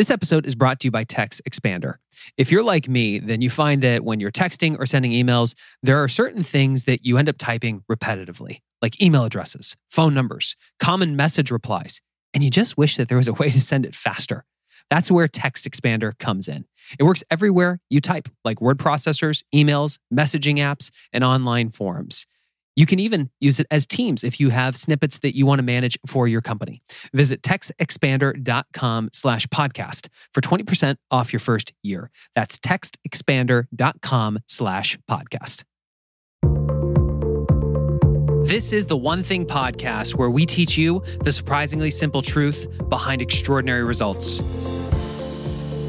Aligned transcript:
This 0.00 0.08
episode 0.08 0.46
is 0.46 0.54
brought 0.54 0.80
to 0.80 0.86
you 0.86 0.90
by 0.90 1.04
TextExpander. 1.04 1.96
If 2.38 2.50
you're 2.50 2.62
like 2.62 2.88
me, 2.88 3.18
then 3.18 3.42
you 3.42 3.50
find 3.50 3.82
that 3.82 4.02
when 4.02 4.18
you're 4.18 4.30
texting 4.30 4.78
or 4.78 4.86
sending 4.86 5.12
emails, 5.12 5.52
there 5.82 6.02
are 6.02 6.08
certain 6.08 6.42
things 6.42 6.84
that 6.84 7.04
you 7.04 7.18
end 7.18 7.28
up 7.28 7.36
typing 7.36 7.82
repetitively, 7.86 8.60
like 8.80 8.98
email 9.02 9.24
addresses, 9.24 9.76
phone 9.90 10.14
numbers, 10.14 10.56
common 10.78 11.16
message 11.16 11.50
replies, 11.50 12.00
and 12.32 12.42
you 12.42 12.48
just 12.48 12.78
wish 12.78 12.96
that 12.96 13.08
there 13.08 13.18
was 13.18 13.28
a 13.28 13.32
way 13.40 13.50
to 13.50 13.60
send 13.60 13.84
it 13.84 13.94
faster. 13.94 14.46
That's 14.88 15.10
where 15.10 15.28
TextExpander 15.28 16.18
comes 16.18 16.48
in. 16.48 16.64
It 16.98 17.02
works 17.02 17.22
everywhere 17.30 17.78
you 17.90 18.00
type, 18.00 18.30
like 18.42 18.62
word 18.62 18.78
processors, 18.78 19.42
emails, 19.54 19.98
messaging 20.10 20.60
apps, 20.60 20.88
and 21.12 21.22
online 21.22 21.72
forums. 21.72 22.26
You 22.76 22.86
can 22.86 22.98
even 22.98 23.30
use 23.40 23.60
it 23.60 23.66
as 23.70 23.86
Teams 23.86 24.24
if 24.24 24.40
you 24.40 24.50
have 24.50 24.76
snippets 24.76 25.18
that 25.18 25.36
you 25.36 25.46
want 25.46 25.58
to 25.58 25.62
manage 25.62 25.98
for 26.06 26.28
your 26.28 26.40
company. 26.40 26.82
Visit 27.12 27.42
textexpander.com 27.42 29.10
slash 29.12 29.46
podcast 29.48 30.08
for 30.32 30.40
20% 30.40 30.96
off 31.10 31.32
your 31.32 31.40
first 31.40 31.72
year. 31.82 32.10
That's 32.34 32.58
textexpander.com 32.58 34.38
slash 34.46 34.98
podcast. 35.10 35.64
This 38.46 38.72
is 38.72 38.86
the 38.86 38.96
One 38.96 39.22
Thing 39.22 39.46
podcast 39.46 40.16
where 40.16 40.30
we 40.30 40.46
teach 40.46 40.76
you 40.76 41.04
the 41.22 41.32
surprisingly 41.32 41.90
simple 41.90 42.22
truth 42.22 42.66
behind 42.88 43.22
extraordinary 43.22 43.84
results. 43.84 44.40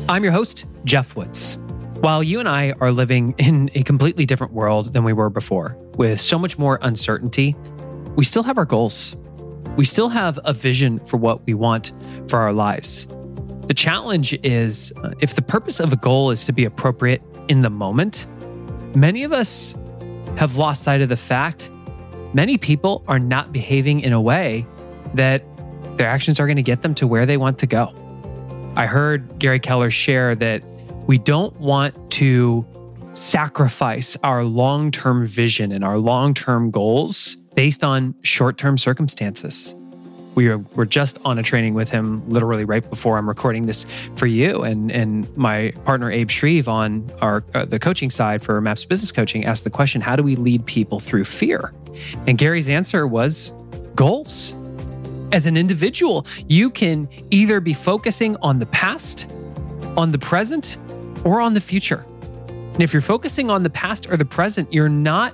I'm 0.07 0.23
your 0.23 0.33
host, 0.33 0.65
Geoff 0.83 1.15
Woods. 1.15 1.57
While 2.01 2.23
you 2.23 2.39
and 2.39 2.49
I 2.49 2.73
are 2.79 2.91
living 2.91 3.35
in 3.37 3.69
a 3.75 3.83
completely 3.83 4.25
different 4.25 4.53
world 4.53 4.91
than 4.91 5.03
we 5.03 5.13
were 5.13 5.29
before, 5.29 5.77
with 5.97 6.19
so 6.19 6.39
much 6.39 6.57
more 6.57 6.79
uncertainty, 6.81 7.55
we 8.15 8.23
still 8.23 8.41
have 8.41 8.57
our 8.57 8.65
goals. 8.65 9.15
We 9.77 9.85
still 9.85 10.09
have 10.09 10.39
a 10.43 10.51
vision 10.51 10.97
for 11.05 11.17
what 11.17 11.45
we 11.45 11.53
want 11.53 11.91
for 12.27 12.39
our 12.39 12.53
lives. 12.53 13.05
The 13.67 13.75
challenge 13.75 14.33
is 14.41 14.91
uh, 15.03 15.11
if 15.19 15.35
the 15.35 15.43
purpose 15.43 15.79
of 15.79 15.93
a 15.93 15.95
goal 15.95 16.31
is 16.31 16.43
to 16.45 16.51
be 16.51 16.65
appropriate 16.65 17.21
in 17.49 17.61
the 17.61 17.69
moment, 17.69 18.25
many 18.95 19.23
of 19.23 19.31
us 19.31 19.75
have 20.37 20.57
lost 20.57 20.81
sight 20.81 21.01
of 21.01 21.09
the 21.09 21.15
fact 21.15 21.69
many 22.33 22.57
people 22.57 23.03
are 23.07 23.19
not 23.19 23.53
behaving 23.53 23.99
in 23.99 24.11
a 24.11 24.19
way 24.19 24.65
that 25.13 25.43
their 25.97 26.09
actions 26.09 26.39
are 26.39 26.47
going 26.47 26.57
to 26.57 26.63
get 26.63 26.81
them 26.81 26.95
to 26.95 27.05
where 27.05 27.27
they 27.27 27.37
want 27.37 27.59
to 27.59 27.67
go. 27.67 27.93
I 28.75 28.87
heard 28.87 29.37
Gary 29.37 29.59
Keller 29.59 29.91
share 29.91 30.33
that 30.33 30.63
we 31.07 31.17
don't 31.17 31.55
want 31.59 32.11
to 32.11 32.65
sacrifice 33.13 34.17
our 34.23 34.43
long 34.43 34.91
term 34.91 35.27
vision 35.27 35.71
and 35.71 35.83
our 35.83 35.97
long 35.97 36.33
term 36.33 36.71
goals 36.71 37.35
based 37.55 37.83
on 37.83 38.15
short 38.21 38.57
term 38.57 38.77
circumstances. 38.77 39.75
We 40.33 40.47
were, 40.47 40.59
were 40.75 40.85
just 40.85 41.17
on 41.25 41.37
a 41.37 41.43
training 41.43 41.73
with 41.73 41.89
him 41.89 42.27
literally 42.29 42.63
right 42.63 42.87
before 42.89 43.17
I'm 43.17 43.27
recording 43.27 43.65
this 43.65 43.85
for 44.15 44.27
you. 44.27 44.63
And, 44.63 44.89
and 44.89 45.35
my 45.35 45.73
partner, 45.83 46.09
Abe 46.09 46.29
Shreve, 46.29 46.69
on 46.69 47.11
our, 47.21 47.43
uh, 47.53 47.65
the 47.65 47.79
coaching 47.79 48.09
side 48.09 48.41
for 48.41 48.61
MAPS 48.61 48.85
Business 48.85 49.11
Coaching, 49.11 49.43
asked 49.43 49.65
the 49.65 49.69
question 49.69 49.99
How 49.99 50.15
do 50.15 50.23
we 50.23 50.37
lead 50.37 50.65
people 50.65 50.99
through 50.99 51.25
fear? 51.25 51.73
And 52.27 52.37
Gary's 52.37 52.69
answer 52.69 53.05
was 53.07 53.53
goals. 53.95 54.53
As 55.33 55.45
an 55.45 55.55
individual, 55.57 56.25
you 56.47 56.69
can 56.69 57.07
either 57.29 57.59
be 57.59 57.73
focusing 57.73 58.35
on 58.37 58.59
the 58.59 58.65
past, 58.67 59.27
on 59.97 60.11
the 60.11 60.19
present, 60.19 60.77
or 61.23 61.41
on 61.41 61.53
the 61.53 61.61
future. 61.61 62.05
And 62.47 62.81
if 62.81 62.93
you're 62.93 63.01
focusing 63.01 63.49
on 63.49 63.63
the 63.63 63.69
past 63.69 64.09
or 64.09 64.17
the 64.17 64.25
present, 64.25 64.71
you're 64.73 64.89
not 64.89 65.33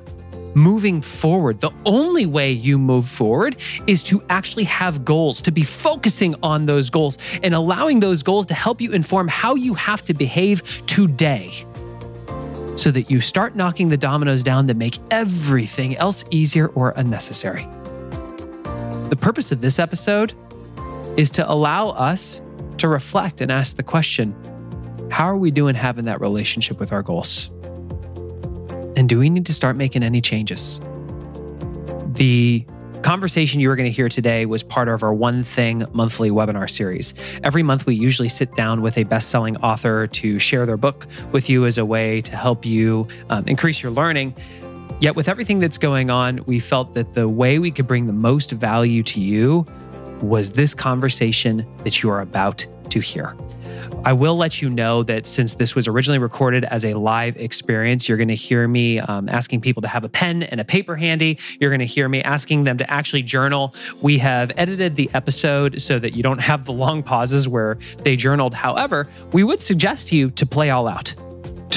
moving 0.56 1.02
forward. 1.02 1.60
The 1.60 1.72
only 1.86 2.26
way 2.26 2.52
you 2.52 2.78
move 2.78 3.08
forward 3.08 3.58
is 3.86 4.02
to 4.04 4.24
actually 4.30 4.64
have 4.64 5.06
goals, 5.06 5.42
to 5.44 5.52
be 5.52 5.64
focusing 5.64 6.36
on 6.42 6.66
those 6.66 6.90
goals 6.90 7.18
and 7.44 7.54
allowing 7.54 8.00
those 8.00 8.24
goals 8.24 8.48
to 8.48 8.54
help 8.54 8.82
you 8.82 8.92
inform 8.92 9.28
how 9.28 9.56
you 9.56 9.76
have 9.76 10.04
to 10.06 10.14
behave 10.14 10.86
today 10.88 11.66
so 12.76 12.92
that 12.92 13.10
you 13.10 13.22
start 13.22 13.56
knocking 13.56 13.90
the 13.90 13.98
dominoes 13.98 14.44
down 14.44 14.66
that 14.68 14.78
make 14.78 15.00
everything 15.12 15.96
else 15.98 16.24
easier 16.32 16.68
or 16.70 16.94
unnecessary. 16.96 17.68
The 19.10 19.18
purpose 19.20 19.52
of 19.52 19.62
this 19.62 19.80
episode 19.80 20.34
is 21.18 21.32
to 21.32 21.50
allow 21.50 21.90
us 21.90 22.42
to 22.78 22.88
reflect 22.88 23.42
and 23.42 23.52
ask 23.52 23.76
the 23.76 23.84
question 23.84 24.36
how 25.10 25.26
are 25.26 25.38
we 25.38 25.52
doing 25.52 25.76
having 25.76 26.06
that 26.06 26.22
relationship 26.22 26.80
with 26.80 26.92
our 26.92 27.02
goals? 27.02 27.50
And 28.96 29.08
do 29.08 29.20
we 29.20 29.30
need 29.30 29.46
to 29.46 29.54
start 29.54 29.76
making 29.76 30.04
any 30.04 30.22
changes? 30.22 30.80
The 32.14 32.66
conversation 33.04 33.60
you 33.60 33.70
are 33.70 33.76
going 33.76 33.90
to 33.90 33.96
hear 33.96 34.10
today 34.10 34.46
was 34.46 34.64
part 34.64 34.90
of 34.90 35.04
our 35.04 35.14
One 35.14 35.44
Thing 35.44 35.86
monthly 35.94 36.32
webinar 36.32 36.70
series. 36.70 37.14
Every 37.44 37.64
month, 37.64 37.86
we 37.86 37.96
usually 37.96 38.28
sit 38.28 38.56
down 38.56 38.82
with 38.82 38.98
a 38.98 39.04
best 39.04 39.30
selling 39.30 39.56
author 39.58 40.08
to 40.08 40.40
share 40.40 40.66
their 40.66 40.78
book 40.78 41.08
with 41.32 41.50
you 41.50 41.66
as 41.66 41.78
a 41.78 41.86
way 41.86 42.22
to 42.22 42.36
help 42.36 42.66
you 42.66 43.08
um, 43.30 43.48
increase 43.48 43.84
your 43.84 43.92
learning. 43.92 44.36
Yet, 45.00 45.16
with 45.16 45.28
everything 45.28 45.60
that's 45.60 45.78
going 45.78 46.10
on, 46.10 46.44
we 46.48 46.60
felt 46.60 46.96
that 46.96 47.14
the 47.14 47.30
way 47.30 47.60
we 47.60 47.70
could 47.70 47.88
bring 47.88 48.08
the 48.08 48.14
most 48.14 48.52
value 48.52 49.04
to 49.04 49.22
you 49.22 49.66
was 50.22 50.54
this 50.54 50.74
conversation 50.74 51.68
that 51.84 52.02
you 52.02 52.10
are 52.10 52.20
about 52.20 52.66
to 52.90 53.00
hear. 53.00 53.36
I 54.04 54.14
will 54.14 54.38
let 54.38 54.62
you 54.62 54.70
know 54.70 55.04
that 55.04 55.28
since 55.28 55.56
this 55.56 55.76
was 55.76 55.88
originally 55.88 56.20
recorded 56.20 56.64
as 56.66 56.86
a 56.86 56.94
live 56.94 57.36
experience, 57.38 58.08
you're 58.08 58.18
going 58.18 58.28
to 58.30 58.36
hear 58.36 58.68
me 58.68 59.00
um, 59.00 59.28
asking 59.28 59.62
people 59.62 59.82
to 59.82 59.88
have 59.88 60.04
a 60.04 60.10
pen 60.10 60.44
and 60.44 60.62
a 60.62 60.66
paper 60.66 60.96
handy. 60.96 61.38
You're 61.60 61.70
going 61.70 61.80
to 61.80 61.86
hear 61.86 62.08
me 62.08 62.22
asking 62.22 62.64
them 62.64 62.78
to 62.78 62.90
actually 62.90 63.24
journal. 63.24 63.76
We 64.02 64.18
have 64.20 64.52
edited 64.56 64.96
the 64.96 65.10
episode 65.14 65.82
so 65.82 66.00
that 66.00 66.16
you 66.16 66.24
don't 66.24 66.40
have 66.40 66.66
the 66.66 66.74
long 66.74 67.04
pauses 67.04 67.48
where 67.48 67.78
they 68.00 68.16
journaled. 68.16 68.54
However, 68.54 69.08
we 69.34 69.44
would 69.44 69.62
suggest 69.62 70.10
to 70.10 70.16
you 70.16 70.30
to 70.32 70.46
play 70.46 70.70
all 70.70 70.88
out 70.88 71.14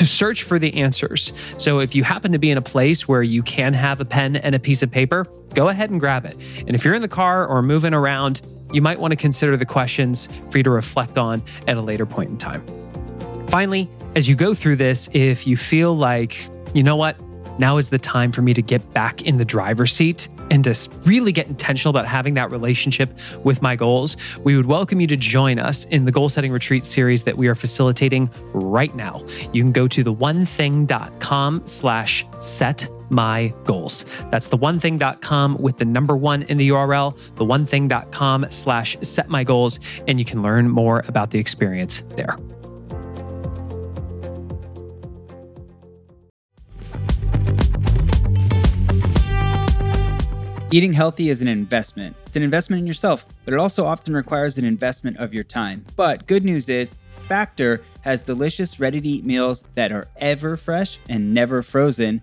to 0.00 0.06
search 0.06 0.44
for 0.44 0.58
the 0.58 0.72
answers. 0.80 1.32
So 1.58 1.80
if 1.80 1.94
you 1.94 2.04
happen 2.04 2.32
to 2.32 2.38
be 2.38 2.50
in 2.50 2.56
a 2.56 2.62
place 2.62 3.06
where 3.06 3.22
you 3.22 3.42
can 3.42 3.74
have 3.74 4.00
a 4.00 4.04
pen 4.06 4.36
and 4.36 4.54
a 4.54 4.58
piece 4.58 4.82
of 4.82 4.90
paper, 4.90 5.26
go 5.52 5.68
ahead 5.68 5.90
and 5.90 6.00
grab 6.00 6.24
it. 6.24 6.38
And 6.66 6.70
if 6.70 6.86
you're 6.86 6.94
in 6.94 7.02
the 7.02 7.08
car 7.08 7.46
or 7.46 7.62
moving 7.62 7.92
around, 7.92 8.40
you 8.72 8.82
might 8.82 8.98
want 8.98 9.12
to 9.12 9.16
consider 9.16 9.56
the 9.56 9.66
questions 9.66 10.28
for 10.50 10.58
you 10.58 10.64
to 10.64 10.70
reflect 10.70 11.18
on 11.18 11.42
at 11.66 11.76
a 11.76 11.80
later 11.80 12.06
point 12.06 12.30
in 12.30 12.38
time. 12.38 12.64
Finally, 13.48 13.88
as 14.14 14.28
you 14.28 14.34
go 14.34 14.54
through 14.54 14.76
this, 14.76 15.08
if 15.12 15.46
you 15.46 15.56
feel 15.56 15.96
like, 15.96 16.48
you 16.74 16.82
know 16.82 16.96
what, 16.96 17.16
now 17.58 17.76
is 17.76 17.90
the 17.90 17.98
time 17.98 18.32
for 18.32 18.42
me 18.42 18.54
to 18.54 18.62
get 18.62 18.92
back 18.92 19.22
in 19.22 19.38
the 19.38 19.44
driver's 19.44 19.92
seat 19.92 20.28
and 20.50 20.64
to 20.64 20.74
really 21.04 21.32
get 21.32 21.46
intentional 21.46 21.90
about 21.90 22.06
having 22.06 22.34
that 22.34 22.50
relationship 22.50 23.16
with 23.44 23.62
my 23.62 23.76
goals, 23.76 24.16
we 24.42 24.56
would 24.56 24.66
welcome 24.66 25.00
you 25.00 25.06
to 25.06 25.16
join 25.16 25.58
us 25.58 25.84
in 25.86 26.04
the 26.04 26.12
goal 26.12 26.28
setting 26.28 26.52
retreat 26.52 26.84
series 26.84 27.24
that 27.24 27.36
we 27.36 27.46
are 27.48 27.54
facilitating 27.54 28.30
right 28.52 28.94
now. 28.94 29.24
You 29.52 29.62
can 29.62 29.72
go 29.72 29.86
to 29.88 30.02
the 30.02 30.14
onething.com 30.14 31.66
slash 31.66 32.26
set 32.40 32.88
my 33.10 33.52
goals. 33.64 34.04
That's 34.30 34.48
the 34.48 34.56
one 34.56 34.78
thing.com 34.78 35.56
with 35.58 35.78
the 35.78 35.84
number 35.84 36.16
one 36.16 36.42
in 36.44 36.56
the 36.56 36.68
URL, 36.70 37.18
the 37.36 37.44
one 37.44 37.66
thing.com 37.66 38.46
slash 38.50 38.96
set 39.02 39.28
my 39.28 39.44
goals, 39.44 39.78
and 40.06 40.18
you 40.18 40.24
can 40.24 40.42
learn 40.42 40.68
more 40.68 41.04
about 41.06 41.30
the 41.30 41.38
experience 41.38 42.02
there. 42.16 42.36
Eating 50.72 50.92
healthy 50.92 51.30
is 51.30 51.42
an 51.42 51.48
investment. 51.48 52.14
It's 52.26 52.36
an 52.36 52.44
investment 52.44 52.78
in 52.78 52.86
yourself, 52.86 53.26
but 53.44 53.52
it 53.52 53.58
also 53.58 53.84
often 53.84 54.14
requires 54.14 54.56
an 54.56 54.64
investment 54.64 55.16
of 55.16 55.34
your 55.34 55.42
time. 55.42 55.84
But 55.96 56.28
good 56.28 56.44
news 56.44 56.68
is, 56.68 56.94
Factor 57.26 57.82
has 58.02 58.20
delicious, 58.20 58.78
ready 58.78 59.00
to 59.00 59.08
eat 59.08 59.24
meals 59.24 59.64
that 59.74 59.90
are 59.90 60.06
ever 60.18 60.56
fresh 60.56 61.00
and 61.08 61.34
never 61.34 61.62
frozen. 61.62 62.22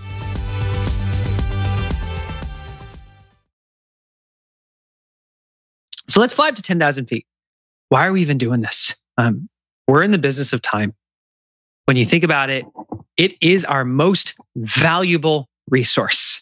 So 6.11 6.19
let's 6.19 6.33
fly 6.33 6.49
up 6.49 6.55
to 6.55 6.61
10,000 6.61 7.05
feet. 7.05 7.25
why 7.87 8.05
are 8.05 8.11
we 8.11 8.21
even 8.21 8.37
doing 8.37 8.59
this? 8.59 8.95
Um, 9.17 9.47
we're 9.87 10.03
in 10.03 10.11
the 10.11 10.17
business 10.17 10.51
of 10.51 10.61
time. 10.61 10.93
When 11.85 11.95
you 11.95 12.05
think 12.05 12.25
about 12.25 12.49
it, 12.49 12.65
it 13.15 13.37
is 13.41 13.63
our 13.63 13.85
most 13.85 14.33
valuable 14.53 15.47
resource. 15.69 16.41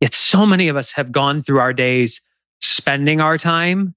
Yet 0.00 0.14
so 0.14 0.46
many 0.46 0.68
of 0.68 0.76
us 0.76 0.92
have 0.92 1.12
gone 1.12 1.42
through 1.42 1.60
our 1.60 1.74
days 1.74 2.22
spending 2.62 3.20
our 3.20 3.36
time 3.36 3.94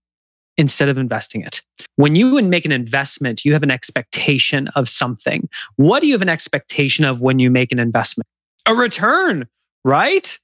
instead 0.57 0.90
of 0.90 0.98
investing 0.98 1.44
it. 1.44 1.62
When 1.95 2.18
you 2.18 2.42
make 2.42 2.66
an 2.66 2.74
investment, 2.74 3.45
you 3.45 3.54
have 3.54 3.63
an 3.63 3.72
expectation 3.72 4.68
of 4.68 4.90
something. 4.90 5.48
What 5.78 6.02
do 6.02 6.07
you 6.07 6.13
have 6.13 6.22
an 6.22 6.30
expectation 6.30 7.06
of 7.06 7.22
when 7.22 7.40
you 7.40 7.50
make 7.50 7.72
an 7.72 7.80
investment? 7.80 8.28
A 8.66 8.75
return, 8.75 9.48
right? 9.86 10.38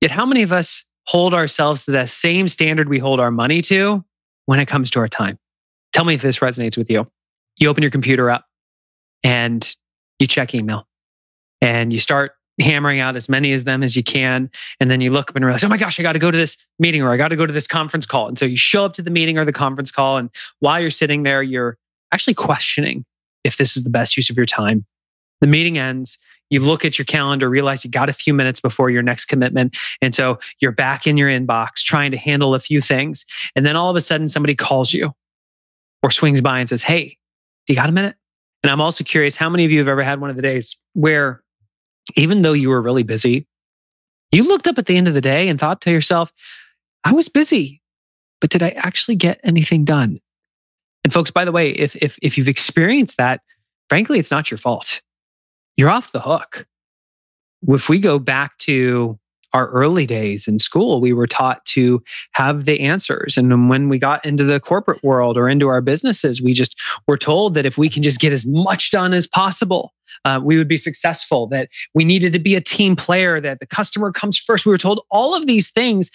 Yet, 0.00 0.10
how 0.10 0.26
many 0.26 0.42
of 0.42 0.52
us 0.52 0.84
hold 1.08 1.32
ourselves 1.32 1.86
to 1.86 1.90
the 1.90 2.06
same 2.06 2.48
standard 2.48 2.86
we 2.86 2.98
hold 2.98 3.18
our 3.18 3.30
money 3.30 3.62
to 3.62 4.04
when 4.44 4.60
it 4.60 4.66
comes 4.66 4.90
to 4.90 4.98
our 4.98 5.08
time? 5.08 5.38
Tell 5.94 6.04
me 6.04 6.14
if 6.14 6.20
this 6.20 6.40
resonates 6.40 6.76
with 6.76 6.90
you. 6.90 7.10
You 7.56 7.70
open 7.70 7.82
your 7.82 7.90
computer 7.90 8.30
up 8.30 8.44
and 9.24 9.66
you 10.18 10.26
check 10.26 10.54
email 10.54 10.86
and 11.62 11.94
you 11.94 11.98
start 11.98 12.32
hammering 12.60 13.00
out 13.00 13.16
as 13.16 13.26
many 13.26 13.54
of 13.54 13.64
them 13.64 13.82
as 13.82 13.96
you 13.96 14.02
can. 14.02 14.50
And 14.80 14.90
then 14.90 15.00
you 15.00 15.10
look 15.10 15.30
up 15.30 15.36
and 15.36 15.46
realize, 15.46 15.64
oh 15.64 15.68
my 15.68 15.78
gosh, 15.78 15.98
I 15.98 16.02
got 16.02 16.12
to 16.12 16.18
go 16.18 16.30
to 16.30 16.36
this 16.36 16.58
meeting 16.78 17.00
or 17.00 17.10
I 17.10 17.16
got 17.16 17.28
to 17.28 17.36
go 17.36 17.46
to 17.46 17.52
this 17.54 17.66
conference 17.66 18.04
call. 18.04 18.28
And 18.28 18.38
so 18.38 18.44
you 18.44 18.58
show 18.58 18.84
up 18.84 18.92
to 18.94 19.02
the 19.02 19.10
meeting 19.10 19.38
or 19.38 19.46
the 19.46 19.52
conference 19.52 19.90
call. 19.90 20.18
And 20.18 20.28
while 20.58 20.78
you're 20.78 20.90
sitting 20.90 21.22
there, 21.22 21.42
you're 21.42 21.78
actually 22.12 22.34
questioning 22.34 23.06
if 23.44 23.56
this 23.56 23.78
is 23.78 23.82
the 23.82 23.90
best 23.90 24.14
use 24.18 24.28
of 24.28 24.36
your 24.36 24.44
time. 24.44 24.84
The 25.40 25.46
meeting 25.46 25.78
ends. 25.78 26.18
You 26.50 26.60
look 26.60 26.84
at 26.84 26.98
your 26.98 27.04
calendar, 27.04 27.48
realize 27.48 27.84
you 27.84 27.90
got 27.90 28.08
a 28.08 28.14
few 28.14 28.32
minutes 28.32 28.60
before 28.60 28.90
your 28.90 29.02
next 29.02 29.26
commitment. 29.26 29.76
And 30.00 30.14
so 30.14 30.38
you're 30.60 30.72
back 30.72 31.06
in 31.06 31.16
your 31.16 31.28
inbox 31.28 31.82
trying 31.84 32.12
to 32.12 32.16
handle 32.16 32.54
a 32.54 32.60
few 32.60 32.80
things. 32.80 33.24
And 33.54 33.66
then 33.66 33.76
all 33.76 33.90
of 33.90 33.96
a 33.96 34.00
sudden, 34.00 34.28
somebody 34.28 34.54
calls 34.54 34.92
you 34.92 35.12
or 36.02 36.10
swings 36.10 36.40
by 36.40 36.60
and 36.60 36.68
says, 36.68 36.82
Hey, 36.82 37.18
do 37.66 37.72
you 37.72 37.76
got 37.76 37.88
a 37.88 37.92
minute? 37.92 38.16
And 38.62 38.72
I'm 38.72 38.80
also 38.80 39.04
curious 39.04 39.36
how 39.36 39.48
many 39.50 39.64
of 39.64 39.70
you 39.70 39.78
have 39.78 39.88
ever 39.88 40.02
had 40.02 40.20
one 40.20 40.30
of 40.30 40.36
the 40.36 40.42
days 40.42 40.76
where 40.94 41.42
even 42.16 42.42
though 42.42 42.54
you 42.54 42.70
were 42.70 42.80
really 42.80 43.02
busy, 43.02 43.46
you 44.32 44.44
looked 44.44 44.66
up 44.66 44.78
at 44.78 44.86
the 44.86 44.96
end 44.96 45.08
of 45.08 45.14
the 45.14 45.20
day 45.20 45.48
and 45.48 45.60
thought 45.60 45.82
to 45.82 45.90
yourself, 45.90 46.32
I 47.04 47.12
was 47.12 47.28
busy, 47.28 47.82
but 48.40 48.50
did 48.50 48.62
I 48.62 48.70
actually 48.70 49.16
get 49.16 49.40
anything 49.44 49.84
done? 49.84 50.20
And 51.04 51.12
folks, 51.12 51.30
by 51.30 51.44
the 51.44 51.52
way, 51.52 51.70
if 51.70 51.96
if 51.96 52.18
if 52.20 52.36
you've 52.36 52.48
experienced 52.48 53.18
that, 53.18 53.40
frankly, 53.88 54.18
it's 54.18 54.30
not 54.30 54.50
your 54.50 54.58
fault. 54.58 55.00
You're 55.78 55.90
off 55.90 56.10
the 56.10 56.20
hook. 56.20 56.66
If 57.66 57.88
we 57.88 58.00
go 58.00 58.18
back 58.18 58.58
to 58.58 59.16
our 59.52 59.68
early 59.68 60.06
days 60.06 60.48
in 60.48 60.58
school, 60.58 61.00
we 61.00 61.12
were 61.12 61.28
taught 61.28 61.64
to 61.66 62.02
have 62.32 62.64
the 62.64 62.80
answers. 62.80 63.36
And 63.36 63.70
when 63.70 63.88
we 63.88 63.98
got 63.98 64.26
into 64.26 64.42
the 64.44 64.60
corporate 64.60 65.02
world 65.04 65.38
or 65.38 65.48
into 65.48 65.68
our 65.68 65.80
businesses, 65.80 66.42
we 66.42 66.52
just 66.52 66.76
were 67.06 67.16
told 67.16 67.54
that 67.54 67.64
if 67.64 67.78
we 67.78 67.88
can 67.88 68.02
just 68.02 68.20
get 68.20 68.32
as 68.32 68.44
much 68.44 68.90
done 68.90 69.14
as 69.14 69.26
possible, 69.28 69.94
uh, 70.24 70.40
we 70.42 70.58
would 70.58 70.68
be 70.68 70.76
successful, 70.76 71.46
that 71.46 71.68
we 71.94 72.04
needed 72.04 72.32
to 72.32 72.40
be 72.40 72.56
a 72.56 72.60
team 72.60 72.96
player, 72.96 73.40
that 73.40 73.60
the 73.60 73.66
customer 73.66 74.10
comes 74.12 74.36
first. 74.36 74.66
We 74.66 74.72
were 74.72 74.78
told 74.78 75.04
all 75.10 75.36
of 75.36 75.46
these 75.46 75.70
things, 75.70 76.10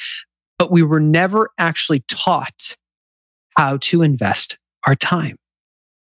but 0.60 0.72
we 0.72 0.84
were 0.84 1.00
never 1.00 1.52
actually 1.58 2.02
taught 2.02 2.76
how 3.58 3.78
to 3.78 4.02
invest 4.02 4.58
our 4.86 4.96
time. 4.96 5.38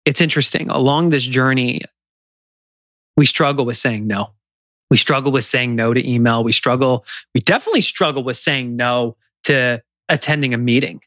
It's 0.06 0.22
interesting. 0.22 0.70
Along 0.70 1.10
this 1.10 1.24
journey, 1.24 1.82
we 3.18 3.26
struggle 3.26 3.66
with 3.66 3.78
saying 3.78 4.08
no 4.08 4.34
we 4.92 4.98
struggle 4.98 5.32
with 5.32 5.46
saying 5.46 5.74
no 5.74 5.94
to 5.94 6.08
email. 6.08 6.44
We 6.44 6.52
struggle, 6.52 7.06
we 7.34 7.40
definitely 7.40 7.82
struggle 7.82 8.26
with 8.26 8.36
saying 8.36 8.76
no 8.76 9.16
to 9.46 9.82
attending 10.10 10.54
a 10.54 10.58
meeting. 10.58 11.00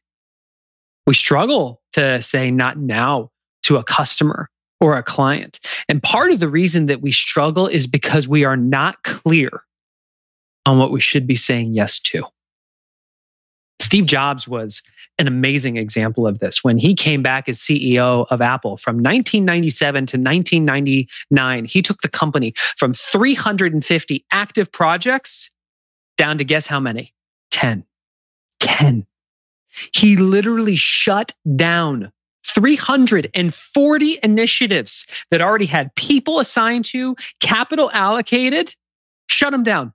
We 1.07 1.13
struggle 1.13 1.83
to 1.93 2.23
say 2.23 2.51
not 2.51 2.79
now 2.79 3.31
to 3.65 3.77
a 3.77 3.85
customer 3.85 4.49
or 4.81 4.97
a 4.97 5.03
client. 5.03 5.61
And 5.87 6.03
part 6.03 6.33
of 6.33 6.41
the 6.41 6.49
reason 6.49 6.87
that 6.87 7.03
we 7.03 7.13
struggle 7.13 7.67
is 7.67 7.87
because 7.87 8.27
we 8.27 8.45
are 8.45 8.57
not 8.57 9.03
clear 9.03 9.63
on 10.65 10.79
what 10.79 10.91
we 10.91 11.01
should 11.01 11.27
be 11.27 11.37
saying 11.37 11.75
yes 11.75 12.01
to. 12.01 12.25
Steve 13.81 14.07
Jobs 14.07 14.47
was 14.47 14.83
an 15.19 15.27
amazing 15.27 15.77
example 15.77 16.27
of 16.27 16.39
this. 16.39 16.65
When 16.65 16.79
he 16.79 16.95
came 16.95 17.23
back 17.23 17.49
as 17.49 17.59
CEO 17.59 18.27
of 18.29 18.41
Apple 18.41 18.77
from 18.77 18.97
1997 18.97 20.07
to 20.07 20.17
1999, 20.17 21.65
he 21.65 21.83
took 21.83 22.01
the 22.01 22.09
company 22.09 22.55
from 22.77 22.93
350 22.93 24.25
active 24.31 24.73
projects 24.73 25.51
down 26.17 26.39
to 26.39 26.45
guess 26.45 26.67
how 26.67 26.81
many? 26.81 27.15
10. 27.51 27.85
10. 28.61 29.07
He 29.93 30.17
literally 30.17 30.77
shut 30.77 31.35
down 31.57 32.13
340 32.47 34.19
initiatives 34.23 35.07
that 35.31 35.41
already 35.41 35.67
had 35.67 35.95
people 35.95 36.39
assigned 36.39 36.85
to, 36.87 37.17
capital 37.41 37.91
allocated, 37.93 38.75
shut 39.29 39.53
them 39.53 39.63
down 39.63 39.93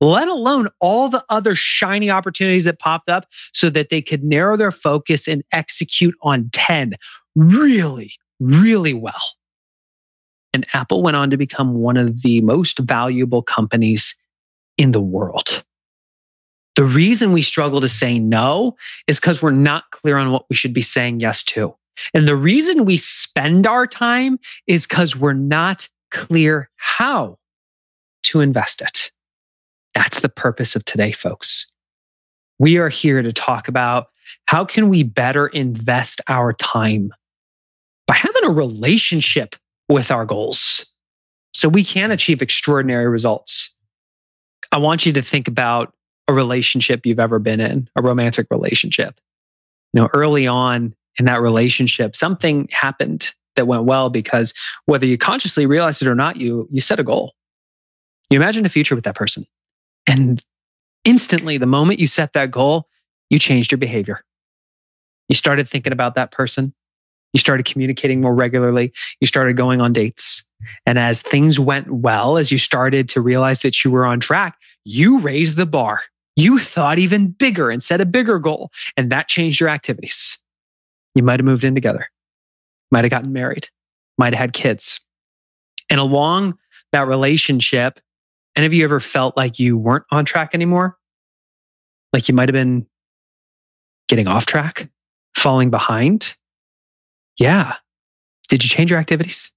let 0.00 0.28
alone 0.28 0.68
all 0.80 1.08
the 1.08 1.24
other 1.28 1.54
shiny 1.54 2.10
opportunities 2.10 2.64
that 2.64 2.78
popped 2.78 3.08
up 3.08 3.26
so 3.52 3.70
that 3.70 3.88
they 3.90 4.02
could 4.02 4.22
narrow 4.22 4.56
their 4.56 4.72
focus 4.72 5.26
and 5.28 5.42
execute 5.52 6.14
on 6.22 6.50
10 6.52 6.94
really, 7.34 8.12
really 8.40 8.94
well. 8.94 9.22
And 10.52 10.66
Apple 10.72 11.02
went 11.02 11.16
on 11.16 11.30
to 11.30 11.36
become 11.36 11.74
one 11.74 11.96
of 11.96 12.22
the 12.22 12.40
most 12.40 12.78
valuable 12.78 13.42
companies 13.42 14.14
in 14.78 14.92
the 14.92 15.00
world. 15.00 15.64
The 16.76 16.84
reason 16.84 17.32
we 17.32 17.42
struggle 17.42 17.80
to 17.80 17.88
say 17.88 18.18
no 18.18 18.76
is 19.06 19.18
because 19.18 19.40
we're 19.40 19.50
not 19.50 19.90
clear 19.90 20.18
on 20.18 20.30
what 20.30 20.44
we 20.50 20.56
should 20.56 20.74
be 20.74 20.82
saying 20.82 21.20
yes 21.20 21.42
to. 21.44 21.74
And 22.12 22.28
the 22.28 22.36
reason 22.36 22.84
we 22.84 22.98
spend 22.98 23.66
our 23.66 23.86
time 23.86 24.38
is 24.66 24.86
because 24.86 25.16
we're 25.16 25.32
not 25.32 25.88
clear 26.10 26.70
how 26.76 27.38
to 28.24 28.40
invest 28.40 28.82
it. 28.82 29.10
That's 29.96 30.20
the 30.20 30.28
purpose 30.28 30.76
of 30.76 30.84
today, 30.84 31.12
folks. 31.12 31.68
We 32.58 32.76
are 32.76 32.90
here 32.90 33.22
to 33.22 33.32
talk 33.32 33.68
about 33.68 34.08
how 34.46 34.66
can 34.66 34.90
we 34.90 35.04
better 35.04 35.46
invest 35.46 36.20
our 36.28 36.52
time 36.52 37.14
by 38.06 38.14
having 38.14 38.44
a 38.44 38.50
relationship 38.50 39.56
with 39.88 40.10
our 40.10 40.26
goals 40.26 40.84
so 41.54 41.70
we 41.70 41.82
can 41.82 42.10
achieve 42.10 42.42
extraordinary 42.42 43.08
results. 43.08 43.74
I 44.70 44.78
want 44.78 45.06
you 45.06 45.14
to 45.14 45.22
think 45.22 45.48
about 45.48 45.94
a 46.28 46.34
relationship 46.34 47.06
you've 47.06 47.18
ever 47.18 47.38
been 47.38 47.60
in, 47.60 47.88
a 47.96 48.02
romantic 48.02 48.48
relationship. 48.50 49.18
You 49.94 50.02
know, 50.02 50.10
early 50.12 50.46
on 50.46 50.94
in 51.18 51.24
that 51.24 51.40
relationship, 51.40 52.16
something 52.16 52.68
happened 52.70 53.30
that 53.54 53.66
went 53.66 53.84
well 53.84 54.10
because 54.10 54.52
whether 54.84 55.06
you 55.06 55.16
consciously 55.16 55.64
realized 55.64 56.02
it 56.02 56.08
or 56.08 56.14
not, 56.14 56.36
you 56.36 56.68
you 56.70 56.82
set 56.82 57.00
a 57.00 57.04
goal. 57.04 57.32
You 58.28 58.38
imagine 58.38 58.66
a 58.66 58.68
future 58.68 58.94
with 58.94 59.04
that 59.04 59.14
person. 59.14 59.46
And 60.06 60.42
instantly, 61.04 61.58
the 61.58 61.66
moment 61.66 62.00
you 62.00 62.06
set 62.06 62.34
that 62.34 62.50
goal, 62.50 62.88
you 63.30 63.38
changed 63.38 63.72
your 63.72 63.78
behavior. 63.78 64.22
You 65.28 65.34
started 65.34 65.68
thinking 65.68 65.92
about 65.92 66.14
that 66.14 66.30
person. 66.30 66.72
You 67.32 67.38
started 67.38 67.66
communicating 67.66 68.20
more 68.20 68.34
regularly. 68.34 68.92
You 69.20 69.26
started 69.26 69.56
going 69.56 69.80
on 69.80 69.92
dates. 69.92 70.44
And 70.86 70.98
as 70.98 71.20
things 71.20 71.58
went 71.58 71.90
well, 71.90 72.38
as 72.38 72.50
you 72.50 72.58
started 72.58 73.10
to 73.10 73.20
realize 73.20 73.60
that 73.60 73.84
you 73.84 73.90
were 73.90 74.06
on 74.06 74.20
track, 74.20 74.56
you 74.84 75.18
raised 75.18 75.56
the 75.56 75.66
bar. 75.66 76.00
You 76.36 76.58
thought 76.58 76.98
even 76.98 77.28
bigger 77.28 77.70
and 77.70 77.82
set 77.82 78.00
a 78.00 78.06
bigger 78.06 78.38
goal. 78.38 78.70
And 78.96 79.10
that 79.12 79.28
changed 79.28 79.60
your 79.60 79.68
activities. 79.68 80.38
You 81.14 81.22
might 81.22 81.40
have 81.40 81.46
moved 81.46 81.64
in 81.64 81.74
together, 81.74 82.06
might 82.90 83.04
have 83.04 83.10
gotten 83.10 83.32
married, 83.32 83.68
might 84.18 84.34
have 84.34 84.40
had 84.40 84.52
kids. 84.52 85.00
And 85.88 85.98
along 85.98 86.58
that 86.92 87.06
relationship, 87.06 88.00
any 88.56 88.66
of 88.66 88.72
you 88.72 88.84
ever 88.84 89.00
felt 89.00 89.36
like 89.36 89.58
you 89.58 89.76
weren't 89.76 90.04
on 90.10 90.24
track 90.24 90.50
anymore? 90.54 90.96
Like 92.12 92.28
you 92.28 92.34
might 92.34 92.48
have 92.48 92.54
been 92.54 92.86
getting 94.08 94.28
off 94.28 94.46
track, 94.46 94.88
falling 95.36 95.70
behind? 95.70 96.34
Yeah. 97.38 97.74
Did 98.48 98.64
you 98.64 98.70
change 98.70 98.90
your 98.90 99.00
activities? 99.00 99.52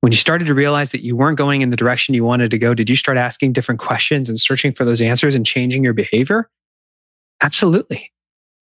When 0.00 0.12
you 0.12 0.16
started 0.16 0.46
to 0.46 0.54
realize 0.54 0.90
that 0.90 1.02
you 1.02 1.16
weren't 1.16 1.38
going 1.38 1.62
in 1.62 1.70
the 1.70 1.76
direction 1.76 2.14
you 2.14 2.24
wanted 2.24 2.50
to 2.50 2.58
go, 2.58 2.74
did 2.74 2.90
you 2.90 2.96
start 2.96 3.18
asking 3.18 3.52
different 3.52 3.80
questions 3.80 4.28
and 4.28 4.38
searching 4.38 4.72
for 4.72 4.84
those 4.84 5.00
answers 5.00 5.34
and 5.34 5.44
changing 5.44 5.84
your 5.84 5.94
behavior? 5.94 6.48
Absolutely. 7.42 8.12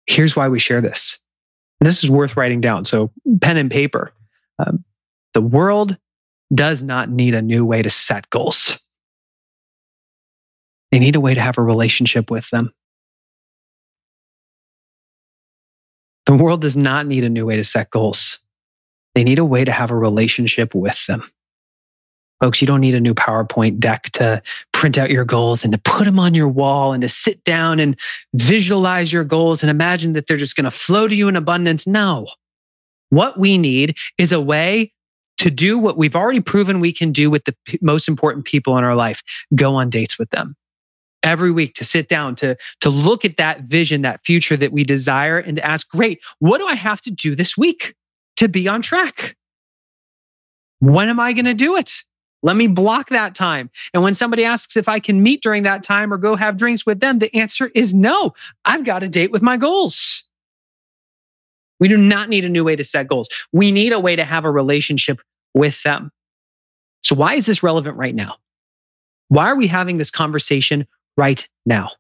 Here's 0.07 0.37
why 0.37 0.49
we 0.49 0.59
share 0.59 0.81
this. 0.81 1.19
And 1.81 1.87
this 1.87 2.05
is 2.05 2.11
worth 2.11 2.37
writing 2.37 2.61
down. 2.61 2.85
So, 2.85 3.11
pen 3.41 3.57
and 3.57 3.71
paper. 3.71 4.13
Um, 4.59 4.85
the 5.33 5.41
world 5.41 5.97
does 6.55 6.83
not 6.83 7.11
need 7.11 7.35
a 7.35 7.43
new 7.43 7.65
way 7.65 7.83
to 7.83 7.91
set 7.91 8.31
goals. 8.31 8.79
They 10.95 11.01
need 11.01 11.17
a 11.17 11.21
way 11.21 11.35
to 11.35 11.41
have 11.41 11.59
a 11.59 11.63
relationship 11.63 12.31
with 12.31 12.49
them. 12.51 12.73
The 16.27 16.35
world 16.35 16.61
does 16.61 16.77
not 16.77 17.05
need 17.05 17.25
a 17.25 17.29
new 17.29 17.47
way 17.47 17.57
to 17.57 17.65
set 17.65 17.91
goals. 17.91 18.39
They 19.17 19.25
need 19.25 19.41
a 19.41 19.45
way 19.45 19.65
to 19.65 19.73
have 19.73 19.91
a 19.91 19.97
relationship 19.97 20.73
with 20.73 21.05
them. 21.07 21.25
Folks, 22.41 22.61
you 22.61 22.69
don't 22.69 22.81
need 22.81 22.95
a 22.95 23.01
new 23.01 23.13
PowerPoint 23.13 23.81
deck 23.81 24.05
to 24.13 24.41
print 24.73 24.97
out 24.97 25.11
your 25.11 25.25
goals 25.25 25.65
and 25.65 25.73
to 25.73 25.79
put 25.79 26.05
them 26.05 26.21
on 26.21 26.33
your 26.33 26.47
wall 26.47 26.93
and 26.93 27.03
to 27.03 27.09
sit 27.09 27.43
down 27.43 27.81
and 27.81 27.99
visualize 28.33 29.13
your 29.13 29.25
goals 29.25 29.65
and 29.65 29.71
imagine 29.71 30.13
that 30.13 30.29
they're 30.29 30.37
just 30.37 30.55
going 30.55 30.63
to 30.63 30.71
flow 30.71 31.09
to 31.09 31.15
you 31.17 31.27
in 31.27 31.35
abundance. 31.35 31.89
No. 31.89 32.29
What 33.11 33.37
we 33.37 33.59
need 33.59 33.97
is 34.17 34.31
a 34.31 34.41
way 34.41 34.93
to 35.39 35.51
do 35.51 35.77
what 35.77 35.99
we've 35.99 36.15
already 36.15 36.39
proven 36.39 36.79
we 36.79 36.93
can 36.93 37.11
do 37.11 37.31
with 37.31 37.45
the 37.47 37.57
p- 37.67 37.81
most 37.83 38.07
important 38.07 38.45
people 38.45 38.79
in 38.79 38.85
our 38.85 38.95
life 38.95 39.25
go 39.57 39.75
on 39.75 39.91
dates 39.91 40.21
with 40.21 40.31
them 40.31 40.55
every 41.25 41.51
week 41.51 41.75
to 41.77 41.85
sit 41.85 42.09
down 42.09 42.37
to 42.37 42.57
to 42.83 42.91
look 42.91 43.25
at 43.25 43.39
that 43.39 43.63
vision 43.63 44.03
that 44.03 44.25
future 44.25 44.57
that 44.57 44.73
we 44.73 44.85
desire 44.85 45.39
and 45.39 45.57
to 45.57 45.67
ask 45.67 45.89
great 45.89 46.23
what 46.41 46.59
do 46.59 46.69
i 46.69 46.77
have 46.77 47.01
to 47.01 47.11
do 47.11 47.35
this 47.35 47.57
week 47.57 47.95
to 48.37 48.49
be 48.49 48.69
on 48.69 48.83
track? 48.83 49.37
When 50.81 51.09
am 51.09 51.21
i 51.21 51.33
going 51.33 51.47
to 51.47 51.55
do 51.55 51.77
it? 51.77 51.93
Let 52.43 52.57
me 52.57 52.67
block 52.67 53.09
that 53.09 53.35
time. 53.35 53.71
And 53.95 54.03
when 54.03 54.15
somebody 54.15 54.45
asks 54.45 54.77
if 54.77 54.89
i 54.89 55.01
can 55.01 55.23
meet 55.23 55.43
during 55.43 55.65
that 55.65 55.83
time 55.83 56.13
or 56.13 56.19
go 56.19 56.37
have 56.37 56.57
drinks 56.57 56.85
with 56.87 57.01
them 57.01 57.19
the 57.19 57.35
answer 57.35 57.71
is 57.75 57.95
no. 57.95 58.35
I've 58.65 58.85
got 58.85 59.03
a 59.03 59.09
date 59.09 59.33
with 59.33 59.43
my 59.43 59.57
goals. 59.57 60.25
We 61.81 61.89
do 61.89 61.97
not 61.97 62.29
need 62.29 62.45
a 62.45 62.49
new 62.49 62.65
way 62.65 62.77
to 62.77 62.85
set 62.85 63.09
goals. 63.09 63.29
We 63.53 63.73
need 63.73 63.93
a 63.93 64.01
way 64.01 64.17
to 64.17 64.25
have 64.25 64.45
a 64.45 64.51
relationship 64.51 65.21
with 65.55 65.83
them. 65.83 66.11
So 67.03 67.15
why 67.15 67.35
is 67.35 67.47
this 67.47 67.63
relevant 67.63 67.97
right 67.97 68.15
now? 68.15 68.37
Why 69.29 69.47
are 69.47 69.57
we 69.57 69.67
having 69.67 69.99
this 69.99 70.11
conversation 70.11 70.87
right 71.17 71.47
now. 71.67 71.91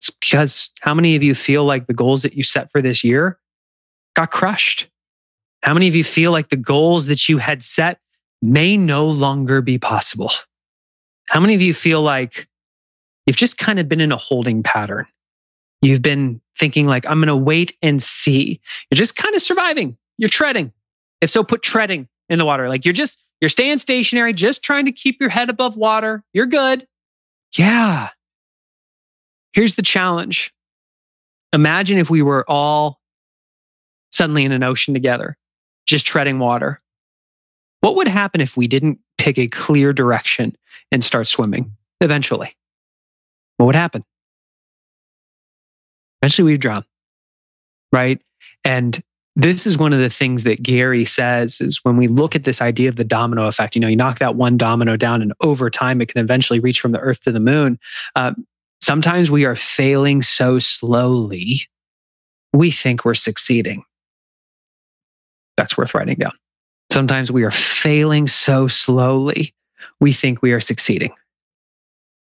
It's 0.00 0.10
because 0.10 0.70
how 0.80 0.94
many 0.94 1.16
of 1.16 1.22
you 1.22 1.34
feel 1.34 1.64
like 1.64 1.86
the 1.86 1.94
goals 1.94 2.22
that 2.22 2.34
you 2.34 2.42
set 2.42 2.72
for 2.72 2.82
this 2.82 3.04
year 3.04 3.38
got 4.14 4.30
crushed? 4.30 4.88
How 5.62 5.74
many 5.74 5.86
of 5.86 5.94
you 5.94 6.02
feel 6.02 6.32
like 6.32 6.50
the 6.50 6.56
goals 6.56 7.06
that 7.06 7.28
you 7.28 7.38
had 7.38 7.62
set 7.62 8.00
may 8.40 8.76
no 8.76 9.06
longer 9.06 9.62
be 9.62 9.78
possible? 9.78 10.32
How 11.26 11.38
many 11.38 11.54
of 11.54 11.62
you 11.62 11.72
feel 11.72 12.02
like 12.02 12.48
you've 13.26 13.36
just 13.36 13.56
kind 13.56 13.78
of 13.78 13.88
been 13.88 14.00
in 14.00 14.10
a 14.10 14.16
holding 14.16 14.64
pattern? 14.64 15.06
You've 15.80 16.02
been 16.02 16.40
thinking 16.58 16.86
like, 16.86 17.06
I'm 17.06 17.18
going 17.18 17.28
to 17.28 17.36
wait 17.36 17.76
and 17.80 18.02
see. 18.02 18.60
You're 18.90 18.96
just 18.96 19.14
kind 19.14 19.34
of 19.36 19.42
surviving. 19.42 19.96
You're 20.18 20.30
treading. 20.30 20.72
If 21.20 21.30
so, 21.30 21.44
put 21.44 21.62
treading 21.62 22.08
in 22.28 22.38
the 22.38 22.44
water. 22.44 22.68
Like 22.68 22.84
you're 22.84 22.92
just, 22.92 23.22
you're 23.40 23.48
staying 23.48 23.78
stationary, 23.78 24.32
just 24.32 24.62
trying 24.62 24.86
to 24.86 24.92
keep 24.92 25.20
your 25.20 25.30
head 25.30 25.48
above 25.48 25.76
water. 25.76 26.24
You're 26.32 26.46
good. 26.46 26.86
Yeah. 27.56 28.08
Here's 29.52 29.74
the 29.74 29.82
challenge. 29.82 30.52
Imagine 31.52 31.98
if 31.98 32.08
we 32.08 32.22
were 32.22 32.48
all 32.48 32.98
suddenly 34.10 34.44
in 34.44 34.52
an 34.52 34.62
ocean 34.62 34.94
together, 34.94 35.36
just 35.86 36.06
treading 36.06 36.38
water. 36.38 36.78
What 37.80 37.96
would 37.96 38.08
happen 38.08 38.40
if 38.40 38.56
we 38.56 38.68
didn't 38.68 39.00
pick 39.18 39.38
a 39.38 39.48
clear 39.48 39.92
direction 39.92 40.56
and 40.90 41.04
start 41.04 41.26
swimming 41.26 41.72
eventually? 42.00 42.56
What 43.56 43.66
would 43.66 43.74
happen? 43.74 44.04
Eventually 46.22 46.52
we'd 46.52 46.60
drown, 46.60 46.84
right? 47.92 48.20
And 48.64 49.02
this 49.34 49.66
is 49.66 49.78
one 49.78 49.92
of 49.92 50.00
the 50.00 50.10
things 50.10 50.44
that 50.44 50.62
Gary 50.62 51.04
says 51.04 51.60
is 51.60 51.80
when 51.82 51.96
we 51.96 52.06
look 52.06 52.36
at 52.36 52.44
this 52.44 52.60
idea 52.60 52.90
of 52.90 52.96
the 52.96 53.04
domino 53.04 53.46
effect, 53.46 53.74
you 53.74 53.80
know, 53.80 53.88
you 53.88 53.96
knock 53.96 54.18
that 54.18 54.36
one 54.36 54.58
domino 54.58 54.96
down 54.96 55.22
and 55.22 55.32
over 55.40 55.70
time 55.70 56.02
it 56.02 56.08
can 56.12 56.22
eventually 56.22 56.60
reach 56.60 56.80
from 56.80 56.92
the 56.92 56.98
earth 56.98 57.22
to 57.22 57.32
the 57.32 57.40
moon. 57.40 57.78
Uh, 58.14 58.32
sometimes 58.82 59.30
we 59.30 59.44
are 59.44 59.56
failing 59.56 60.20
so 60.20 60.58
slowly, 60.58 61.62
we 62.52 62.70
think 62.70 63.04
we're 63.04 63.14
succeeding. 63.14 63.84
That's 65.56 65.78
worth 65.78 65.94
writing 65.94 66.16
down. 66.16 66.32
Sometimes 66.90 67.32
we 67.32 67.44
are 67.44 67.50
failing 67.50 68.26
so 68.26 68.68
slowly, 68.68 69.54
we 69.98 70.12
think 70.12 70.42
we 70.42 70.52
are 70.52 70.60
succeeding. 70.60 71.14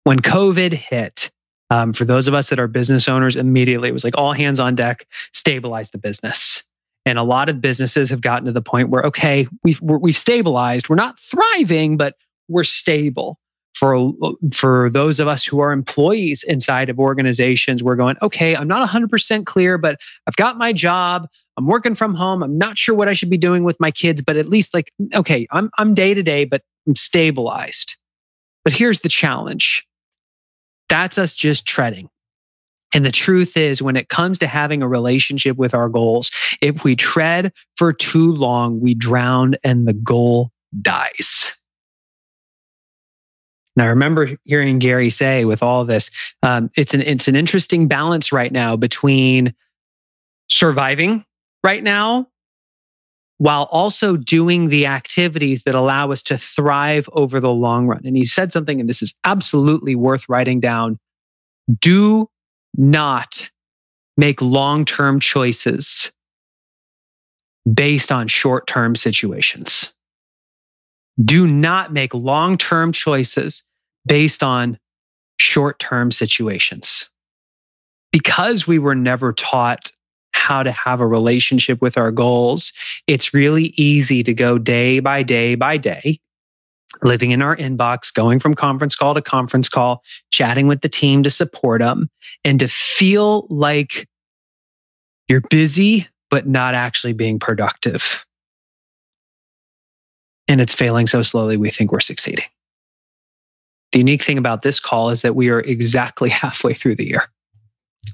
When 0.05 0.19
COVID 0.19 0.73
hit, 0.73 1.29
um, 1.69 1.93
for 1.93 2.05
those 2.05 2.27
of 2.27 2.33
us 2.33 2.49
that 2.49 2.59
are 2.59 2.67
business 2.67 3.07
owners, 3.07 3.35
immediately 3.35 3.89
it 3.89 3.93
was 3.93 4.03
like 4.03 4.17
all 4.17 4.33
hands 4.33 4.59
on 4.59 4.73
deck, 4.73 5.05
stabilize 5.33 5.91
the 5.91 5.97
business 5.99 6.63
and 7.05 7.19
a 7.19 7.23
lot 7.23 7.49
of 7.49 7.61
businesses 7.61 8.09
have 8.09 8.21
gotten 8.21 8.45
to 8.45 8.51
the 8.51 8.61
point 8.61 8.89
where, 8.89 9.03
okay, 9.03 9.47
we've, 9.63 9.79
we've 9.81 10.17
stabilized. 10.17 10.89
We're 10.89 10.95
not 10.95 11.19
thriving, 11.19 11.97
but 11.97 12.15
we're 12.47 12.63
stable. 12.63 13.37
For, 13.75 14.13
for 14.53 14.89
those 14.89 15.19
of 15.19 15.27
us 15.27 15.43
who 15.43 15.59
are 15.59 15.73
employees 15.73 16.43
inside 16.47 16.89
of 16.89 16.97
organizations, 16.97 17.83
we're 17.83 17.97
going, 17.97 18.15
okay, 18.21 18.55
I'm 18.55 18.69
not 18.69 18.89
100% 18.89 19.45
clear, 19.45 19.77
but 19.77 19.99
I've 20.25 20.37
got 20.37 20.57
my 20.57 20.71
job. 20.71 21.27
I'm 21.57 21.67
working 21.67 21.93
from 21.93 22.15
home. 22.15 22.41
I'm 22.41 22.57
not 22.57 22.77
sure 22.77 22.95
what 22.95 23.09
I 23.09 23.13
should 23.13 23.29
be 23.29 23.37
doing 23.37 23.65
with 23.65 23.77
my 23.81 23.91
kids, 23.91 24.21
but 24.21 24.37
at 24.37 24.47
least 24.47 24.73
like, 24.73 24.93
okay, 25.13 25.45
I'm, 25.51 25.69
I'm 25.77 25.93
day 25.93 26.13
to 26.13 26.23
day, 26.23 26.45
but 26.45 26.61
I'm 26.87 26.95
stabilized. 26.95 27.97
But 28.63 28.71
here's 28.71 29.01
the 29.01 29.09
challenge. 29.09 29.85
That's 30.87 31.17
us 31.17 31.35
just 31.35 31.65
treading. 31.65 32.09
And 32.93 33.05
the 33.05 33.11
truth 33.11 33.57
is, 33.57 33.81
when 33.81 33.97
it 33.97 34.07
comes 34.07 34.39
to 34.39 34.47
having 34.47 34.81
a 34.81 34.87
relationship 34.87 35.57
with 35.57 35.73
our 35.73 35.89
goals, 35.89 36.31
if 36.61 36.83
we 36.83 36.95
tread 36.95 37.51
for 37.75 37.91
too 37.91 38.31
long, 38.31 38.79
we 38.79 38.93
drown 38.93 39.55
and 39.63 39.87
the 39.87 39.93
goal 39.93 40.51
dies. 40.81 41.51
Now, 43.75 43.85
I 43.85 43.87
remember 43.87 44.37
hearing 44.45 44.79
Gary 44.79 45.09
say 45.09 45.43
with 45.43 45.61
all 45.61 45.83
this, 45.83 46.09
um, 46.41 46.69
it's 46.77 46.93
an 46.93 47.01
it's 47.01 47.27
an 47.27 47.35
interesting 47.35 47.89
balance 47.89 48.31
right 48.31 48.51
now 48.51 48.77
between 48.77 49.53
surviving 50.49 51.25
right 51.63 51.83
now 51.83 52.27
while 53.37 53.63
also 53.63 54.15
doing 54.15 54.69
the 54.69 54.87
activities 54.87 55.63
that 55.63 55.75
allow 55.75 56.11
us 56.11 56.23
to 56.23 56.37
thrive 56.37 57.09
over 57.11 57.41
the 57.41 57.51
long 57.51 57.87
run. 57.87 58.01
And 58.05 58.15
he 58.15 58.23
said 58.25 58.53
something, 58.53 58.79
and 58.79 58.87
this 58.87 59.01
is 59.01 59.13
absolutely 59.25 59.95
worth 59.95 60.29
writing 60.29 60.61
down. 60.61 60.97
Do 61.81 62.29
not 62.77 63.49
make 64.17 64.41
long 64.41 64.85
term 64.85 65.19
choices 65.19 66.11
based 67.71 68.11
on 68.11 68.27
short 68.27 68.67
term 68.67 68.95
situations. 68.95 69.93
Do 71.23 71.47
not 71.47 71.93
make 71.93 72.13
long 72.13 72.57
term 72.57 72.91
choices 72.91 73.63
based 74.05 74.43
on 74.43 74.77
short 75.37 75.79
term 75.79 76.11
situations. 76.11 77.09
Because 78.11 78.65
we 78.67 78.79
were 78.79 78.95
never 78.95 79.33
taught 79.33 79.91
how 80.31 80.63
to 80.63 80.71
have 80.71 81.01
a 81.01 81.07
relationship 81.07 81.81
with 81.81 81.97
our 81.97 82.11
goals, 82.11 82.71
it's 83.07 83.33
really 83.33 83.73
easy 83.77 84.23
to 84.23 84.33
go 84.33 84.57
day 84.57 84.99
by 84.99 85.23
day 85.23 85.55
by 85.55 85.77
day 85.77 86.19
living 87.01 87.31
in 87.31 87.41
our 87.41 87.55
inbox, 87.55 88.13
going 88.13 88.39
from 88.39 88.53
conference 88.53 88.95
call 88.95 89.13
to 89.13 89.21
conference 89.21 89.69
call, 89.69 90.03
chatting 90.31 90.67
with 90.67 90.81
the 90.81 90.89
team 90.89 91.23
to 91.23 91.29
support 91.29 91.81
them, 91.81 92.09
and 92.43 92.59
to 92.59 92.67
feel 92.67 93.47
like 93.49 94.07
you're 95.27 95.41
busy, 95.41 96.07
but 96.29 96.47
not 96.47 96.75
actually 96.75 97.13
being 97.13 97.39
productive. 97.39 98.25
And 100.47 100.61
it's 100.61 100.73
failing 100.73 101.07
so 101.07 101.23
slowly, 101.23 101.57
we 101.57 101.71
think 101.71 101.91
we're 101.91 101.99
succeeding. 101.99 102.45
The 103.91 103.99
unique 103.99 104.23
thing 104.23 104.37
about 104.37 104.61
this 104.61 104.79
call 104.79 105.09
is 105.09 105.21
that 105.23 105.35
we 105.35 105.49
are 105.49 105.59
exactly 105.59 106.29
halfway 106.43 106.73
through 106.73 106.95
the 106.95 107.07
year, 107.07 107.23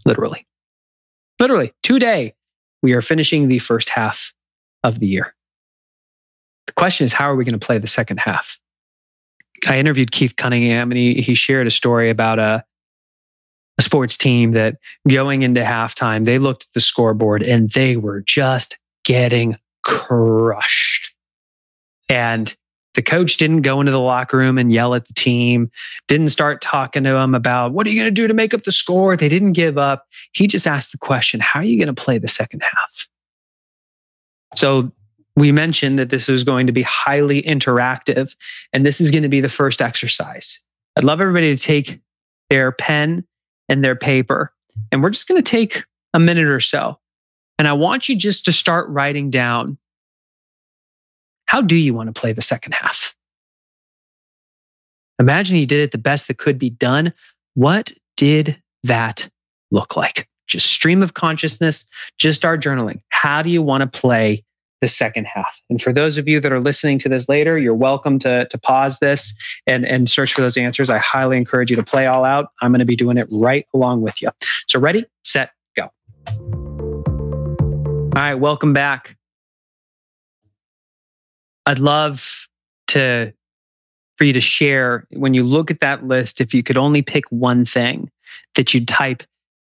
literally. 0.06 0.46
Literally, 1.40 1.74
today, 1.82 2.36
we 2.84 2.94
are 2.94 3.02
finishing 3.02 3.48
the 3.48 3.60
first 3.60 3.90
half 3.90 4.34
of 4.84 5.00
the 5.00 5.08
year. 5.08 5.34
The 6.68 6.74
question 6.74 7.06
is, 7.06 7.14
how 7.14 7.32
are 7.32 7.36
we 7.36 7.46
going 7.46 7.60
to 7.60 7.66
play 7.66 7.80
the 7.80 7.88
second 7.88 8.18
half? 8.18 8.60
I 9.68 9.80
interviewed 9.80 10.12
Keith 10.12 10.36
Cunningham 10.36 10.91
and 10.91 10.98
he, 10.98 11.22
he 11.22 11.36
shared 11.36 11.68
a 11.68 11.72
story 11.72 12.10
about 12.10 12.39
a, 12.39 12.63
a 13.77 13.82
sports 13.82 14.18
team 14.18 14.51
that 14.51 14.77
going 15.08 15.44
into 15.44 15.62
halftime, 15.62 16.25
they 16.25 16.39
looked 16.39 16.63
at 16.63 16.74
the 16.74 16.80
scoreboard 16.80 17.44
and 17.44 17.70
they 17.72 17.98
were 17.98 18.22
just 18.22 18.77
getting 19.03 19.58
crushed. 19.84 21.13
And 22.10 22.53
the 22.94 23.01
coach 23.01 23.38
didn't 23.38 23.62
go 23.62 23.80
into 23.80 23.91
the 23.91 24.00
locker 24.00 24.38
room 24.38 24.58
and 24.58 24.72
yell 24.72 24.94
at 24.96 25.08
the 25.08 25.13
team, 25.13 25.72
didn't 26.08 26.30
start 26.30 26.62
talking 26.62 27.06
to 27.06 27.12
them 27.12 27.34
about 27.36 27.72
what 27.72 27.88
are 27.88 27.89
you 27.89 28.01
going 28.01 28.13
to 28.13 28.22
do 28.22 28.27
to 28.27 28.34
make 28.34 28.53
up 28.53 28.63
the 28.63 28.72
score. 28.72 29.15
They 29.15 29.30
didn't 29.30 29.53
give 29.53 29.77
up. 29.77 30.06
He 30.34 30.48
just 30.48 30.68
asked 30.68 30.91
the 30.91 30.98
question, 30.98 31.39
how 31.39 31.62
are 31.62 31.63
you 31.65 31.77
going 31.77 31.94
to 31.94 32.01
play 32.01 32.18
the 32.18 32.27
second 32.27 32.62
half? 32.63 33.08
So 34.56 34.91
we 35.36 35.52
mentioned 35.52 36.00
that 36.00 36.10
this 36.10 36.30
is 36.30 36.44
going 36.44 36.68
to 36.68 36.74
be 36.74 36.84
highly 36.84 37.42
interactive, 37.42 38.36
and 38.74 38.86
this 38.86 39.00
is 39.00 39.12
going 39.12 39.24
to 39.24 39.30
be 39.30 39.42
the 39.42 39.50
first 39.50 39.82
exercise. 39.82 40.64
I'd 40.96 41.04
love 41.04 41.22
everybody 41.22 41.56
to 41.56 41.62
take 41.62 42.00
their 42.50 42.72
pen 42.72 43.26
and 43.70 43.84
their 43.84 43.96
paper, 43.96 44.54
and 44.92 45.02
we're 45.02 45.10
just 45.10 45.28
going 45.28 45.42
to 45.42 45.50
take 45.50 45.84
a 46.14 46.20
minute 46.20 46.48
or 46.48 46.60
so. 46.60 47.00
And 47.58 47.68
I 47.68 47.74
want 47.74 48.10
you 48.10 48.16
just 48.16 48.46
to 48.46 48.54
start 48.54 48.90
writing 48.90 49.30
down 49.30 49.78
how 51.46 51.62
do 51.62 51.76
you 51.76 51.94
want 51.94 52.14
to 52.14 52.20
play 52.20 52.34
the 52.34 52.42
second 52.42 52.74
half? 52.74 53.14
Imagine 55.20 55.58
you 55.58 55.66
did 55.66 55.82
it 55.82 55.92
the 55.92 55.98
best 55.98 56.28
that 56.28 56.38
could 56.38 56.58
be 56.58 56.70
done. 56.70 57.14
What 57.54 57.94
did 58.18 58.62
that 58.84 59.30
look 59.70 59.96
like? 59.96 60.28
Just 60.48 60.68
stream 60.68 61.04
of 61.04 61.14
consciousness, 61.14 61.86
just 62.18 62.40
start 62.40 62.64
journaling. 62.64 63.02
How 63.10 63.42
do 63.42 63.50
you 63.50 63.62
want 63.62 63.82
to 63.82 64.00
play 64.00 64.44
the 64.82 64.88
second 64.88 65.26
half. 65.26 65.62
And 65.70 65.80
for 65.82 65.94
those 65.94 66.18
of 66.18 66.28
you 66.28 66.40
that 66.42 66.52
are 66.52 66.60
listening 66.60 67.00
to 67.00 67.10
this 67.10 67.30
later, 67.30 67.58
you're 67.58 67.76
welcome 67.76 68.20
to, 68.20 68.48
to 68.48 68.58
pause 68.58 68.98
this 69.00 69.34
and, 69.68 69.86
and 69.86 70.10
search 70.10 70.34
for 70.34 70.42
those 70.42 70.58
answers. 70.58 70.90
I 70.90 70.98
highly 70.98 71.38
encourage 71.38 71.70
you 71.70 71.78
to 71.78 71.84
play 71.84 72.08
all 72.08 72.26
out. 72.26 72.50
I'm 72.62 72.72
going 72.72 72.80
to 72.80 72.86
be 72.86 72.96
doing 72.96 73.18
it 73.18 73.28
right 73.32 73.68
along 73.74 74.02
with 74.02 74.22
you. 74.22 74.30
So, 74.68 74.80
ready, 74.80 75.06
set, 75.24 75.52
go. 75.78 75.92
All 76.28 78.10
right, 78.16 78.36
welcome 78.36 78.74
back. 78.74 79.16
I'd 81.68 81.80
love 81.80 82.48
to 82.88 83.34
for 84.18 84.26
you 84.26 84.34
to 84.34 84.42
share 84.42 85.08
when 85.12 85.34
you 85.34 85.44
look 85.44 85.72
at 85.72 85.80
that 85.80 86.06
list 86.06 86.42
if 86.42 86.54
you 86.54 86.64
could 86.64 86.78
only 86.78 87.02
pick 87.02 87.26
one 87.30 87.66
thing 87.66 88.10
that 88.56 88.74
you'd 88.74 88.88
type 88.88 89.24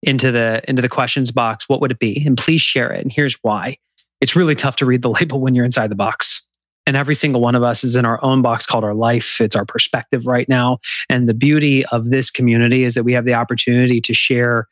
into 0.03 0.33
the 0.33 0.63
into 0.69 0.83
the 0.83 0.89
questions 0.89 1.31
box 1.31 1.69
what 1.69 1.81
would 1.81 1.93
it 1.93 1.99
be 1.99 2.25
and 2.27 2.37
please 2.37 2.61
share 2.61 2.91
it 2.93 3.03
and 3.03 3.13
here's 3.13 3.35
why 3.43 3.77
it's 4.23 4.35
really 4.35 4.55
tough 4.55 4.77
to 4.77 4.87
read 4.87 5.03
the 5.03 5.11
label 5.21 5.41
when 5.41 5.55
you're 5.55 5.67
inside 5.67 5.91
the 5.91 5.97
box 5.97 6.47
and 6.87 6.97
every 6.97 7.15
single 7.15 7.41
one 7.41 7.55
of 7.55 7.63
us 7.63 7.85
is 7.85 7.95
in 7.95 8.07
our 8.07 8.23
own 8.25 8.41
box 8.41 8.65
called 8.65 8.85
our 8.85 8.95
life 8.95 9.41
it's 9.41 9.55
our 9.55 9.67
perspective 9.67 10.27
right 10.27 10.49
now 10.49 10.79
and 11.11 11.29
the 11.29 11.35
beauty 11.35 11.85
of 11.87 12.09
this 12.09 12.31
community 12.31 12.85
is 12.85 12.95
that 12.95 13.05
we 13.05 13.13
have 13.13 13.27
the 13.27 13.35
opportunity 13.35 14.01
to 14.01 14.15
share 14.15 14.67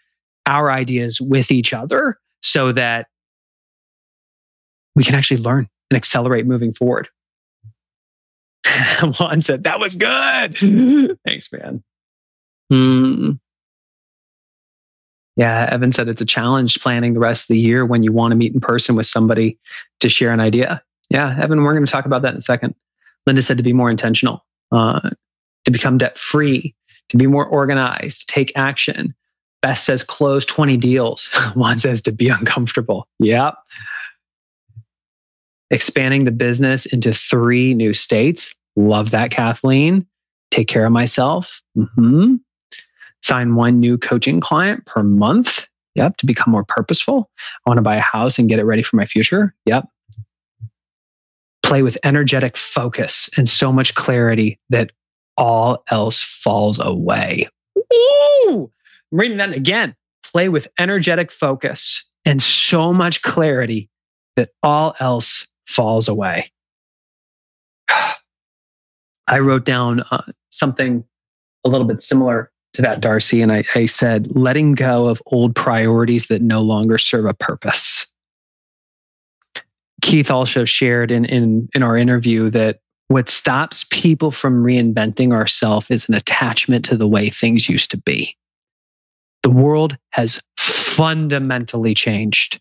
our 0.47 0.71
ideas 0.71 1.21
with 1.21 1.51
each 1.51 1.75
other 1.75 2.17
so 2.43 2.73
that 2.73 3.07
we 4.97 5.05
can 5.05 5.15
actually 5.15 5.43
learn 5.43 5.69
and 5.91 5.97
accelerate 5.99 6.47
moving 6.47 6.73
forward 6.73 7.09
Juan 9.19 9.43
said, 9.43 9.65
That 9.65 9.81
was 9.81 9.95
good. 9.95 10.59
Thanks, 11.27 11.49
man. 11.53 11.83
Mm. 12.73 13.41
Yeah, 15.37 15.69
Evan 15.71 15.93
said 15.93 16.09
it's 16.09 16.21
a 16.21 16.27
challenge 16.27 16.81
planning 16.81 17.15
the 17.15 17.21
rest 17.21 17.45
of 17.45 17.49
the 17.49 17.59
year 17.59 17.87
when 17.87 18.03
you 18.03 18.13
want 18.13 18.33
to 18.33 18.37
meet 18.37 18.53
in 18.53 18.61
person 18.61 18.97
with 18.97 19.07
somebody 19.07 19.59
to 20.01 20.09
share 20.09 20.33
an 20.33 20.41
idea. 20.41 20.83
Yeah, 21.09 21.35
Evan, 21.41 21.63
we're 21.63 21.73
going 21.73 21.87
to 21.87 21.91
talk 21.91 22.07
about 22.07 22.23
that 22.23 22.33
in 22.33 22.39
a 22.39 22.43
second. 22.43 22.75
Linda 23.27 23.43
said 23.43 23.57
to 23.59 23.63
be 23.63 23.73
more 23.73 23.91
intentional, 23.91 24.45
uh, 24.73 25.11
to 25.65 25.71
become 25.71 25.99
debt 25.99 26.19
free, 26.19 26.75
to 27.11 27.17
be 27.17 27.27
more 27.27 27.47
organized, 27.47 28.29
take 28.29 28.53
action. 28.57 29.15
Beth 29.63 29.79
says 29.79 30.03
close 30.03 30.47
20 30.47 30.77
deals. 30.79 31.27
Juan 31.55 31.79
says 31.79 32.03
to 32.03 32.13
be 32.13 32.29
uncomfortable. 32.29 33.07
Yep 33.19 33.55
expanding 35.71 36.25
the 36.25 36.31
business 36.31 36.87
into 36.87 37.15
three 37.15 37.75
new 37.75 37.95
states. 37.95 38.55
Love 38.77 39.13
that, 39.13 39.31
Kathleen. 39.31 40.07
Take 40.51 40.69
care 40.69 40.85
of 40.85 40.93
myself. 40.93 41.63
Mm-hmm. 41.77 42.37
Sign 43.23 43.55
one 43.55 43.81
new 43.81 43.99
coaching 43.99 44.41
client 44.41 44.87
per 44.87 45.03
month. 45.03 45.67
Yep. 45.95 46.19
To 46.19 46.27
become 46.27 46.53
more 46.53 46.65
purposeful. 46.65 47.31
I 47.67 47.71
want 47.71 47.79
to 47.79 47.83
buy 47.83 47.97
a 47.97 48.01
house 48.01 48.39
and 48.39 48.49
get 48.49 48.61
it 48.61 48.65
ready 48.65 48.83
for 48.83 48.97
my 48.97 49.07
future. 49.07 49.55
Yep. 49.67 49.87
Play 51.63 51.83
with 51.83 51.99
energetic 52.05 52.57
focus 52.57 53.29
and 53.37 53.49
so 53.49 53.73
much 53.73 53.95
clarity 53.95 54.61
that 54.71 54.93
all 55.37 55.83
else 55.89 56.23
falls 56.23 56.79
away. 56.79 57.49
Ooh! 57.93 58.71
I'm 59.13 59.19
reading 59.19 59.39
that 59.39 59.53
again. 59.53 59.97
Play 60.33 60.49
with 60.49 60.69
energetic 60.79 61.33
focus 61.33 62.09
and 62.25 62.41
so 62.43 62.93
much 62.93 63.23
clarity 63.23 63.91
that 64.37 64.51
all 64.63 64.95
else 65.01 65.49
falls 65.67 66.09
away. 66.09 66.53
I 69.27 69.39
wrote 69.39 69.65
down 69.65 70.01
uh, 70.11 70.23
something 70.51 71.05
a 71.65 71.69
little 71.69 71.87
bit 71.87 72.03
similar 72.03 72.51
to 72.75 72.83
that, 72.83 73.01
Darcy, 73.01 73.43
and 73.43 73.53
I, 73.53 73.65
I 73.75 73.87
said, 73.87 74.35
letting 74.37 74.75
go 74.75 75.09
of 75.09 75.23
old 75.27 75.55
priorities 75.55 76.27
that 76.27 76.43
no 76.43 76.61
longer 76.61 76.99
serve 76.99 77.27
a 77.27 77.35
purpose. 77.35 78.07
Keith 80.03 80.31
also 80.31 80.65
shared 80.65 81.11
in, 81.11 81.25
in, 81.25 81.69
in 81.75 81.83
our 81.83 81.97
interview 81.97 82.51
that 82.51 82.81
what 83.09 83.29
stops 83.29 83.85
people 83.91 84.31
from 84.31 84.63
reinventing 84.63 85.33
ourselves 85.33 85.91
is 85.91 86.09
an 86.09 86.15
attachment 86.15 86.85
to 86.87 86.97
the 86.97 87.09
way 87.09 87.29
things 87.29 87.69
used 87.69 87.91
to 87.91 87.97
be. 87.97 88.37
The 89.43 89.51
world 89.51 89.99
has 90.11 90.41
fundamentally 90.57 91.95
changed. 91.95 92.61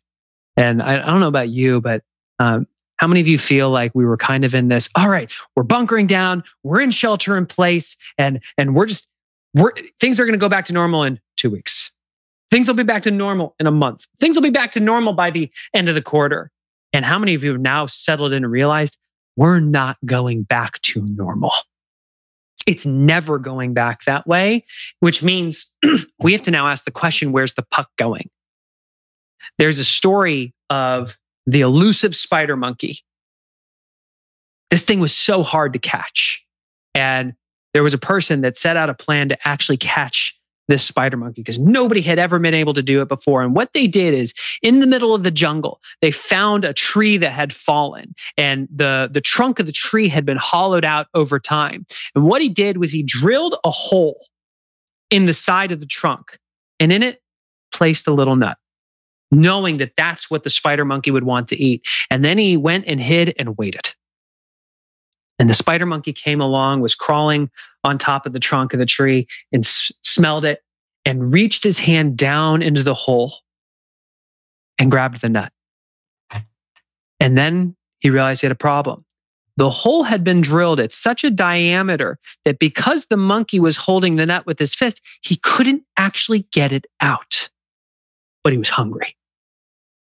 And 0.57 0.81
I, 0.81 0.93
I 0.93 1.05
don't 1.05 1.19
know 1.19 1.27
about 1.27 1.49
you, 1.49 1.81
but 1.81 2.03
um, 2.39 2.67
how 2.97 3.07
many 3.07 3.21
of 3.21 3.27
you 3.27 3.37
feel 3.37 3.69
like 3.69 3.93
we 3.95 4.05
were 4.05 4.17
kind 4.17 4.43
of 4.43 4.53
in 4.53 4.67
this, 4.67 4.89
all 4.95 5.07
right, 5.07 5.31
we're 5.55 5.63
bunkering 5.63 6.07
down, 6.07 6.43
we're 6.63 6.81
in 6.81 6.91
shelter 6.91 7.37
in 7.37 7.45
place, 7.45 7.95
and 8.17 8.41
and 8.57 8.75
we're 8.75 8.87
just 8.87 9.07
we're 9.53 9.71
things 9.99 10.19
are 10.19 10.25
going 10.25 10.33
to 10.33 10.39
go 10.39 10.49
back 10.49 10.65
to 10.65 10.73
normal 10.73 11.03
in 11.03 11.19
2 11.37 11.49
weeks. 11.49 11.91
Things 12.51 12.67
will 12.67 12.75
be 12.75 12.83
back 12.83 13.03
to 13.03 13.11
normal 13.11 13.55
in 13.59 13.67
a 13.67 13.71
month. 13.71 14.05
Things 14.19 14.35
will 14.35 14.43
be 14.43 14.49
back 14.49 14.71
to 14.71 14.79
normal 14.79 15.13
by 15.13 15.29
the 15.31 15.51
end 15.73 15.87
of 15.87 15.95
the 15.95 16.01
quarter. 16.01 16.51
And 16.93 17.05
how 17.05 17.19
many 17.19 17.35
of 17.35 17.43
you 17.43 17.51
have 17.51 17.61
now 17.61 17.85
settled 17.85 18.33
in 18.33 18.43
and 18.43 18.51
realized 18.51 18.97
we're 19.35 19.59
not 19.59 19.97
going 20.03 20.43
back 20.43 20.81
to 20.81 21.05
normal? 21.05 21.51
It's 22.65 22.85
never 22.85 23.39
going 23.39 23.73
back 23.73 24.03
that 24.05 24.27
way, 24.27 24.65
which 24.99 25.23
means 25.23 25.71
we 26.19 26.33
have 26.33 26.43
to 26.43 26.51
now 26.51 26.67
ask 26.67 26.85
the 26.85 26.91
question 26.91 27.31
where's 27.31 27.53
the 27.53 27.63
puck 27.63 27.89
going? 27.97 28.29
There's 29.57 29.79
a 29.79 29.85
story 29.85 30.53
of 30.69 31.17
the 31.45 31.61
elusive 31.61 32.15
spider 32.15 32.55
monkey. 32.55 32.99
This 34.69 34.83
thing 34.83 34.99
was 34.99 35.15
so 35.15 35.41
hard 35.41 35.73
to 35.73 35.79
catch. 35.79 36.45
And 36.93 37.33
there 37.79 37.83
was 37.85 37.93
a 37.93 37.97
person 37.97 38.41
that 38.41 38.57
set 38.57 38.75
out 38.75 38.89
a 38.89 38.93
plan 38.93 39.29
to 39.29 39.47
actually 39.47 39.77
catch 39.77 40.37
this 40.67 40.83
spider 40.83 41.15
monkey 41.15 41.39
because 41.39 41.57
nobody 41.57 42.01
had 42.01 42.19
ever 42.19 42.37
been 42.37 42.53
able 42.53 42.73
to 42.73 42.83
do 42.83 43.01
it 43.01 43.07
before. 43.07 43.41
And 43.41 43.55
what 43.55 43.69
they 43.73 43.87
did 43.87 44.13
is 44.13 44.33
in 44.61 44.81
the 44.81 44.85
middle 44.85 45.15
of 45.15 45.23
the 45.23 45.31
jungle, 45.31 45.79
they 46.01 46.11
found 46.11 46.65
a 46.65 46.73
tree 46.73 47.15
that 47.15 47.31
had 47.31 47.53
fallen 47.53 48.15
and 48.37 48.67
the, 48.69 49.07
the 49.09 49.21
trunk 49.21 49.59
of 49.59 49.65
the 49.65 49.71
tree 49.71 50.09
had 50.09 50.25
been 50.25 50.35
hollowed 50.35 50.83
out 50.83 51.07
over 51.13 51.39
time. 51.39 51.85
And 52.15 52.25
what 52.25 52.41
he 52.41 52.49
did 52.49 52.75
was 52.75 52.91
he 52.91 53.01
drilled 53.01 53.55
a 53.63 53.71
hole 53.71 54.27
in 55.09 55.25
the 55.25 55.33
side 55.33 55.71
of 55.71 55.79
the 55.79 55.85
trunk 55.85 56.37
and 56.81 56.91
in 56.91 57.01
it 57.01 57.21
placed 57.71 58.09
a 58.09 58.13
little 58.13 58.35
nut 58.35 58.57
knowing 59.31 59.77
that 59.77 59.93
that's 59.95 60.29
what 60.29 60.43
the 60.43 60.49
spider 60.49 60.83
monkey 60.83 61.11
would 61.11 61.23
want 61.23 61.47
to 61.47 61.55
eat. 61.55 61.87
And 62.11 62.25
then 62.25 62.37
he 62.37 62.57
went 62.57 62.87
and 62.87 62.99
hid 62.99 63.35
and 63.39 63.57
waited. 63.57 63.93
And 65.39 65.49
the 65.49 65.53
spider 65.53 65.85
monkey 65.85 66.13
came 66.13 66.41
along, 66.41 66.81
was 66.81 66.95
crawling 66.95 67.49
on 67.83 67.97
top 67.97 68.25
of 68.25 68.33
the 68.33 68.39
trunk 68.39 68.73
of 68.73 68.79
the 68.79 68.85
tree 68.85 69.27
and 69.51 69.65
s- 69.65 69.91
smelled 70.01 70.45
it 70.45 70.63
and 71.05 71.33
reached 71.33 71.63
his 71.63 71.79
hand 71.79 72.17
down 72.17 72.61
into 72.61 72.83
the 72.83 72.93
hole 72.93 73.33
and 74.77 74.91
grabbed 74.91 75.21
the 75.21 75.29
nut. 75.29 75.51
And 77.19 77.37
then 77.37 77.75
he 77.99 78.09
realized 78.09 78.41
he 78.41 78.47
had 78.47 78.51
a 78.51 78.55
problem. 78.55 79.05
The 79.57 79.69
hole 79.69 80.03
had 80.03 80.23
been 80.23 80.41
drilled 80.41 80.79
at 80.79 80.93
such 80.93 81.25
a 81.25 81.31
diameter 81.31 82.17
that 82.45 82.59
because 82.59 83.05
the 83.07 83.17
monkey 83.17 83.59
was 83.59 83.77
holding 83.77 84.15
the 84.15 84.25
nut 84.25 84.45
with 84.45 84.59
his 84.59 84.73
fist, 84.73 85.01
he 85.21 85.35
couldn't 85.35 85.83
actually 85.97 86.47
get 86.51 86.71
it 86.71 86.87
out. 87.01 87.49
But 88.43 88.53
he 88.53 88.59
was 88.59 88.69
hungry. 88.69 89.17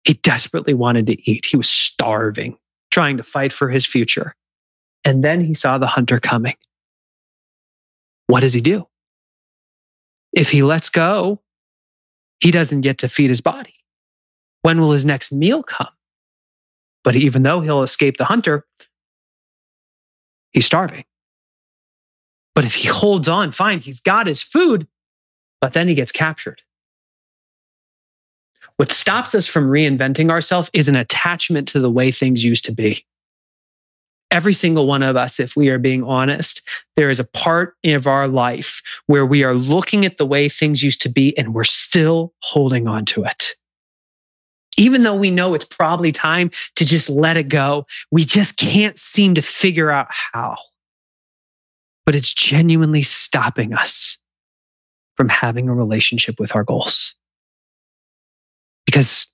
He 0.04 0.13
desperately 0.13 0.74
wanted 0.74 1.08
to 1.08 1.32
eat. 1.32 1.45
He 1.45 1.58
was 1.58 1.69
starving, 1.69 2.58
trying 2.91 3.17
to 3.17 3.24
fight 3.24 3.54
for 3.54 3.69
his 3.69 3.86
future. 3.86 4.36
And 5.06 5.24
then 5.24 5.39
he 5.39 5.54
saw 5.54 5.78
the 5.78 5.88
hunter 5.88 6.20
coming. 6.20 6.56
What 8.28 8.41
does 8.41 8.54
he 8.54 8.62
do? 8.62 8.88
If 10.34 10.50
he 10.50 10.63
lets 10.63 10.89
go, 10.89 11.41
he 12.39 12.52
doesn't 12.52 12.82
get 12.82 13.00
to 13.00 13.10
feed 13.10 13.30
his 13.30 13.41
body. 13.41 13.76
When 14.63 14.82
will 14.82 14.91
his 14.91 15.06
next 15.06 15.32
meal 15.32 15.63
come? 15.63 15.88
But 17.04 17.15
even 17.15 17.44
though 17.44 17.62
he'll 17.62 17.84
escape 17.84 18.18
the 18.18 18.26
hunter, 18.26 18.65
he's 20.52 20.65
starving. 20.65 21.06
But 22.56 22.65
if 22.65 22.74
he 22.74 22.88
holds 22.88 23.28
on, 23.28 23.52
fine, 23.52 23.80
he's 23.80 24.00
got 24.00 24.28
his 24.28 24.41
food, 24.41 24.88
but 25.62 25.74
then 25.74 25.88
he 25.88 25.94
gets 25.94 26.12
captured. 26.12 26.62
What 28.78 28.91
stops 28.91 29.36
us 29.36 29.46
from 29.46 29.70
reinventing 29.70 30.32
ourselves 30.32 30.70
is 30.74 30.88
an 30.88 30.96
attachment 30.96 31.70
to 31.70 31.80
the 31.80 31.91
way 31.91 32.12
things 32.12 32.44
used 32.44 32.65
to 32.65 32.72
be. 32.72 33.06
Every 34.32 34.54
single 34.54 34.88
one 34.88 35.04
of 35.04 35.16
us, 35.16 35.40
if 35.40 35.56
we 35.56 35.70
are 35.70 35.80
being 35.80 36.04
honest, 36.04 36.62
there 36.96 37.10
is 37.10 37.20
a 37.20 37.26
part 37.26 37.76
of 37.86 38.08
our 38.08 38.28
life 38.28 38.82
where 39.06 39.26
we 39.26 39.44
are 39.44 39.54
looking 39.54 40.06
at 40.06 40.18
the 40.18 40.26
way 40.26 40.50
things 40.50 40.84
used 40.84 41.04
to 41.04 41.10
be 41.10 41.38
and 41.38 41.54
we're 41.54 41.64
still 41.64 42.34
holding 42.40 42.88
on 42.88 43.06
to 43.06 43.24
it. 43.24 43.56
Even 44.78 45.04
though 45.04 45.16
we 45.16 45.32
know 45.32 45.54
it's 45.54 45.66
probably 45.66 46.12
time 46.12 46.52
to 46.76 46.86
just 46.86 47.10
let 47.10 47.38
it 47.38 47.48
go, 47.48 47.86
we 48.12 48.26
just 48.26 48.58
can't 48.58 48.98
seem 48.98 49.36
to 49.36 49.42
figure 49.42 49.90
out 49.90 50.08
how. 50.10 50.58
But 52.06 52.16
it's 52.16 52.34
genuinely 52.34 53.04
stopping 53.04 53.74
us 53.74 54.18
from 55.16 55.30
having 55.30 55.70
a 55.70 55.74
relationship 55.74 56.40
with 56.40 56.56
our 56.56 56.64
goals 56.64 57.16
because 58.86 59.28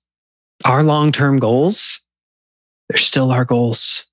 our 0.64 0.82
long 0.82 1.12
term 1.12 1.38
goals, 1.38 2.00
they're 2.88 2.96
still 2.96 3.30
our 3.30 3.44
goals. 3.44 4.06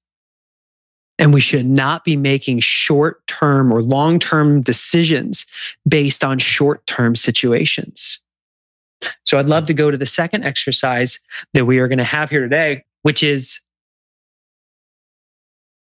And 1.19 1.33
we 1.33 1.41
should 1.41 1.67
not 1.67 2.03
be 2.03 2.15
making 2.15 2.61
short 2.61 3.27
term 3.27 3.71
or 3.71 3.83
long 3.83 4.17
term 4.17 4.61
decisions 4.61 5.45
based 5.87 6.23
on 6.23 6.39
short 6.39 6.87
term 6.87 7.15
situations. 7.15 8.19
So 9.25 9.37
I'd 9.37 9.45
love 9.45 9.67
to 9.67 9.73
go 9.73 9.91
to 9.91 9.97
the 9.97 10.05
second 10.05 10.43
exercise 10.43 11.19
that 11.53 11.65
we 11.65 11.79
are 11.79 11.87
going 11.87 11.99
to 11.99 12.03
have 12.03 12.29
here 12.29 12.41
today, 12.41 12.85
which 13.03 13.21
is 13.21 13.59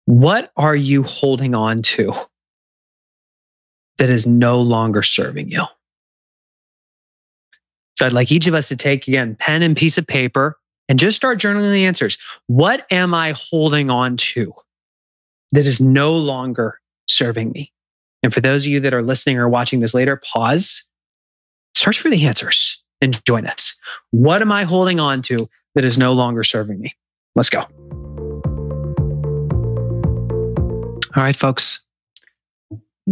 what 0.06 0.52
are 0.56 0.74
you 0.74 1.02
holding 1.02 1.54
on 1.54 1.82
to 1.82 2.14
that 3.98 4.10
is 4.10 4.26
no 4.26 4.62
longer 4.62 5.02
serving 5.02 5.50
you? 5.50 5.64
So 7.98 8.06
I'd 8.06 8.12
like 8.12 8.30
each 8.30 8.46
of 8.46 8.54
us 8.54 8.68
to 8.68 8.76
take 8.76 9.08
again 9.08 9.36
pen 9.38 9.62
and 9.62 9.76
piece 9.76 9.98
of 9.98 10.06
paper 10.06 10.56
and 10.88 10.98
just 10.98 11.16
start 11.16 11.40
journaling 11.40 11.72
the 11.72 11.86
answers. 11.86 12.18
What 12.46 12.86
am 12.90 13.14
I 13.14 13.34
holding 13.36 13.90
on 13.90 14.16
to 14.18 14.54
that 15.52 15.66
is 15.66 15.80
no 15.80 16.14
longer 16.14 16.78
serving 17.08 17.50
me? 17.52 17.72
And 18.22 18.32
for 18.32 18.40
those 18.40 18.64
of 18.64 18.68
you 18.68 18.80
that 18.80 18.94
are 18.94 19.02
listening 19.02 19.38
or 19.38 19.48
watching 19.48 19.80
this 19.80 19.94
later, 19.94 20.16
pause, 20.16 20.84
search 21.76 22.00
for 22.00 22.10
the 22.10 22.26
answers 22.26 22.82
and 23.00 23.22
join 23.24 23.46
us. 23.46 23.78
What 24.10 24.42
am 24.42 24.50
I 24.50 24.64
holding 24.64 25.00
on 25.00 25.22
to 25.22 25.48
that 25.74 25.84
is 25.84 25.98
no 25.98 26.12
longer 26.12 26.42
serving 26.42 26.80
me? 26.80 26.96
Let's 27.34 27.50
go. 27.50 27.66
All 31.14 31.22
right, 31.22 31.36
folks, 31.36 31.80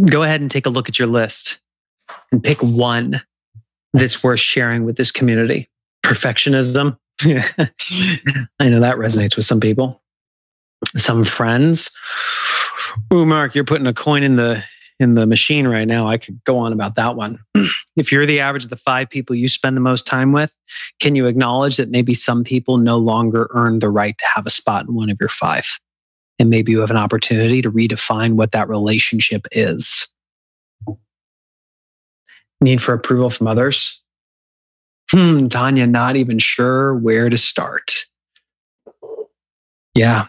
go 0.03 0.23
ahead 0.23 0.41
and 0.41 0.51
take 0.51 0.65
a 0.65 0.69
look 0.69 0.89
at 0.89 0.99
your 0.99 1.07
list 1.07 1.57
and 2.31 2.43
pick 2.43 2.61
one 2.61 3.21
that's 3.93 4.23
worth 4.23 4.39
sharing 4.39 4.85
with 4.85 4.95
this 4.95 5.11
community. 5.11 5.69
Perfectionism. 6.05 6.97
I 7.21 8.69
know 8.69 8.81
that 8.81 8.97
resonates 8.97 9.35
with 9.35 9.45
some 9.45 9.59
people. 9.59 10.03
Some 10.97 11.23
friends. 11.23 11.89
Ooh, 13.13 13.25
Mark, 13.25 13.55
you're 13.55 13.63
putting 13.63 13.87
a 13.87 13.93
coin 13.93 14.23
in 14.23 14.35
the 14.35 14.63
in 14.99 15.13
the 15.13 15.25
machine 15.25 15.67
right 15.67 15.87
now. 15.87 16.07
I 16.07 16.17
could 16.17 16.41
go 16.45 16.57
on 16.59 16.71
about 16.71 16.95
that 16.95 17.15
one. 17.15 17.39
if 17.95 18.11
you're 18.11 18.25
the 18.25 18.39
average 18.39 18.63
of 18.63 18.69
the 18.69 18.77
five 18.77 19.09
people 19.09 19.35
you 19.35 19.47
spend 19.47 19.75
the 19.75 19.81
most 19.81 20.05
time 20.05 20.31
with, 20.31 20.53
can 21.01 21.15
you 21.15 21.27
acknowledge 21.27 21.77
that 21.77 21.89
maybe 21.89 22.13
some 22.13 22.43
people 22.43 22.77
no 22.77 22.97
longer 22.97 23.49
earn 23.51 23.79
the 23.79 23.89
right 23.89 24.17
to 24.17 24.25
have 24.33 24.45
a 24.45 24.49
spot 24.49 24.87
in 24.87 24.95
one 24.95 25.09
of 25.09 25.17
your 25.19 25.29
five? 25.29 25.65
And 26.39 26.49
maybe 26.49 26.71
you 26.71 26.79
have 26.79 26.91
an 26.91 26.97
opportunity 26.97 27.61
to 27.61 27.71
redefine 27.71 28.33
what 28.33 28.53
that 28.53 28.69
relationship 28.69 29.47
is. 29.51 30.07
Need 32.61 32.81
for 32.81 32.93
approval 32.93 33.29
from 33.29 33.47
others. 33.47 34.01
Hmm, 35.11 35.47
Tanya, 35.47 35.87
not 35.87 36.15
even 36.15 36.39
sure 36.39 36.95
where 36.95 37.29
to 37.29 37.37
start. 37.37 38.05
Yeah. 39.93 40.27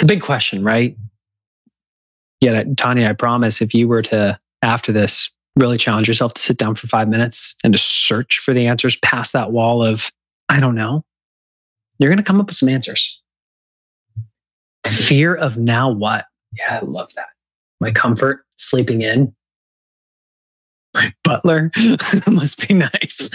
A 0.00 0.06
big 0.06 0.22
question, 0.22 0.64
right? 0.64 0.96
Yeah, 2.40 2.64
Tanya, 2.76 3.08
I 3.08 3.12
promise 3.12 3.60
if 3.60 3.74
you 3.74 3.86
were 3.86 4.02
to, 4.02 4.38
after 4.62 4.92
this, 4.92 5.30
really 5.56 5.76
challenge 5.76 6.08
yourself 6.08 6.32
to 6.34 6.40
sit 6.40 6.56
down 6.56 6.74
for 6.74 6.86
five 6.86 7.08
minutes 7.08 7.54
and 7.62 7.74
to 7.74 7.78
search 7.78 8.38
for 8.38 8.54
the 8.54 8.66
answers 8.66 8.96
past 8.96 9.34
that 9.34 9.52
wall 9.52 9.84
of, 9.84 10.10
I 10.48 10.60
don't 10.60 10.74
know, 10.74 11.04
you're 11.98 12.08
going 12.08 12.16
to 12.16 12.24
come 12.24 12.40
up 12.40 12.46
with 12.46 12.56
some 12.56 12.70
answers. 12.70 13.20
Fear 14.86 15.34
of 15.34 15.58
now 15.58 15.90
what? 15.90 16.24
Yeah, 16.56 16.78
I 16.80 16.84
love 16.84 17.12
that. 17.14 17.26
My 17.78 17.90
comfort, 17.90 18.44
sleeping 18.56 19.02
in, 19.02 19.34
my 20.94 21.12
butler 21.22 21.70
must 22.26 22.66
be 22.66 22.74
nice. 22.74 23.30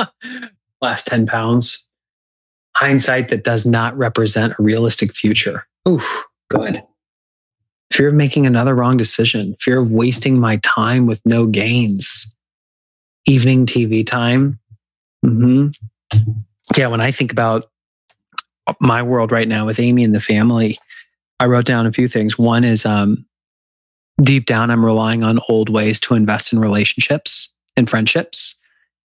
Last 0.80 1.06
10 1.08 1.26
pounds. 1.26 1.86
Hindsight 2.80 3.28
that 3.28 3.44
does 3.44 3.66
not 3.66 3.98
represent 3.98 4.54
a 4.58 4.62
realistic 4.62 5.14
future. 5.14 5.66
Ooh, 5.86 6.00
good. 6.48 6.82
Fear 7.92 8.08
of 8.08 8.14
making 8.14 8.46
another 8.46 8.74
wrong 8.74 8.96
decision. 8.96 9.54
Fear 9.60 9.80
of 9.80 9.90
wasting 9.90 10.40
my 10.40 10.56
time 10.62 11.04
with 11.04 11.20
no 11.26 11.44
gains. 11.44 12.34
Evening 13.26 13.66
TV 13.66 14.06
time. 14.06 14.58
Mm-hmm. 15.26 15.68
Yeah, 16.74 16.86
when 16.86 17.02
I 17.02 17.12
think 17.12 17.32
about 17.32 17.70
my 18.80 19.02
world 19.02 19.30
right 19.30 19.46
now 19.46 19.66
with 19.66 19.78
Amy 19.78 20.02
and 20.02 20.14
the 20.14 20.20
family, 20.20 20.78
I 21.38 21.46
wrote 21.46 21.66
down 21.66 21.86
a 21.86 21.92
few 21.92 22.08
things. 22.08 22.38
One 22.38 22.64
is 22.64 22.86
um, 22.86 23.26
deep 24.22 24.46
down, 24.46 24.70
I'm 24.70 24.84
relying 24.84 25.22
on 25.22 25.38
old 25.50 25.68
ways 25.68 26.00
to 26.00 26.14
invest 26.14 26.54
in 26.54 26.58
relationships 26.58 27.52
and 27.76 27.90
friendships. 27.90 28.54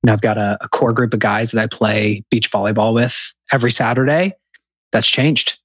And 0.06 0.12
I've 0.12 0.22
got 0.22 0.38
a, 0.38 0.56
a 0.62 0.70
core 0.70 0.94
group 0.94 1.16
of 1.16 1.20
guys 1.20 1.50
that 1.50 1.60
I 1.64 1.66
play 1.66 2.24
beach 2.30 2.52
volleyball 2.52 2.94
with 2.94 3.34
every 3.52 3.72
Saturday. 3.72 4.36
That's 4.92 5.08
changed. 5.08 5.58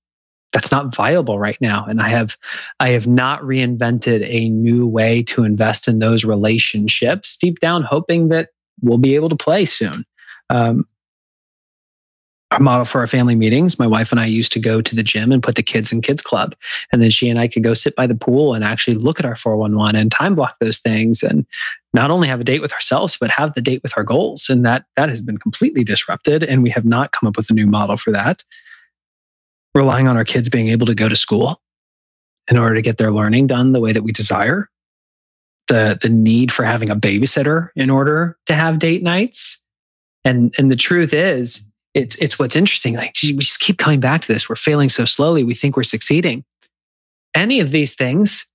That's 0.54 0.70
not 0.70 0.94
viable 0.94 1.38
right 1.38 1.58
now. 1.60 1.84
And 1.84 2.00
I 2.00 2.08
have, 2.08 2.38
I 2.80 2.88
have 2.88 3.06
not 3.06 3.42
reinvented 3.42 4.26
a 4.26 4.48
new 4.48 4.86
way 4.86 5.24
to 5.24 5.44
invest 5.44 5.88
in 5.88 5.98
those 5.98 6.24
relationships 6.24 7.36
deep 7.36 7.60
down, 7.60 7.82
hoping 7.82 8.28
that 8.28 8.48
we'll 8.80 8.96
be 8.96 9.14
able 9.14 9.28
to 9.28 9.36
play 9.36 9.66
soon. 9.66 10.06
Um, 10.48 10.86
model 12.58 12.84
for 12.84 13.00
our 13.00 13.06
family 13.06 13.36
meetings, 13.36 13.78
my 13.78 13.86
wife 13.86 14.10
and 14.10 14.20
I 14.20 14.26
used 14.26 14.50
to 14.52 14.60
go 14.60 14.80
to 14.80 14.96
the 14.96 15.04
gym 15.04 15.30
and 15.30 15.42
put 15.42 15.54
the 15.54 15.62
kids 15.62 15.92
in 15.92 16.00
kids 16.00 16.20
club. 16.20 16.56
And 16.90 17.00
then 17.00 17.10
she 17.10 17.28
and 17.28 17.38
I 17.38 17.46
could 17.46 17.62
go 17.62 17.74
sit 17.74 17.94
by 17.94 18.08
the 18.08 18.14
pool 18.16 18.54
and 18.54 18.64
actually 18.64 18.96
look 18.96 19.20
at 19.20 19.26
our 19.26 19.36
411 19.36 19.94
and 19.94 20.10
time 20.10 20.34
block 20.34 20.56
those 20.58 20.78
things 20.78 21.22
and 21.22 21.46
not 21.92 22.10
only 22.10 22.26
have 22.26 22.40
a 22.40 22.44
date 22.44 22.60
with 22.60 22.72
ourselves, 22.72 23.16
but 23.20 23.30
have 23.30 23.54
the 23.54 23.60
date 23.60 23.82
with 23.84 23.96
our 23.96 24.02
goals. 24.02 24.48
And 24.48 24.64
that 24.66 24.84
that 24.96 25.10
has 25.10 25.22
been 25.22 25.38
completely 25.38 25.84
disrupted. 25.84 26.42
And 26.42 26.62
we 26.62 26.70
have 26.70 26.84
not 26.84 27.12
come 27.12 27.28
up 27.28 27.36
with 27.36 27.50
a 27.50 27.54
new 27.54 27.66
model 27.66 27.96
for 27.96 28.10
that. 28.12 28.42
Relying 29.74 30.08
on 30.08 30.16
our 30.16 30.24
kids 30.24 30.48
being 30.48 30.68
able 30.68 30.86
to 30.86 30.94
go 30.96 31.08
to 31.08 31.16
school 31.16 31.60
in 32.48 32.58
order 32.58 32.74
to 32.74 32.82
get 32.82 32.96
their 32.96 33.12
learning 33.12 33.46
done 33.46 33.72
the 33.72 33.80
way 33.80 33.92
that 33.92 34.02
we 34.02 34.10
desire. 34.10 34.68
The 35.68 35.96
the 36.00 36.08
need 36.08 36.50
for 36.50 36.64
having 36.64 36.90
a 36.90 36.96
babysitter 36.96 37.68
in 37.76 37.90
order 37.90 38.36
to 38.46 38.54
have 38.54 38.80
date 38.80 39.04
nights. 39.04 39.58
And 40.24 40.52
and 40.58 40.70
the 40.70 40.76
truth 40.76 41.14
is 41.14 41.69
it's 41.94 42.16
it's 42.16 42.38
what's 42.38 42.56
interesting. 42.56 42.94
Like 42.94 43.14
we 43.22 43.34
just 43.34 43.60
keep 43.60 43.78
coming 43.78 44.00
back 44.00 44.22
to 44.22 44.28
this. 44.28 44.48
We're 44.48 44.56
failing 44.56 44.88
so 44.88 45.04
slowly. 45.04 45.44
We 45.44 45.54
think 45.54 45.76
we're 45.76 45.82
succeeding. 45.82 46.44
Any 47.34 47.60
of 47.60 47.70
these 47.70 47.94
things, 47.94 48.46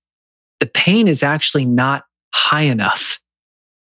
the 0.59 0.65
pain 0.65 1.07
is 1.07 1.23
actually 1.23 1.65
not 1.65 2.05
high 2.33 2.63
enough 2.63 3.19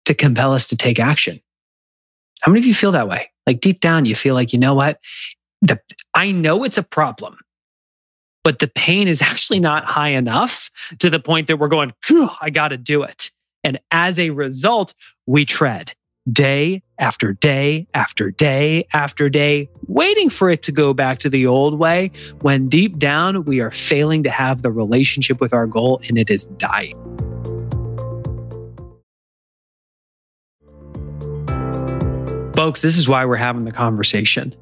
to 0.07 0.15
compel 0.15 0.53
us 0.53 0.69
to 0.69 0.77
take 0.77 0.99
action. 0.99 1.41
How 2.41 2.53
many 2.53 2.61
of 2.61 2.67
you 2.67 2.75
feel 2.75 2.93
that 2.93 3.09
way? 3.09 3.31
Like 3.47 3.61
deep 3.61 3.81
down, 3.81 4.07
you 4.07 4.15
feel 4.15 4.35
like, 4.35 4.53
you 4.53 4.59
know 4.59 4.75
what? 4.75 4.99
The, 5.63 5.81
I 6.15 6.33
know 6.33 6.65
it's 6.65 6.79
a 6.79 6.83
problem, 6.83 7.39
but 8.45 8.59
the 8.59 8.69
pain 8.69 9.09
is 9.09 9.23
actually 9.23 9.61
not 9.61 9.85
high 9.85 10.11
enough 10.11 10.71
to 11.01 11.11
the 11.11 11.19
point 11.19 11.49
that 11.49 11.59
we're 11.59 11.69
going, 11.69 11.93
I 12.41 12.51
got 12.51 12.69
to 12.69 12.77
do 12.77 13.03
it. 13.03 13.31
And 13.65 13.81
as 13.91 14.19
a 14.19 14.31
result, 14.31 14.95
we 15.27 15.45
tread 15.45 15.93
day 16.31 16.83
after 16.99 17.33
day 17.33 17.87
after 17.95 18.31
day 18.31 18.87
after 18.93 19.29
day, 19.29 19.69
waiting 19.87 20.31
for 20.31 20.51
it 20.51 20.65
to 20.65 20.73
go 20.73 20.93
back 20.93 21.21
to 21.21 21.31
the 21.31 21.47
old 21.47 21.79
way 21.79 22.11
when 22.41 22.69
deep 22.69 22.99
down 22.99 23.45
we 23.45 23.61
are 23.61 23.71
failing 23.71 24.25
to 24.25 24.31
have 24.31 24.63
the 24.63 24.71
relationship 24.71 25.41
with 25.41 25.53
our 25.53 25.67
goal 25.67 26.01
and 26.09 26.19
it 26.19 26.31
is 26.31 26.47
dying. 26.47 26.97
Folks, 32.55 32.81
this 32.81 32.97
is 32.97 33.07
why 33.07 33.27
we're 33.27 33.37
having 33.37 33.65
the 33.65 33.73
conversation. 33.73 34.55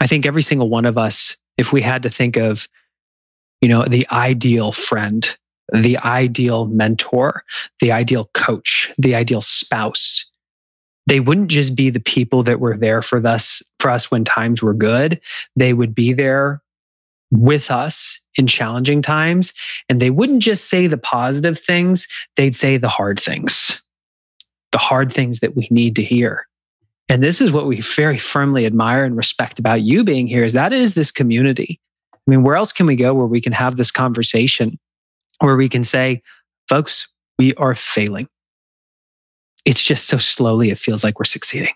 I 0.00 0.06
think 0.06 0.24
every 0.24 0.42
single 0.42 0.68
one 0.68 0.86
of 0.86 0.96
us, 0.96 1.36
if 1.58 1.72
we 1.72 1.82
had 1.82 2.04
to 2.04 2.10
think 2.10 2.36
of, 2.36 2.68
you 3.60 3.68
know, 3.68 3.84
the 3.84 4.06
ideal 4.10 4.72
friend 4.72 5.28
the 5.72 5.98
ideal 5.98 6.66
mentor, 6.66 7.42
the 7.80 7.92
ideal 7.92 8.30
coach, 8.34 8.92
the 8.98 9.14
ideal 9.14 9.40
spouse. 9.40 10.30
They 11.06 11.20
wouldn't 11.20 11.48
just 11.48 11.76
be 11.76 11.90
the 11.90 12.00
people 12.00 12.44
that 12.44 12.60
were 12.60 12.76
there 12.76 13.02
for 13.02 13.24
us 13.26 13.62
for 13.78 13.90
us 13.90 14.10
when 14.10 14.24
times 14.24 14.62
were 14.62 14.74
good. 14.74 15.20
They 15.54 15.72
would 15.72 15.94
be 15.94 16.12
there 16.12 16.62
with 17.30 17.70
us 17.70 18.20
in 18.36 18.46
challenging 18.46 19.02
times 19.02 19.52
and 19.88 20.00
they 20.00 20.10
wouldn't 20.10 20.42
just 20.42 20.68
say 20.68 20.86
the 20.86 20.98
positive 20.98 21.58
things, 21.58 22.06
they'd 22.36 22.54
say 22.54 22.76
the 22.76 22.88
hard 22.88 23.20
things. 23.20 23.82
The 24.72 24.78
hard 24.78 25.12
things 25.12 25.40
that 25.40 25.56
we 25.56 25.68
need 25.70 25.96
to 25.96 26.04
hear. 26.04 26.46
And 27.08 27.22
this 27.22 27.40
is 27.40 27.52
what 27.52 27.66
we 27.66 27.80
very 27.80 28.18
firmly 28.18 28.66
admire 28.66 29.04
and 29.04 29.16
respect 29.16 29.58
about 29.58 29.82
you 29.82 30.04
being 30.04 30.26
here 30.26 30.44
is 30.44 30.54
that 30.54 30.72
is 30.72 30.94
this 30.94 31.12
community. 31.12 31.80
I 32.14 32.30
mean, 32.30 32.42
where 32.42 32.56
else 32.56 32.72
can 32.72 32.86
we 32.86 32.96
go 32.96 33.14
where 33.14 33.26
we 33.26 33.40
can 33.40 33.52
have 33.52 33.76
this 33.76 33.92
conversation 33.92 34.78
where 35.40 35.56
we 35.56 35.68
can 35.68 35.84
say, 35.84 36.22
folks, 36.68 37.08
we 37.38 37.54
are 37.54 37.74
failing. 37.74 38.28
It's 39.64 39.82
just 39.82 40.06
so 40.06 40.18
slowly 40.18 40.70
it 40.70 40.78
feels 40.78 41.02
like 41.02 41.18
we're 41.18 41.24
succeeding. 41.24 41.74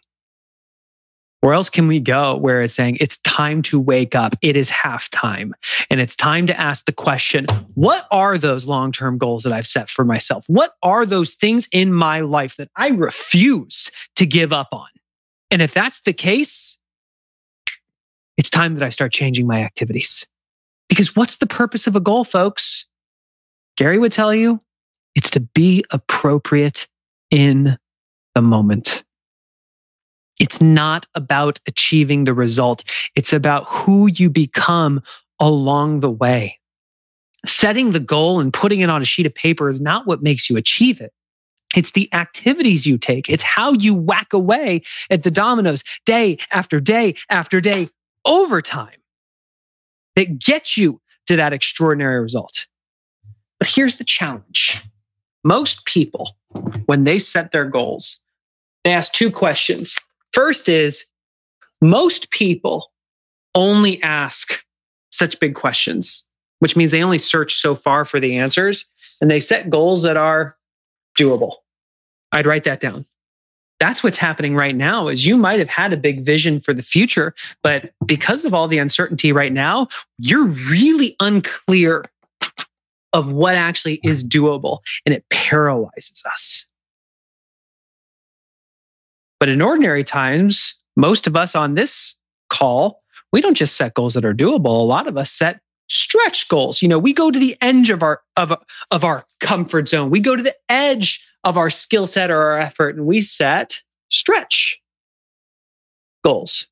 Where 1.40 1.54
else 1.54 1.70
can 1.70 1.88
we 1.88 2.00
go 2.00 2.36
where 2.36 2.62
it's 2.62 2.74
saying 2.74 2.98
it's 3.00 3.16
time 3.18 3.62
to 3.62 3.80
wake 3.80 4.14
up? 4.14 4.36
It 4.42 4.56
is 4.56 4.68
halftime. 4.68 5.52
And 5.88 5.98
it's 5.98 6.14
time 6.14 6.48
to 6.48 6.60
ask 6.60 6.84
the 6.84 6.92
question 6.92 7.46
what 7.74 8.06
are 8.10 8.36
those 8.36 8.66
long 8.66 8.92
term 8.92 9.16
goals 9.16 9.44
that 9.44 9.52
I've 9.52 9.66
set 9.66 9.88
for 9.88 10.04
myself? 10.04 10.44
What 10.48 10.74
are 10.82 11.06
those 11.06 11.34
things 11.34 11.66
in 11.72 11.92
my 11.92 12.20
life 12.20 12.56
that 12.56 12.68
I 12.76 12.88
refuse 12.88 13.90
to 14.16 14.26
give 14.26 14.52
up 14.52 14.68
on? 14.72 14.88
And 15.50 15.62
if 15.62 15.72
that's 15.72 16.02
the 16.02 16.12
case, 16.12 16.78
it's 18.36 18.50
time 18.50 18.74
that 18.74 18.84
I 18.84 18.90
start 18.90 19.12
changing 19.12 19.46
my 19.46 19.62
activities. 19.62 20.26
Because 20.90 21.16
what's 21.16 21.36
the 21.36 21.46
purpose 21.46 21.86
of 21.86 21.96
a 21.96 22.00
goal, 22.00 22.24
folks? 22.24 22.86
Gary 23.80 23.98
would 23.98 24.12
tell 24.12 24.34
you 24.34 24.60
it's 25.14 25.30
to 25.30 25.40
be 25.40 25.86
appropriate 25.90 26.86
in 27.30 27.78
the 28.34 28.42
moment. 28.42 29.02
It's 30.38 30.60
not 30.60 31.06
about 31.14 31.60
achieving 31.66 32.24
the 32.24 32.34
result. 32.34 32.84
It's 33.16 33.32
about 33.32 33.66
who 33.70 34.06
you 34.06 34.28
become 34.28 35.00
along 35.40 36.00
the 36.00 36.10
way. 36.10 36.58
Setting 37.46 37.92
the 37.92 38.00
goal 38.00 38.40
and 38.40 38.52
putting 38.52 38.80
it 38.80 38.90
on 38.90 39.00
a 39.00 39.06
sheet 39.06 39.24
of 39.24 39.34
paper 39.34 39.70
is 39.70 39.80
not 39.80 40.06
what 40.06 40.22
makes 40.22 40.50
you 40.50 40.58
achieve 40.58 41.00
it. 41.00 41.14
It's 41.74 41.92
the 41.92 42.12
activities 42.12 42.84
you 42.84 42.98
take. 42.98 43.30
It's 43.30 43.42
how 43.42 43.72
you 43.72 43.94
whack 43.94 44.34
away 44.34 44.82
at 45.08 45.22
the 45.22 45.30
dominoes 45.30 45.84
day 46.04 46.36
after 46.50 46.80
day 46.80 47.14
after 47.30 47.62
day 47.62 47.88
over 48.26 48.60
time 48.60 49.00
that 50.16 50.38
gets 50.38 50.76
you 50.76 51.00
to 51.28 51.36
that 51.36 51.54
extraordinary 51.54 52.20
result. 52.20 52.66
But 53.60 53.68
here's 53.68 53.96
the 53.96 54.04
challenge 54.04 54.82
most 55.44 55.84
people, 55.86 56.36
when 56.86 57.04
they 57.04 57.18
set 57.18 57.52
their 57.52 57.66
goals, 57.66 58.18
they 58.84 58.92
ask 58.92 59.12
two 59.12 59.30
questions. 59.30 59.96
First 60.32 60.68
is 60.68 61.06
most 61.80 62.30
people 62.30 62.90
only 63.54 64.02
ask 64.02 64.62
such 65.10 65.40
big 65.40 65.54
questions, 65.54 66.24
which 66.58 66.76
means 66.76 66.90
they 66.90 67.02
only 67.02 67.18
search 67.18 67.54
so 67.60 67.74
far 67.74 68.04
for 68.04 68.20
the 68.20 68.36
answers 68.36 68.84
and 69.20 69.30
they 69.30 69.40
set 69.40 69.70
goals 69.70 70.02
that 70.02 70.16
are 70.16 70.56
doable. 71.18 71.56
I'd 72.32 72.46
write 72.46 72.64
that 72.64 72.80
down. 72.80 73.06
That's 73.80 74.02
what's 74.02 74.18
happening 74.18 74.54
right 74.54 74.76
now 74.76 75.08
is 75.08 75.24
you 75.24 75.38
might 75.38 75.58
have 75.58 75.68
had 75.68 75.94
a 75.94 75.96
big 75.96 76.24
vision 76.24 76.60
for 76.60 76.74
the 76.74 76.82
future, 76.82 77.34
but 77.62 77.92
because 78.04 78.44
of 78.44 78.52
all 78.52 78.68
the 78.68 78.78
uncertainty 78.78 79.32
right 79.32 79.52
now, 79.52 79.88
you're 80.18 80.44
really 80.44 81.16
unclear 81.18 82.04
of 83.12 83.30
what 83.30 83.54
actually 83.54 84.00
is 84.02 84.24
doable 84.24 84.80
and 85.04 85.14
it 85.14 85.24
paralyzes 85.30 86.22
us. 86.26 86.66
But 89.38 89.48
in 89.48 89.62
ordinary 89.62 90.04
times, 90.04 90.74
most 90.96 91.26
of 91.26 91.36
us 91.36 91.54
on 91.54 91.74
this 91.74 92.14
call, 92.50 93.02
we 93.32 93.40
don't 93.40 93.56
just 93.56 93.76
set 93.76 93.94
goals 93.94 94.14
that 94.14 94.24
are 94.24 94.34
doable. 94.34 94.66
A 94.66 94.86
lot 94.86 95.06
of 95.06 95.16
us 95.16 95.32
set 95.32 95.60
stretch 95.88 96.48
goals. 96.48 96.82
You 96.82 96.88
know, 96.88 96.98
we 96.98 97.12
go 97.12 97.30
to 97.30 97.38
the 97.38 97.56
edge 97.60 97.90
of 97.90 98.02
our 98.02 98.20
of 98.36 98.52
of 98.90 99.04
our 99.04 99.24
comfort 99.40 99.88
zone. 99.88 100.10
We 100.10 100.20
go 100.20 100.36
to 100.36 100.42
the 100.42 100.56
edge 100.68 101.24
of 101.42 101.56
our 101.56 101.70
skill 101.70 102.06
set 102.06 102.30
or 102.30 102.40
our 102.40 102.58
effort 102.58 102.96
and 102.96 103.06
we 103.06 103.20
set 103.20 103.80
stretch 104.10 104.80
goals. 106.22 106.68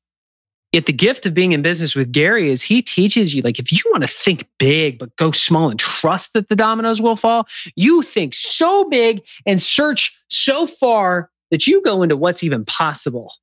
Yet 0.71 0.85
the 0.85 0.93
gift 0.93 1.25
of 1.25 1.33
being 1.33 1.53
in 1.53 1.63
business 1.63 1.95
with 1.95 2.11
Gary 2.11 2.51
is 2.51 2.61
he 2.61 2.83
teaches 2.83 3.33
you 3.33 3.41
like 3.41 3.57
if 3.57 3.71
you 3.71 3.79
want 3.89 4.03
to 4.03 4.07
think 4.07 4.47
big 4.59 4.99
but 4.99 5.15
go 5.15 5.31
small 5.31 5.71
and 5.71 5.79
trust 5.79 6.33
that 6.33 6.47
the 6.47 6.55
dominoes 6.55 7.01
will 7.01 7.15
fall, 7.15 7.47
you 7.75 8.03
think 8.03 8.35
so 8.35 8.87
big 8.87 9.25
and 9.47 9.59
search 9.59 10.15
so 10.27 10.67
far 10.67 11.31
that 11.49 11.65
you 11.65 11.81
go 11.81 12.03
into 12.03 12.15
what's 12.15 12.43
even 12.43 12.65
possible. 12.65 13.33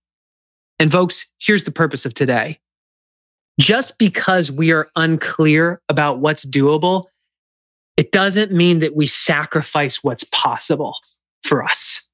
And 0.79 0.93
folks, 0.93 1.27
here's 1.39 1.65
the 1.65 1.73
purpose 1.73 2.07
of 2.07 2.15
today. 2.15 2.61
Just 3.59 3.99
because 3.99 4.53
we 4.53 4.73
are 4.73 4.89
unclear 4.95 5.81
about 5.89 6.21
what's 6.21 6.45
doable, 6.45 7.07
it 7.97 8.13
doesn't 8.13 8.53
mean 8.53 8.81
that 8.81 8.95
we 8.95 9.07
sacrifice 9.07 10.05
what's 10.05 10.25
possible 10.25 10.95
for 11.43 11.65
us. 11.65 12.06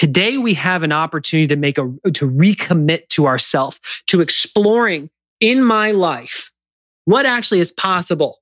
Today 0.00 0.38
we 0.38 0.54
have 0.54 0.82
an 0.82 0.92
opportunity 0.92 1.48
to 1.48 1.56
make 1.56 1.76
a 1.76 1.82
to 2.12 2.26
recommit 2.26 3.10
to 3.10 3.26
ourselves, 3.26 3.78
to 4.06 4.22
exploring 4.22 5.10
in 5.40 5.62
my 5.62 5.90
life 5.90 6.50
what 7.04 7.26
actually 7.26 7.60
is 7.60 7.70
possible. 7.70 8.38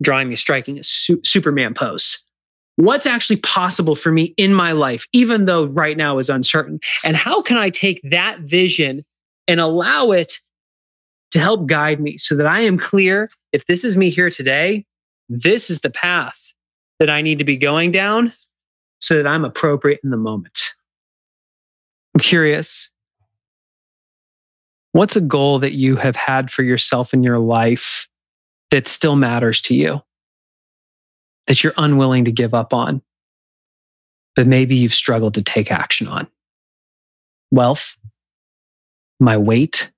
Drawing 0.00 0.28
me 0.28 0.36
striking 0.36 0.78
a 0.78 0.84
su- 0.84 1.20
Superman 1.24 1.74
pose 1.74 2.24
what's 2.76 3.06
actually 3.06 3.38
possible 3.38 3.96
for 3.96 4.12
me 4.12 4.34
in 4.36 4.54
my 4.54 4.70
life, 4.70 5.08
even 5.12 5.46
though 5.46 5.64
right 5.64 5.96
now 5.96 6.18
is 6.18 6.30
uncertain? 6.30 6.78
And 7.02 7.16
how 7.16 7.42
can 7.42 7.56
I 7.56 7.70
take 7.70 8.00
that 8.10 8.38
vision 8.38 9.04
and 9.48 9.58
allow 9.58 10.12
it 10.12 10.34
to 11.32 11.40
help 11.40 11.66
guide 11.66 12.00
me 12.00 12.18
so 12.18 12.36
that 12.36 12.46
I 12.46 12.60
am 12.60 12.78
clear 12.78 13.32
if 13.52 13.66
this 13.66 13.82
is 13.82 13.96
me 13.96 14.10
here 14.10 14.30
today, 14.30 14.86
this 15.28 15.70
is 15.70 15.80
the 15.80 15.90
path 15.90 16.40
that 17.00 17.10
I 17.10 17.22
need 17.22 17.40
to 17.40 17.44
be 17.44 17.56
going 17.56 17.90
down 17.90 18.32
so 19.00 19.16
that 19.16 19.26
I'm 19.26 19.44
appropriate 19.44 20.00
in 20.04 20.10
the 20.10 20.16
moment. 20.16 20.70
I'm 22.14 22.20
curious. 22.20 22.90
What's 24.92 25.16
a 25.16 25.20
goal 25.20 25.60
that 25.60 25.72
you 25.72 25.96
have 25.96 26.16
had 26.16 26.50
for 26.50 26.62
yourself 26.62 27.14
in 27.14 27.22
your 27.22 27.38
life 27.38 28.08
that 28.70 28.88
still 28.88 29.16
matters 29.16 29.62
to 29.62 29.74
you? 29.74 30.02
that 31.50 31.64
you're 31.64 31.74
unwilling 31.76 32.26
to 32.26 32.32
give 32.32 32.54
up 32.54 32.72
on, 32.72 33.02
but 34.36 34.46
maybe 34.46 34.76
you've 34.76 34.94
struggled 34.94 35.34
to 35.34 35.42
take 35.42 35.72
action 35.72 36.08
on. 36.08 36.28
Wealth, 37.50 37.96
my 39.20 39.36
weight, 39.38 39.90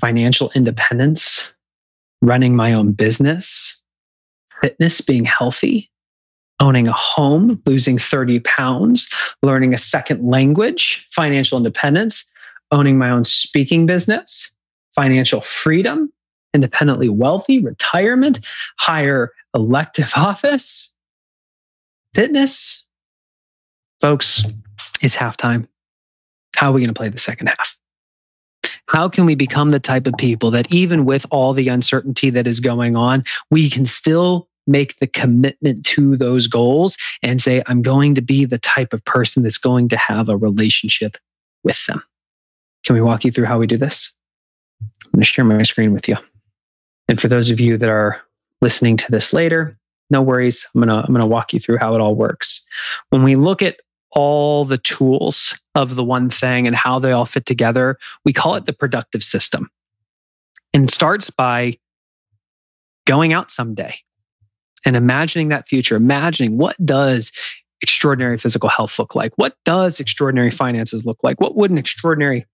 financial 0.00 0.52
independence, 0.54 1.52
running 2.22 2.56
my 2.56 2.74
own 2.74 2.92
business, 2.92 3.82
fitness, 4.60 5.00
being 5.00 5.24
healthy, 5.24 5.91
owning 6.60 6.88
a 6.88 6.92
home, 6.92 7.60
losing 7.66 7.98
30 7.98 8.40
pounds, 8.40 9.08
learning 9.42 9.74
a 9.74 9.78
second 9.78 10.24
language, 10.24 11.08
financial 11.10 11.58
independence, 11.58 12.24
owning 12.70 12.98
my 12.98 13.10
own 13.10 13.24
speaking 13.24 13.86
business, 13.86 14.50
financial 14.94 15.40
freedom, 15.40 16.12
independently 16.54 17.08
wealthy, 17.08 17.60
retirement, 17.60 18.40
higher 18.78 19.32
elective 19.54 20.12
office, 20.16 20.92
fitness. 22.14 22.84
Folks, 24.00 24.42
it's 25.00 25.16
halftime. 25.16 25.68
How 26.56 26.70
are 26.70 26.72
we 26.72 26.80
going 26.80 26.94
to 26.94 26.98
play 26.98 27.08
the 27.08 27.18
second 27.18 27.48
half? 27.48 27.76
How 28.88 29.08
can 29.08 29.26
we 29.26 29.34
become 29.34 29.70
the 29.70 29.80
type 29.80 30.06
of 30.06 30.14
people 30.18 30.50
that, 30.52 30.72
even 30.72 31.04
with 31.04 31.24
all 31.30 31.54
the 31.54 31.68
uncertainty 31.68 32.30
that 32.30 32.46
is 32.46 32.60
going 32.60 32.96
on, 32.96 33.24
we 33.50 33.70
can 33.70 33.86
still 33.86 34.48
make 34.66 34.98
the 34.98 35.06
commitment 35.06 35.84
to 35.84 36.16
those 36.16 36.46
goals 36.46 36.96
and 37.22 37.40
say, 37.40 37.62
I'm 37.66 37.82
going 37.82 38.14
to 38.16 38.22
be 38.22 38.44
the 38.44 38.58
type 38.58 38.92
of 38.92 39.04
person 39.04 39.42
that's 39.42 39.58
going 39.58 39.88
to 39.90 39.96
have 39.96 40.28
a 40.28 40.36
relationship 40.36 41.16
with 41.64 41.84
them? 41.86 42.02
Can 42.84 42.94
we 42.94 43.02
walk 43.02 43.24
you 43.24 43.32
through 43.32 43.46
how 43.46 43.58
we 43.58 43.66
do 43.66 43.78
this? 43.78 44.12
I'm 44.80 45.10
going 45.12 45.22
to 45.22 45.26
share 45.26 45.44
my 45.44 45.62
screen 45.62 45.92
with 45.92 46.08
you. 46.08 46.16
And 47.08 47.20
for 47.20 47.28
those 47.28 47.50
of 47.50 47.60
you 47.60 47.78
that 47.78 47.88
are 47.88 48.20
listening 48.60 48.96
to 48.98 49.10
this 49.10 49.32
later, 49.32 49.78
no 50.10 50.22
worries. 50.22 50.66
I'm 50.74 50.80
going 50.80 50.88
to 50.88 51.06
I'm 51.06 51.12
going 51.12 51.20
to 51.20 51.26
walk 51.26 51.52
you 51.52 51.60
through 51.60 51.78
how 51.78 51.94
it 51.94 52.00
all 52.00 52.14
works. 52.14 52.66
When 53.10 53.22
we 53.22 53.36
look 53.36 53.62
at 53.62 53.80
all 54.10 54.64
the 54.64 54.78
tools 54.78 55.58
of 55.74 55.96
the 55.96 56.04
one 56.04 56.28
thing 56.28 56.66
and 56.66 56.76
how 56.76 56.98
they 56.98 57.12
all 57.12 57.24
fit 57.24 57.46
together, 57.46 57.98
we 58.24 58.32
call 58.32 58.56
it 58.56 58.66
the 58.66 58.72
productive 58.72 59.22
system. 59.22 59.70
And 60.74 60.90
starts 60.90 61.30
by 61.30 61.78
going 63.06 63.32
out 63.32 63.50
someday 63.50 63.96
and 64.84 64.96
imagining 64.96 65.48
that 65.48 65.68
future, 65.68 65.96
imagining 65.96 66.58
what 66.58 66.76
does 66.84 67.32
extraordinary 67.80 68.38
physical 68.38 68.68
health 68.68 68.98
look 68.98 69.14
like? 69.14 69.32
What 69.36 69.56
does 69.64 70.00
extraordinary 70.00 70.50
finances 70.50 71.04
look 71.04 71.18
like? 71.22 71.40
What 71.40 71.56
would 71.56 71.70
an 71.70 71.78
extraordinary 71.78 72.46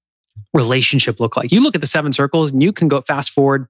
relationship 0.55 1.21
look 1.21 1.37
like? 1.37 1.53
You 1.53 1.61
look 1.61 1.75
at 1.75 1.81
the 1.81 1.87
seven 1.87 2.13
circles 2.13 2.51
and 2.51 2.63
you 2.63 2.73
can 2.73 2.89
go 2.89 3.03
fast 3.03 3.31
forward 3.31 3.69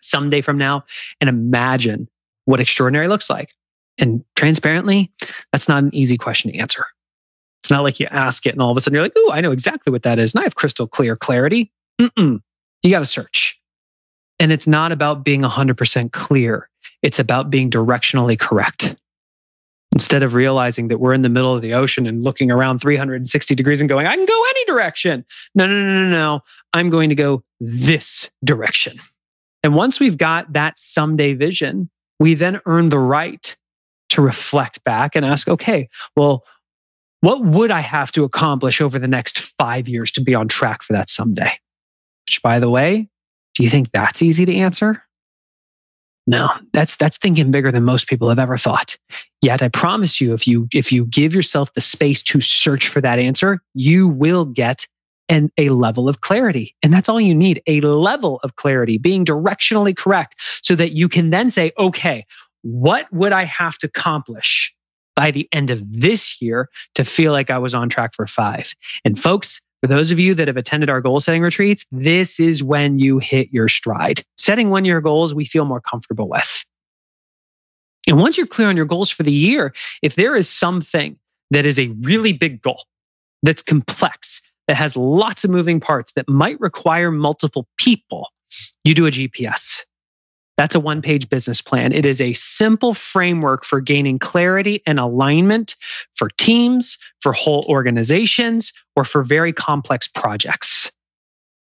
someday 0.00 0.40
from 0.40 0.58
now 0.58 0.84
and 1.20 1.28
imagine 1.28 2.08
what 2.44 2.60
extraordinary 2.60 3.08
looks 3.08 3.30
like. 3.30 3.54
And 3.98 4.24
transparently, 4.36 5.12
that's 5.52 5.68
not 5.68 5.82
an 5.82 5.94
easy 5.94 6.16
question 6.16 6.52
to 6.52 6.58
answer. 6.58 6.86
It's 7.62 7.70
not 7.70 7.82
like 7.82 8.00
you 8.00 8.06
ask 8.10 8.46
it 8.46 8.54
and 8.54 8.62
all 8.62 8.70
of 8.70 8.76
a 8.76 8.80
sudden 8.80 8.94
you're 8.94 9.02
like, 9.02 9.12
oh, 9.16 9.32
I 9.32 9.40
know 9.40 9.50
exactly 9.50 9.90
what 9.90 10.04
that 10.04 10.18
is. 10.18 10.34
And 10.34 10.40
I 10.40 10.44
have 10.44 10.54
crystal 10.54 10.86
clear 10.86 11.16
clarity. 11.16 11.72
Mm-mm. 12.00 12.40
You 12.82 12.90
got 12.90 13.00
to 13.00 13.06
search. 13.06 13.58
And 14.38 14.52
it's 14.52 14.68
not 14.68 14.92
about 14.92 15.24
being 15.24 15.42
100% 15.42 16.12
clear, 16.12 16.67
it's 17.02 17.18
about 17.18 17.50
being 17.50 17.70
directionally 17.70 18.38
correct. 18.38 18.96
Instead 19.92 20.22
of 20.22 20.34
realizing 20.34 20.88
that 20.88 20.98
we're 20.98 21.14
in 21.14 21.22
the 21.22 21.28
middle 21.28 21.54
of 21.54 21.62
the 21.62 21.74
ocean 21.74 22.06
and 22.06 22.22
looking 22.22 22.50
around 22.50 22.80
360 22.80 23.54
degrees 23.54 23.80
and 23.80 23.88
going, 23.88 24.06
I 24.06 24.14
can 24.14 24.26
go 24.26 24.42
any 24.50 24.64
direction. 24.66 25.24
No, 25.54 25.66
no, 25.66 25.74
no, 25.74 26.04
no, 26.04 26.10
no. 26.10 26.40
I'm 26.72 26.90
going 26.90 27.08
to 27.08 27.14
go 27.14 27.42
this 27.58 28.30
direction. 28.44 29.00
And 29.62 29.74
once 29.74 29.98
we've 29.98 30.18
got 30.18 30.52
that 30.52 30.78
someday 30.78 31.34
vision, 31.34 31.90
we 32.20 32.34
then 32.34 32.60
earn 32.66 32.90
the 32.90 32.98
right 32.98 33.56
to 34.10 34.22
reflect 34.22 34.84
back 34.84 35.16
and 35.16 35.24
ask, 35.24 35.48
okay, 35.48 35.88
well, 36.16 36.44
what 37.20 37.44
would 37.44 37.70
I 37.70 37.80
have 37.80 38.12
to 38.12 38.24
accomplish 38.24 38.80
over 38.80 38.98
the 38.98 39.08
next 39.08 39.52
five 39.58 39.88
years 39.88 40.12
to 40.12 40.20
be 40.20 40.34
on 40.34 40.48
track 40.48 40.82
for 40.82 40.92
that 40.92 41.08
someday? 41.08 41.52
Which, 42.26 42.42
by 42.42 42.60
the 42.60 42.70
way, 42.70 43.08
do 43.54 43.64
you 43.64 43.70
think 43.70 43.90
that's 43.90 44.22
easy 44.22 44.46
to 44.46 44.54
answer? 44.54 45.02
No, 46.28 46.50
that's 46.74 46.96
that's 46.96 47.16
thinking 47.16 47.50
bigger 47.50 47.72
than 47.72 47.84
most 47.84 48.06
people 48.06 48.28
have 48.28 48.38
ever 48.38 48.58
thought. 48.58 48.98
Yet 49.40 49.62
I 49.62 49.68
promise 49.68 50.20
you, 50.20 50.34
if 50.34 50.46
you 50.46 50.68
if 50.74 50.92
you 50.92 51.06
give 51.06 51.34
yourself 51.34 51.72
the 51.72 51.80
space 51.80 52.22
to 52.24 52.42
search 52.42 52.88
for 52.88 53.00
that 53.00 53.18
answer, 53.18 53.60
you 53.72 54.08
will 54.08 54.44
get 54.44 54.86
and 55.30 55.50
a 55.56 55.70
level 55.70 56.06
of 56.06 56.20
clarity. 56.20 56.76
And 56.82 56.92
that's 56.92 57.08
all 57.08 57.18
you 57.18 57.34
need 57.34 57.62
a 57.66 57.80
level 57.80 58.40
of 58.42 58.56
clarity, 58.56 58.98
being 58.98 59.24
directionally 59.24 59.96
correct, 59.96 60.34
so 60.62 60.74
that 60.74 60.92
you 60.92 61.08
can 61.08 61.30
then 61.30 61.48
say, 61.48 61.72
okay, 61.78 62.26
what 62.60 63.10
would 63.10 63.32
I 63.32 63.44
have 63.44 63.78
to 63.78 63.86
accomplish 63.86 64.74
by 65.16 65.30
the 65.30 65.48
end 65.50 65.70
of 65.70 65.82
this 65.90 66.42
year 66.42 66.68
to 66.94 67.04
feel 67.04 67.32
like 67.32 67.48
I 67.48 67.56
was 67.56 67.72
on 67.72 67.88
track 67.88 68.14
for 68.14 68.26
five? 68.26 68.74
And 69.02 69.18
folks, 69.18 69.62
for 69.80 69.86
those 69.86 70.10
of 70.10 70.18
you 70.18 70.34
that 70.34 70.48
have 70.48 70.56
attended 70.56 70.90
our 70.90 71.00
goal 71.00 71.20
setting 71.20 71.42
retreats, 71.42 71.86
this 71.92 72.40
is 72.40 72.62
when 72.62 72.98
you 72.98 73.18
hit 73.18 73.52
your 73.52 73.68
stride. 73.68 74.22
Setting 74.36 74.70
one 74.70 74.84
year 74.84 75.00
goals 75.00 75.34
we 75.34 75.44
feel 75.44 75.64
more 75.64 75.80
comfortable 75.80 76.28
with. 76.28 76.64
And 78.06 78.18
once 78.18 78.36
you're 78.36 78.46
clear 78.46 78.68
on 78.68 78.76
your 78.76 78.86
goals 78.86 79.10
for 79.10 79.22
the 79.22 79.32
year, 79.32 79.74
if 80.02 80.14
there 80.14 80.34
is 80.34 80.48
something 80.48 81.18
that 81.50 81.66
is 81.66 81.78
a 81.78 81.88
really 82.00 82.32
big 82.32 82.62
goal 82.62 82.84
that's 83.42 83.62
complex, 83.62 84.40
that 84.66 84.76
has 84.76 84.96
lots 84.96 85.44
of 85.44 85.50
moving 85.50 85.80
parts 85.80 86.12
that 86.14 86.28
might 86.28 86.60
require 86.60 87.10
multiple 87.10 87.66
people, 87.78 88.28
you 88.84 88.94
do 88.94 89.06
a 89.06 89.10
GPS. 89.10 89.82
That's 90.58 90.74
a 90.74 90.80
one 90.80 91.02
page 91.02 91.28
business 91.28 91.62
plan. 91.62 91.92
It 91.92 92.04
is 92.04 92.20
a 92.20 92.32
simple 92.32 92.92
framework 92.92 93.64
for 93.64 93.80
gaining 93.80 94.18
clarity 94.18 94.82
and 94.84 94.98
alignment 94.98 95.76
for 96.16 96.28
teams, 96.28 96.98
for 97.20 97.32
whole 97.32 97.64
organizations, 97.68 98.72
or 98.96 99.04
for 99.04 99.22
very 99.22 99.52
complex 99.52 100.08
projects. 100.08 100.90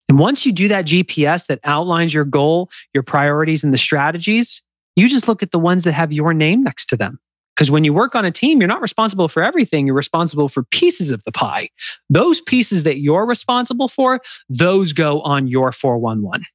And 0.08 0.20
once 0.20 0.46
you 0.46 0.52
do 0.52 0.68
that 0.68 0.86
GPS 0.86 1.48
that 1.48 1.62
outlines 1.64 2.14
your 2.14 2.26
goal, 2.26 2.70
your 2.94 3.02
priorities, 3.02 3.64
and 3.64 3.74
the 3.74 3.78
strategies, 3.80 4.62
you 4.96 5.10
just 5.10 5.28
look 5.28 5.42
at 5.42 5.52
the 5.52 5.58
ones 5.58 5.86
that 5.86 5.94
have 5.94 6.14
your 6.14 6.36
name 6.36 6.62
next 6.62 6.88
to 6.90 6.96
them. 6.96 7.18
Because 7.56 7.72
when 7.72 7.86
you 7.86 7.94
work 7.94 8.14
on 8.14 8.24
a 8.24 8.32
team, 8.32 8.62
you're 8.62 8.68
not 8.68 8.82
responsible 8.82 9.30
for 9.30 9.42
everything. 9.42 9.88
You're 9.88 9.96
responsible 9.96 10.48
for 10.48 10.62
pieces 10.62 11.10
of 11.10 11.24
the 11.24 11.32
pie. 11.32 11.70
Those 12.12 12.40
pieces 12.40 12.84
that 12.84 13.00
you're 13.00 13.26
responsible 13.26 13.88
for, 13.88 14.22
those 14.48 14.94
go 14.94 15.22
on 15.22 15.48
your 15.48 15.72
411. 15.72 16.46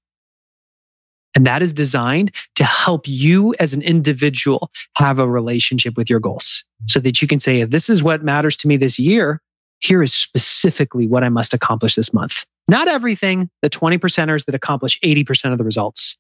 And 1.35 1.47
that 1.47 1.63
is 1.63 1.73
designed 1.73 2.33
to 2.57 2.65
help 2.65 3.07
you 3.07 3.55
as 3.61 3.73
an 3.73 3.83
individual 3.83 4.71
have 4.97 5.19
a 5.19 5.29
relationship 5.29 5.97
with 5.97 6.11
your 6.11 6.21
goals 6.21 6.65
so 6.87 6.99
that 7.01 7.23
you 7.23 7.29
can 7.29 7.41
say, 7.41 7.61
if 7.61 7.71
this 7.71 7.89
is 7.89 8.03
what 8.03 8.25
matters 8.25 8.57
to 8.59 8.69
me 8.69 8.77
this 8.77 8.99
year, 8.99 9.41
here 9.79 10.03
is 10.03 10.15
specifically 10.15 11.07
what 11.07 11.25
I 11.25 11.29
must 11.29 11.55
accomplish 11.55 11.95
this 11.95 12.13
month. 12.13 12.45
Not 12.69 12.89
everything, 12.89 13.49
the 13.63 13.71
20 13.71 13.99
percenters 13.99 14.45
that 14.47 14.55
accomplish 14.55 14.99
80% 15.01 15.53
of 15.53 15.59
the 15.59 15.65
results. 15.65 16.17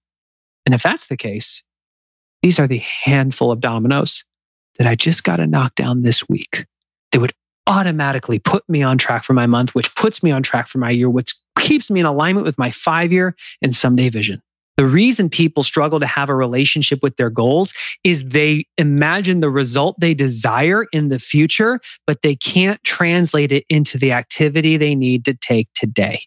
And 0.64 0.74
if 0.74 0.82
that's 0.82 1.06
the 1.06 1.16
case, 1.16 1.62
these 2.42 2.58
are 2.58 2.66
the 2.66 2.78
handful 2.78 3.52
of 3.52 3.60
dominoes 3.60 4.24
that 4.78 4.86
I 4.86 4.94
just 4.94 5.24
got 5.24 5.36
to 5.36 5.46
knock 5.46 5.74
down 5.74 6.02
this 6.02 6.28
week 6.28 6.66
that 7.12 7.20
would 7.20 7.34
automatically 7.66 8.38
put 8.38 8.66
me 8.68 8.82
on 8.82 8.98
track 8.98 9.24
for 9.24 9.34
my 9.34 9.46
month, 9.46 9.74
which 9.74 9.94
puts 9.94 10.22
me 10.22 10.30
on 10.30 10.42
track 10.42 10.68
for 10.68 10.78
my 10.78 10.90
year, 10.90 11.10
which 11.10 11.34
keeps 11.58 11.90
me 11.90 12.00
in 12.00 12.06
alignment 12.06 12.46
with 12.46 12.58
my 12.58 12.70
five 12.70 13.12
year 13.12 13.36
and 13.60 13.74
someday 13.74 14.08
vision. 14.08 14.42
The 14.80 14.86
reason 14.86 15.28
people 15.28 15.62
struggle 15.62 16.00
to 16.00 16.06
have 16.06 16.30
a 16.30 16.34
relationship 16.34 17.02
with 17.02 17.14
their 17.18 17.28
goals 17.28 17.74
is 18.02 18.24
they 18.24 18.64
imagine 18.78 19.40
the 19.40 19.50
result 19.50 20.00
they 20.00 20.14
desire 20.14 20.86
in 20.90 21.10
the 21.10 21.18
future, 21.18 21.80
but 22.06 22.22
they 22.22 22.34
can't 22.34 22.82
translate 22.82 23.52
it 23.52 23.66
into 23.68 23.98
the 23.98 24.12
activity 24.12 24.78
they 24.78 24.94
need 24.94 25.26
to 25.26 25.34
take 25.34 25.68
today. 25.74 26.22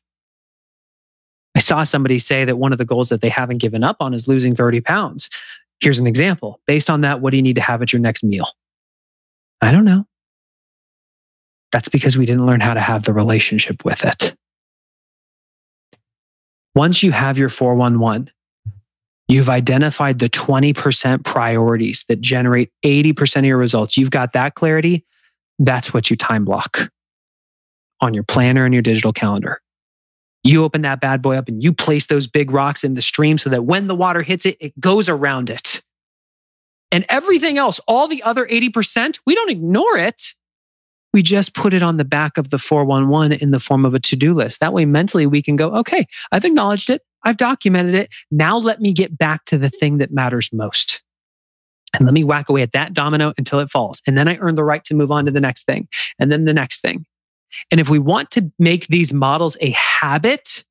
I 1.55 1.61
saw 1.61 1.83
somebody 1.83 2.19
say 2.19 2.45
that 2.45 2.55
one 2.55 2.71
of 2.73 2.77
the 2.77 2.85
goals 2.85 3.09
that 3.09 3.21
they 3.21 3.29
haven't 3.29 3.57
given 3.57 3.83
up 3.83 3.97
on 4.01 4.13
is 4.13 4.27
losing 4.27 4.55
30 4.55 4.81
pounds. 4.81 5.31
Here's 5.79 5.97
an 5.97 6.05
example. 6.05 6.61
Based 6.67 6.91
on 6.91 7.01
that, 7.01 7.21
what 7.21 7.31
do 7.31 7.37
you 7.37 7.43
need 7.43 7.55
to 7.55 7.61
have 7.61 7.81
at 7.81 7.91
your 7.91 8.01
next 8.01 8.23
meal? 8.23 8.47
I 9.61 9.71
don't 9.71 9.85
know. 9.85 10.05
That's 11.71 11.89
because 11.89 12.19
we 12.19 12.27
didn't 12.27 12.45
learn 12.45 12.61
how 12.61 12.75
to 12.75 12.79
have 12.79 13.01
the 13.01 13.13
relationship 13.13 13.83
with 13.83 14.05
it. 14.05 14.35
Once 16.75 17.03
you 17.03 17.11
have 17.11 17.37
your 17.37 17.49
411, 17.49 18.29
you've 19.27 19.49
identified 19.49 20.19
the 20.19 20.29
20% 20.29 21.23
priorities 21.23 22.05
that 22.07 22.21
generate 22.21 22.71
80% 22.83 23.37
of 23.37 23.45
your 23.45 23.57
results. 23.57 23.97
You've 23.97 24.11
got 24.11 24.33
that 24.33 24.55
clarity. 24.55 25.05
That's 25.59 25.93
what 25.93 26.09
you 26.09 26.15
time 26.15 26.45
block 26.45 26.89
on 28.01 28.13
your 28.13 28.23
planner 28.23 28.65
and 28.65 28.73
your 28.73 28.83
digital 28.83 29.13
calendar. 29.13 29.61
You 30.43 30.65
open 30.65 30.81
that 30.81 30.99
bad 30.99 31.21
boy 31.21 31.37
up 31.37 31.47
and 31.47 31.63
you 31.63 31.71
place 31.71 32.05
those 32.07 32.27
big 32.27 32.51
rocks 32.51 32.83
in 32.83 32.95
the 32.95 33.01
stream 33.01 33.37
so 33.37 33.49
that 33.51 33.63
when 33.63 33.87
the 33.87 33.95
water 33.95 34.21
hits 34.21 34.45
it, 34.45 34.57
it 34.59 34.77
goes 34.77 35.07
around 35.07 35.49
it. 35.49 35.81
And 36.91 37.05
everything 37.07 37.57
else, 37.57 37.79
all 37.87 38.07
the 38.07 38.23
other 38.23 38.45
80%, 38.45 39.19
we 39.25 39.35
don't 39.35 39.49
ignore 39.49 39.97
it. 39.97 40.21
We 41.13 41.23
just 41.23 41.55
put 41.55 41.73
it 41.73 41.81
on 41.81 41.97
the 41.97 42.05
back 42.05 42.37
of 42.37 42.49
the 42.49 42.57
411 42.57 43.39
in 43.39 43.51
the 43.51 43.59
form 43.59 43.85
of 43.85 43.93
a 43.93 43.99
to 44.01 44.15
do 44.15 44.33
list. 44.33 44.59
That 44.59 44.73
way, 44.73 44.85
mentally, 44.85 45.25
we 45.25 45.41
can 45.41 45.55
go, 45.55 45.77
okay, 45.77 46.07
I've 46.31 46.45
acknowledged 46.45 46.89
it. 46.89 47.01
I've 47.23 47.37
documented 47.37 47.95
it. 47.95 48.09
Now 48.31 48.57
let 48.57 48.81
me 48.81 48.93
get 48.93 49.17
back 49.17 49.45
to 49.45 49.57
the 49.57 49.69
thing 49.69 49.99
that 49.99 50.11
matters 50.11 50.49
most. 50.51 51.01
And 51.93 52.05
let 52.05 52.13
me 52.13 52.23
whack 52.23 52.49
away 52.49 52.63
at 52.63 52.71
that 52.71 52.93
domino 52.93 53.33
until 53.37 53.59
it 53.59 53.69
falls. 53.69 54.01
And 54.07 54.17
then 54.17 54.27
I 54.27 54.37
earn 54.37 54.55
the 54.55 54.63
right 54.63 54.83
to 54.85 54.95
move 54.95 55.11
on 55.11 55.25
to 55.25 55.31
the 55.31 55.41
next 55.41 55.65
thing 55.65 55.87
and 56.19 56.31
then 56.31 56.45
the 56.45 56.53
next 56.53 56.81
thing. 56.81 57.05
And 57.69 57.79
if 57.79 57.87
we 57.87 57.99
want 57.99 58.31
to 58.31 58.51
make 58.57 58.87
these 58.87 59.13
models 59.13 59.57
a 59.61 59.69
habit, 59.71 60.63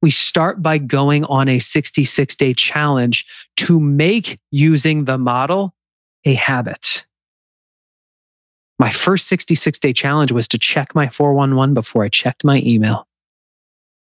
we 0.00 0.10
start 0.10 0.62
by 0.62 0.78
going 0.78 1.24
on 1.24 1.48
a 1.48 1.58
66 1.58 2.36
day 2.36 2.54
challenge 2.54 3.26
to 3.56 3.80
make 3.80 4.38
using 4.50 5.04
the 5.04 5.18
model 5.18 5.74
a 6.24 6.34
habit. 6.34 7.04
My 8.78 8.90
first 8.90 9.26
66 9.28 9.78
day 9.78 9.92
challenge 9.92 10.30
was 10.30 10.48
to 10.48 10.58
check 10.58 10.94
my 10.94 11.08
411 11.08 11.74
before 11.74 12.04
I 12.04 12.08
checked 12.08 12.44
my 12.44 12.60
email. 12.64 13.06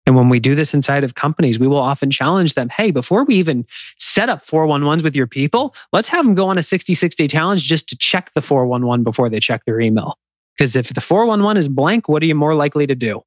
And 0.07 0.14
when 0.14 0.29
we 0.29 0.38
do 0.38 0.55
this 0.55 0.73
inside 0.73 1.03
of 1.03 1.16
companies, 1.16 1.59
we 1.59 1.66
will 1.66 1.79
often 1.79 2.11
challenge 2.11 2.55
them 2.55 2.69
hey, 2.69 2.92
before 2.92 3.25
we 3.25 3.37
even 3.37 3.66
set 3.99 4.29
up 4.29 4.47
411s 4.47 5.03
with 5.03 5.16
your 5.16 5.27
people, 5.27 5.75
let's 5.92 6.09
have 6.09 6.25
them 6.25 6.35
go 6.35 6.49
on 6.49 6.59
a 6.59 6.62
66 6.62 7.14
day 7.16 7.29
challenge 7.29 7.64
just 7.64 7.88
to 7.88 7.97
check 7.97 8.31
the 8.35 8.40
411 8.40 9.03
before 9.03 9.29
they 9.29 9.40
check 9.40 9.64
their 9.64 9.81
email. 9.81 10.16
Because 10.57 10.77
if 10.77 10.95
the 10.95 11.01
411 11.01 11.59
is 11.59 11.69
blank, 11.69 12.09
what 12.09 12.23
are 12.23 12.27
you 12.27 12.35
more 12.35 12.55
likely 12.55 12.87
to 12.87 12.95
do? 12.95 13.23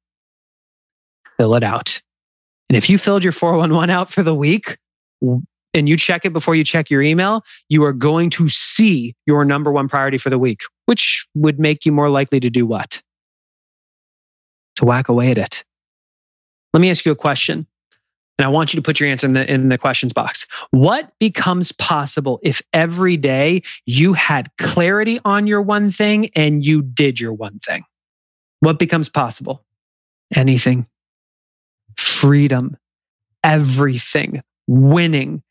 Fill 1.36 1.54
it 1.54 1.62
out. 1.62 2.00
And 2.68 2.76
if 2.76 2.88
you 2.88 2.98
filled 2.98 3.24
your 3.24 3.32
411 3.32 3.90
out 3.90 4.12
for 4.12 4.22
the 4.22 4.34
week 4.34 4.78
and 5.74 5.88
you 5.88 5.96
check 5.96 6.24
it 6.24 6.32
before 6.32 6.54
you 6.54 6.64
check 6.64 6.90
your 6.90 7.02
email, 7.02 7.42
you 7.68 7.84
are 7.84 7.92
going 7.92 8.30
to 8.30 8.48
see 8.48 9.14
your 9.26 9.44
number 9.44 9.70
one 9.70 9.88
priority 9.88 10.18
for 10.18 10.30
the 10.30 10.38
week, 10.38 10.62
which 10.86 11.26
would 11.34 11.58
make 11.58 11.84
you 11.84 11.92
more 11.92 12.08
likely 12.08 12.40
to 12.40 12.50
do 12.50 12.64
what? 12.64 13.02
To 14.76 14.86
whack 14.86 15.08
away 15.08 15.30
at 15.30 15.38
it. 15.38 15.64
Let 16.72 16.80
me 16.80 16.90
ask 16.90 17.04
you 17.04 17.12
a 17.12 17.16
question. 17.16 17.66
And 18.38 18.46
I 18.46 18.48
want 18.48 18.72
you 18.72 18.78
to 18.78 18.82
put 18.82 18.98
your 18.98 19.10
answer 19.10 19.26
in 19.26 19.34
the, 19.34 19.52
in 19.52 19.68
the 19.68 19.76
questions 19.76 20.14
box. 20.14 20.46
What 20.70 21.12
becomes 21.18 21.72
possible 21.72 22.40
if 22.42 22.62
every 22.72 23.18
day 23.18 23.64
you 23.84 24.14
had 24.14 24.50
clarity 24.56 25.20
on 25.26 25.46
your 25.46 25.60
one 25.60 25.90
thing 25.90 26.30
and 26.34 26.64
you 26.64 26.80
did 26.80 27.20
your 27.20 27.34
one 27.34 27.58
thing? 27.58 27.84
What 28.60 28.78
becomes 28.78 29.10
possible? 29.10 29.62
Anything. 30.34 30.86
Freedom. 31.98 32.78
Everything. 33.44 34.42
Winning. 34.66 35.42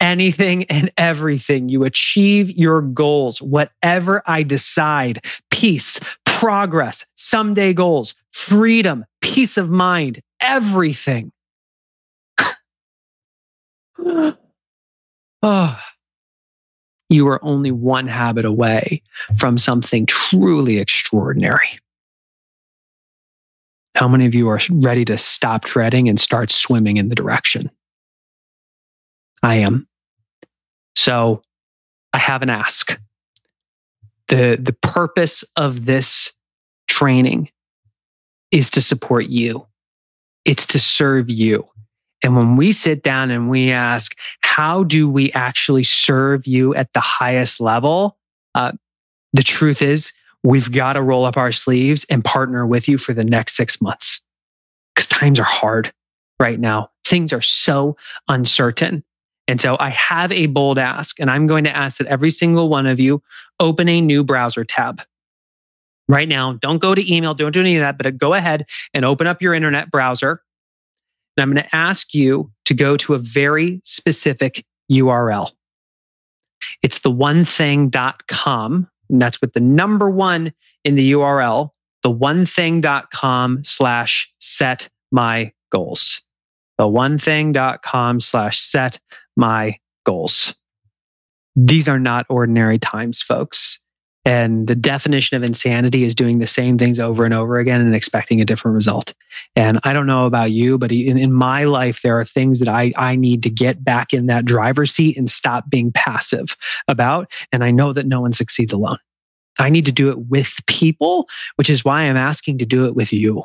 Anything 0.00 0.64
and 0.64 0.90
everything. 0.96 1.68
You 1.68 1.84
achieve 1.84 2.50
your 2.50 2.80
goals, 2.80 3.42
whatever 3.42 4.22
I 4.24 4.44
decide. 4.44 5.26
Peace, 5.50 6.00
progress, 6.24 7.04
someday 7.16 7.74
goals, 7.74 8.14
freedom, 8.32 9.04
peace 9.20 9.56
of 9.56 9.68
mind, 9.70 10.22
everything. 10.40 11.32
oh, 13.98 14.34
you 17.08 17.28
are 17.28 17.44
only 17.44 17.72
one 17.72 18.06
habit 18.06 18.44
away 18.44 19.02
from 19.38 19.58
something 19.58 20.06
truly 20.06 20.78
extraordinary. 20.78 21.80
How 23.94 24.08
many 24.08 24.26
of 24.26 24.34
you 24.34 24.48
are 24.48 24.60
ready 24.70 25.04
to 25.06 25.18
stop 25.18 25.64
treading 25.64 26.08
and 26.08 26.18
start 26.18 26.50
swimming 26.50 26.96
in 26.96 27.08
the 27.08 27.14
direction? 27.14 27.70
I 29.42 29.56
am. 29.56 29.88
So 30.96 31.42
I 32.12 32.18
have 32.18 32.42
an 32.42 32.50
ask. 32.50 32.98
The, 34.28 34.56
the 34.60 34.72
purpose 34.72 35.42
of 35.56 35.84
this 35.84 36.32
training 36.86 37.50
is 38.50 38.70
to 38.70 38.80
support 38.80 39.26
you. 39.26 39.66
It's 40.44 40.66
to 40.66 40.78
serve 40.78 41.30
you. 41.30 41.68
And 42.22 42.36
when 42.36 42.56
we 42.56 42.72
sit 42.72 43.02
down 43.02 43.30
and 43.30 43.48
we 43.48 43.72
ask, 43.72 44.14
how 44.40 44.84
do 44.84 45.08
we 45.08 45.32
actually 45.32 45.84
serve 45.84 46.46
you 46.46 46.74
at 46.74 46.92
the 46.92 47.00
highest 47.00 47.60
level? 47.60 48.18
Uh, 48.54 48.72
the 49.32 49.42
truth 49.42 49.80
is, 49.80 50.12
we've 50.42 50.70
got 50.70 50.94
to 50.94 51.02
roll 51.02 51.24
up 51.24 51.36
our 51.36 51.52
sleeves 51.52 52.04
and 52.10 52.24
partner 52.24 52.66
with 52.66 52.88
you 52.88 52.98
for 52.98 53.14
the 53.14 53.24
next 53.24 53.56
six 53.56 53.80
months 53.80 54.20
because 54.94 55.06
times 55.06 55.38
are 55.38 55.44
hard 55.44 55.92
right 56.38 56.58
now. 56.58 56.90
Things 57.04 57.32
are 57.32 57.42
so 57.42 57.96
uncertain. 58.28 59.04
And 59.48 59.60
so 59.60 59.76
I 59.78 59.90
have 59.90 60.30
a 60.30 60.46
bold 60.46 60.78
ask, 60.78 61.18
and 61.18 61.30
I'm 61.30 61.46
going 61.46 61.64
to 61.64 61.76
ask 61.76 61.98
that 61.98 62.06
every 62.06 62.30
single 62.30 62.68
one 62.68 62.86
of 62.86 63.00
you 63.00 63.22
open 63.58 63.88
a 63.88 64.00
new 64.00 64.24
browser 64.24 64.64
tab 64.64 65.02
right 66.10 66.28
now. 66.28 66.52
Don't 66.54 66.78
go 66.78 66.94
to 66.94 67.14
email, 67.14 67.34
don't 67.34 67.52
do 67.52 67.60
any 67.60 67.76
of 67.76 67.82
that, 67.82 67.98
but 67.98 68.18
go 68.18 68.34
ahead 68.34 68.66
and 68.94 69.04
open 69.04 69.26
up 69.26 69.42
your 69.42 69.54
internet 69.54 69.90
browser 69.90 70.42
and 71.36 71.42
I'm 71.42 71.54
going 71.54 71.64
to 71.66 71.76
ask 71.76 72.12
you 72.14 72.52
to 72.66 72.74
go 72.74 72.96
to 72.98 73.14
a 73.14 73.18
very 73.18 73.80
specific 73.84 74.64
URL. 74.90 75.50
It's 76.82 76.98
the 76.98 77.10
one. 77.10 77.46
And 77.48 78.86
that's 79.22 79.40
with 79.40 79.52
the 79.54 79.60
number 79.60 80.10
one 80.10 80.52
in 80.84 80.94
the 80.94 81.12
URL, 81.12 81.70
the 82.02 82.10
one 82.10 82.46
thing.com 82.46 83.64
slash 83.64 84.32
set 84.38 84.88
my 85.10 85.52
goals. 85.72 86.20
The 86.78 86.86
one 86.86 87.18
thing.com 87.18 88.20
slash 88.20 88.60
set 88.60 89.00
my 89.36 89.78
goals. 90.04 90.54
These 91.56 91.88
are 91.88 91.98
not 91.98 92.26
ordinary 92.28 92.78
times, 92.78 93.20
folks. 93.22 93.80
And 94.24 94.66
the 94.66 94.74
definition 94.74 95.38
of 95.38 95.42
insanity 95.42 96.04
is 96.04 96.14
doing 96.14 96.38
the 96.38 96.46
same 96.46 96.76
things 96.76 97.00
over 97.00 97.24
and 97.24 97.32
over 97.32 97.58
again 97.58 97.80
and 97.80 97.94
expecting 97.94 98.40
a 98.40 98.44
different 98.44 98.74
result. 98.74 99.14
And 99.56 99.80
I 99.82 99.94
don't 99.94 100.06
know 100.06 100.26
about 100.26 100.50
you, 100.50 100.76
but 100.76 100.92
in, 100.92 101.16
in 101.16 101.32
my 101.32 101.64
life, 101.64 102.02
there 102.02 102.20
are 102.20 102.24
things 102.26 102.58
that 102.58 102.68
I, 102.68 102.92
I 102.96 103.16
need 103.16 103.44
to 103.44 103.50
get 103.50 103.82
back 103.82 104.12
in 104.12 104.26
that 104.26 104.44
driver's 104.44 104.92
seat 104.92 105.16
and 105.16 105.30
stop 105.30 105.70
being 105.70 105.90
passive 105.90 106.54
about. 106.86 107.32
And 107.50 107.64
I 107.64 107.70
know 107.70 107.94
that 107.94 108.06
no 108.06 108.20
one 108.20 108.32
succeeds 108.32 108.72
alone. 108.72 108.98
I 109.58 109.70
need 109.70 109.86
to 109.86 109.92
do 109.92 110.10
it 110.10 110.18
with 110.18 110.54
people, 110.66 111.28
which 111.56 111.70
is 111.70 111.84
why 111.84 112.02
I'm 112.02 112.16
asking 112.16 112.58
to 112.58 112.66
do 112.66 112.86
it 112.86 112.94
with 112.94 113.12
you. 113.12 113.42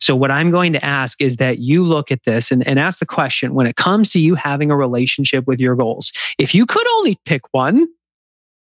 So, 0.00 0.16
what 0.16 0.30
I'm 0.30 0.50
going 0.50 0.72
to 0.72 0.84
ask 0.84 1.20
is 1.20 1.36
that 1.36 1.58
you 1.58 1.84
look 1.84 2.10
at 2.10 2.24
this 2.24 2.50
and, 2.50 2.66
and 2.66 2.78
ask 2.78 2.98
the 2.98 3.06
question 3.06 3.54
when 3.54 3.66
it 3.66 3.76
comes 3.76 4.10
to 4.12 4.18
you 4.18 4.34
having 4.34 4.70
a 4.70 4.76
relationship 4.76 5.46
with 5.46 5.60
your 5.60 5.76
goals, 5.76 6.12
if 6.38 6.54
you 6.54 6.66
could 6.66 6.86
only 6.94 7.18
pick 7.24 7.42
one, 7.52 7.86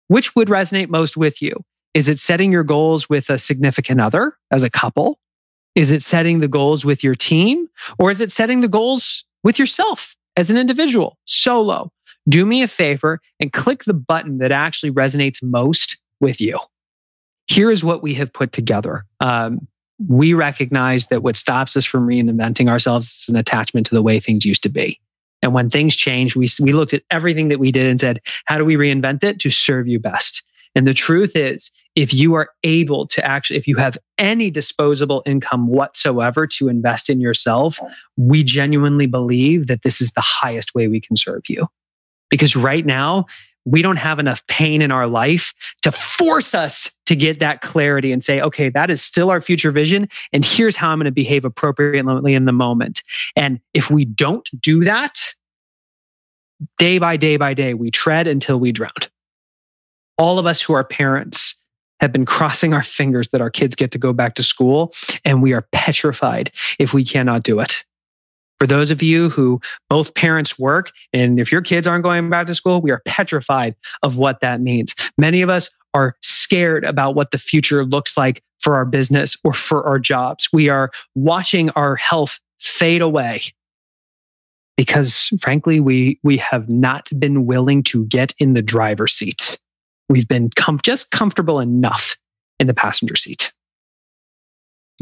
which 0.07 0.35
would 0.35 0.47
resonate 0.47 0.89
most 0.89 1.17
with 1.17 1.41
you? 1.41 1.63
Is 1.93 2.09
it 2.09 2.19
setting 2.19 2.51
your 2.51 2.63
goals 2.63 3.09
with 3.09 3.29
a 3.29 3.37
significant 3.37 4.01
other 4.01 4.37
as 4.51 4.63
a 4.63 4.69
couple? 4.69 5.19
Is 5.75 5.91
it 5.91 6.01
setting 6.01 6.39
the 6.39 6.47
goals 6.47 6.83
with 6.83 7.03
your 7.03 7.15
team? 7.15 7.67
Or 7.99 8.11
is 8.11 8.21
it 8.21 8.31
setting 8.31 8.61
the 8.61 8.67
goals 8.67 9.23
with 9.43 9.59
yourself 9.59 10.15
as 10.35 10.49
an 10.49 10.57
individual, 10.57 11.17
solo? 11.25 11.91
Do 12.27 12.45
me 12.45 12.61
a 12.61 12.67
favor 12.67 13.21
and 13.39 13.53
click 13.53 13.83
the 13.83 13.93
button 13.93 14.39
that 14.39 14.51
actually 14.51 14.91
resonates 14.91 15.41
most 15.41 15.97
with 16.19 16.41
you. 16.41 16.59
Here 17.47 17.71
is 17.71 17.83
what 17.83 18.03
we 18.03 18.15
have 18.15 18.33
put 18.33 18.51
together. 18.51 19.05
Um, 19.19 19.67
we 20.05 20.33
recognize 20.33 21.07
that 21.07 21.23
what 21.23 21.35
stops 21.35 21.75
us 21.75 21.85
from 21.85 22.07
reinventing 22.07 22.69
ourselves 22.69 23.07
is 23.07 23.29
an 23.29 23.35
attachment 23.35 23.87
to 23.87 23.95
the 23.95 24.01
way 24.01 24.19
things 24.19 24.45
used 24.45 24.63
to 24.63 24.69
be. 24.69 24.99
And 25.41 25.53
when 25.53 25.69
things 25.69 25.95
change, 25.95 26.35
we, 26.35 26.47
we 26.59 26.73
looked 26.73 26.93
at 26.93 27.03
everything 27.11 27.49
that 27.49 27.59
we 27.59 27.71
did 27.71 27.87
and 27.87 27.99
said, 27.99 28.21
how 28.45 28.57
do 28.57 28.65
we 28.65 28.75
reinvent 28.75 29.23
it 29.23 29.39
to 29.41 29.49
serve 29.49 29.87
you 29.87 29.99
best? 29.99 30.43
And 30.75 30.85
the 30.85 30.93
truth 30.93 31.35
is, 31.35 31.71
if 31.95 32.13
you 32.13 32.35
are 32.35 32.49
able 32.63 33.07
to 33.07 33.25
actually, 33.25 33.57
if 33.57 33.67
you 33.67 33.77
have 33.77 33.97
any 34.17 34.51
disposable 34.51 35.23
income 35.25 35.67
whatsoever 35.67 36.45
to 36.45 36.67
invest 36.67 37.09
in 37.09 37.19
yourself, 37.19 37.79
we 38.15 38.43
genuinely 38.43 39.07
believe 39.07 39.67
that 39.67 39.81
this 39.81 40.01
is 40.01 40.11
the 40.11 40.21
highest 40.21 40.75
way 40.75 40.87
we 40.87 41.01
can 41.01 41.15
serve 41.15 41.43
you. 41.49 41.67
Because 42.29 42.55
right 42.55 42.85
now, 42.85 43.25
we 43.67 43.81
don't 43.81 43.97
have 43.97 44.17
enough 44.17 44.47
pain 44.47 44.81
in 44.81 44.91
our 44.93 45.07
life 45.07 45.53
to 45.81 45.91
force 45.91 46.55
us 46.55 46.89
to 47.05 47.17
get 47.17 47.39
that 47.39 47.59
clarity 47.59 48.13
and 48.13 48.23
say, 48.23 48.39
okay, 48.39 48.69
that 48.69 48.89
is 48.89 49.01
still 49.01 49.29
our 49.29 49.41
future 49.41 49.71
vision. 49.71 50.07
And 50.31 50.45
here's 50.45 50.77
how 50.77 50.89
I'm 50.89 50.99
going 50.99 51.05
to 51.05 51.11
behave 51.11 51.43
appropriately 51.43 52.33
in 52.33 52.45
the 52.45 52.53
moment. 52.53 53.03
And 53.35 53.59
if 53.73 53.91
we 53.91 54.05
don't 54.05 54.49
do 54.61 54.85
that, 54.85 55.19
day 56.77 56.97
by 56.97 57.17
day 57.17 57.35
by 57.35 57.53
day, 57.53 57.73
we 57.73 57.91
tread 57.91 58.27
until 58.27 58.57
we 58.57 58.71
drown. 58.71 58.93
All 60.17 60.39
of 60.39 60.45
us 60.45 60.61
who 60.61 60.73
are 60.73 60.85
parents 60.85 61.55
have 61.99 62.13
been 62.13 62.25
crossing 62.25 62.73
our 62.73 62.83
fingers 62.83 63.29
that 63.29 63.41
our 63.41 63.49
kids 63.49 63.75
get 63.75 63.91
to 63.91 63.97
go 63.97 64.13
back 64.13 64.35
to 64.35 64.43
school, 64.43 64.93
and 65.25 65.43
we 65.43 65.51
are 65.51 65.67
petrified 65.73 66.51
if 66.79 66.93
we 66.93 67.03
cannot 67.03 67.43
do 67.43 67.59
it. 67.59 67.83
For 68.59 68.67
those 68.67 68.89
of 68.89 69.03
you 69.03 69.29
who 69.29 69.61
both 69.89 70.15
parents 70.15 70.57
work, 70.57 70.91
and 71.13 71.39
if 71.39 71.51
your 71.51 71.61
kids 71.61 71.85
aren't 71.85 72.03
going 72.03 72.29
back 72.29 72.47
to 72.47 72.55
school, 72.55 72.81
we 72.81 72.91
are 72.91 73.01
petrified 73.05 73.75
of 74.01 74.17
what 74.17 74.41
that 74.41 74.61
means. 74.61 74.95
Many 75.17 75.41
of 75.41 75.49
us 75.49 75.69
are 75.93 76.15
scared 76.21 76.83
about 76.83 77.15
what 77.15 77.31
the 77.31 77.37
future 77.37 77.85
looks 77.85 78.17
like 78.17 78.43
for 78.59 78.75
our 78.75 78.85
business 78.85 79.37
or 79.43 79.53
for 79.53 79.87
our 79.87 79.99
jobs. 79.99 80.49
We 80.51 80.69
are 80.69 80.91
watching 81.15 81.69
our 81.71 81.95
health 81.95 82.39
fade 82.59 83.01
away 83.01 83.41
because 84.75 85.29
frankly, 85.39 85.79
we, 85.79 86.19
we 86.23 86.37
have 86.37 86.69
not 86.69 87.09
been 87.17 87.45
willing 87.45 87.83
to 87.83 88.05
get 88.05 88.33
in 88.39 88.53
the 88.53 88.61
driver's 88.61 89.13
seat. 89.13 89.59
We've 90.09 90.27
been 90.27 90.49
com- 90.55 90.79
just 90.83 91.11
comfortable 91.11 91.59
enough 91.59 92.15
in 92.59 92.67
the 92.67 92.73
passenger 92.73 93.15
seat. 93.15 93.51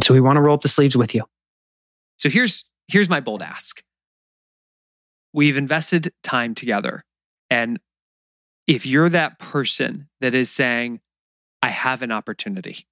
So 0.03 0.13
we 0.13 0.21
want 0.21 0.37
to 0.37 0.41
roll 0.41 0.55
up 0.55 0.61
the 0.61 0.67
sleeves 0.67 0.95
with 0.95 1.13
you. 1.15 1.23
So 2.17 2.29
here's 2.29 2.65
here's 2.87 3.09
my 3.09 3.19
bold 3.19 3.41
ask. 3.41 3.83
We've 5.33 5.57
invested 5.57 6.13
time 6.23 6.55
together. 6.55 7.03
And 7.49 7.79
if 8.67 8.85
you're 8.85 9.09
that 9.09 9.37
person 9.39 10.07
that 10.21 10.33
is 10.33 10.49
saying, 10.49 11.01
I 11.61 11.69
have 11.69 12.01
an 12.01 12.11
opportunity, 12.11 12.87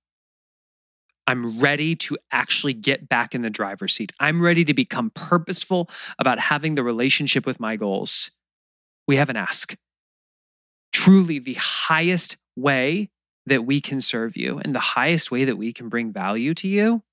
I'm 1.26 1.60
ready 1.60 1.96
to 1.96 2.18
actually 2.32 2.74
get 2.74 3.08
back 3.08 3.34
in 3.34 3.44
the 3.44 3.50
driver's 3.50 3.94
seat, 3.94 4.12
I'm 4.20 4.42
ready 4.42 4.66
to 4.66 4.74
become 4.74 5.12
purposeful 5.12 5.90
about 6.20 6.40
having 6.40 6.76
the 6.76 6.84
relationship 6.84 7.46
with 7.46 7.60
my 7.60 7.76
goals, 7.76 8.32
we 9.08 9.16
have 9.16 9.30
an 9.30 9.38
ask. 9.38 9.76
Truly, 10.92 11.40
the 11.40 11.56
highest 11.56 12.38
way 12.56 13.10
that 13.46 13.66
we 13.66 13.82
can 13.82 14.00
serve 14.00 14.38
you 14.38 14.60
and 14.60 14.76
the 14.76 14.80
highest 14.80 15.32
way 15.32 15.46
that 15.46 15.58
we 15.58 15.74
can 15.74 15.90
bring 15.90 16.14
value 16.14 16.54
to 16.56 16.68
you 16.68 17.04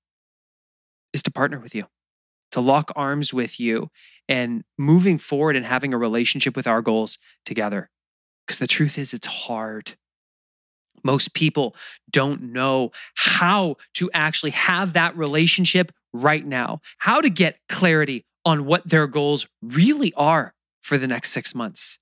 is 1.13 1.23
to 1.23 1.31
partner 1.31 1.59
with 1.59 1.73
you 1.73 1.85
to 2.51 2.61
lock 2.61 2.91
arms 2.95 3.33
with 3.33 3.59
you 3.59 3.89
and 4.27 4.63
moving 4.77 5.17
forward 5.17 5.55
and 5.55 5.65
having 5.65 5.93
a 5.93 5.97
relationship 5.97 6.55
with 6.55 6.67
our 6.67 6.81
goals 6.81 7.17
together. 7.45 7.89
Because 8.45 8.59
the 8.59 8.67
truth 8.67 8.97
is, 8.97 9.13
it's 9.13 9.27
hard. 9.27 9.93
Most 11.03 11.33
people 11.33 11.75
don't 12.09 12.41
know 12.53 12.91
how 13.15 13.77
to 13.95 14.09
actually 14.13 14.51
have 14.51 14.93
that 14.93 15.15
relationship 15.17 15.91
right 16.13 16.45
now, 16.45 16.81
how 16.99 17.21
to 17.21 17.29
get 17.29 17.59
clarity 17.69 18.25
on 18.45 18.65
what 18.65 18.87
their 18.87 19.07
goals 19.07 19.47
really 19.61 20.13
are 20.15 20.53
for 20.81 20.97
the 20.97 21.07
next 21.07 21.31
six 21.31 21.55
months. 21.55 21.97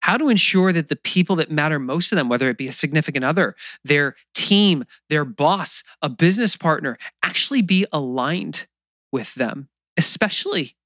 How 0.00 0.16
to 0.16 0.28
ensure 0.28 0.72
that 0.72 0.88
the 0.88 0.96
people 0.96 1.36
that 1.36 1.50
matter 1.50 1.78
most 1.78 2.10
to 2.10 2.14
them, 2.14 2.28
whether 2.28 2.48
it 2.48 2.58
be 2.58 2.68
a 2.68 2.72
significant 2.72 3.24
other, 3.24 3.56
their 3.84 4.14
team, 4.34 4.84
their 5.08 5.24
boss, 5.24 5.82
a 6.00 6.08
business 6.08 6.56
partner, 6.56 6.96
actually 7.22 7.62
be 7.62 7.86
aligned 7.92 8.66
with 9.10 9.34
them 9.34 9.68
especially 9.96 10.76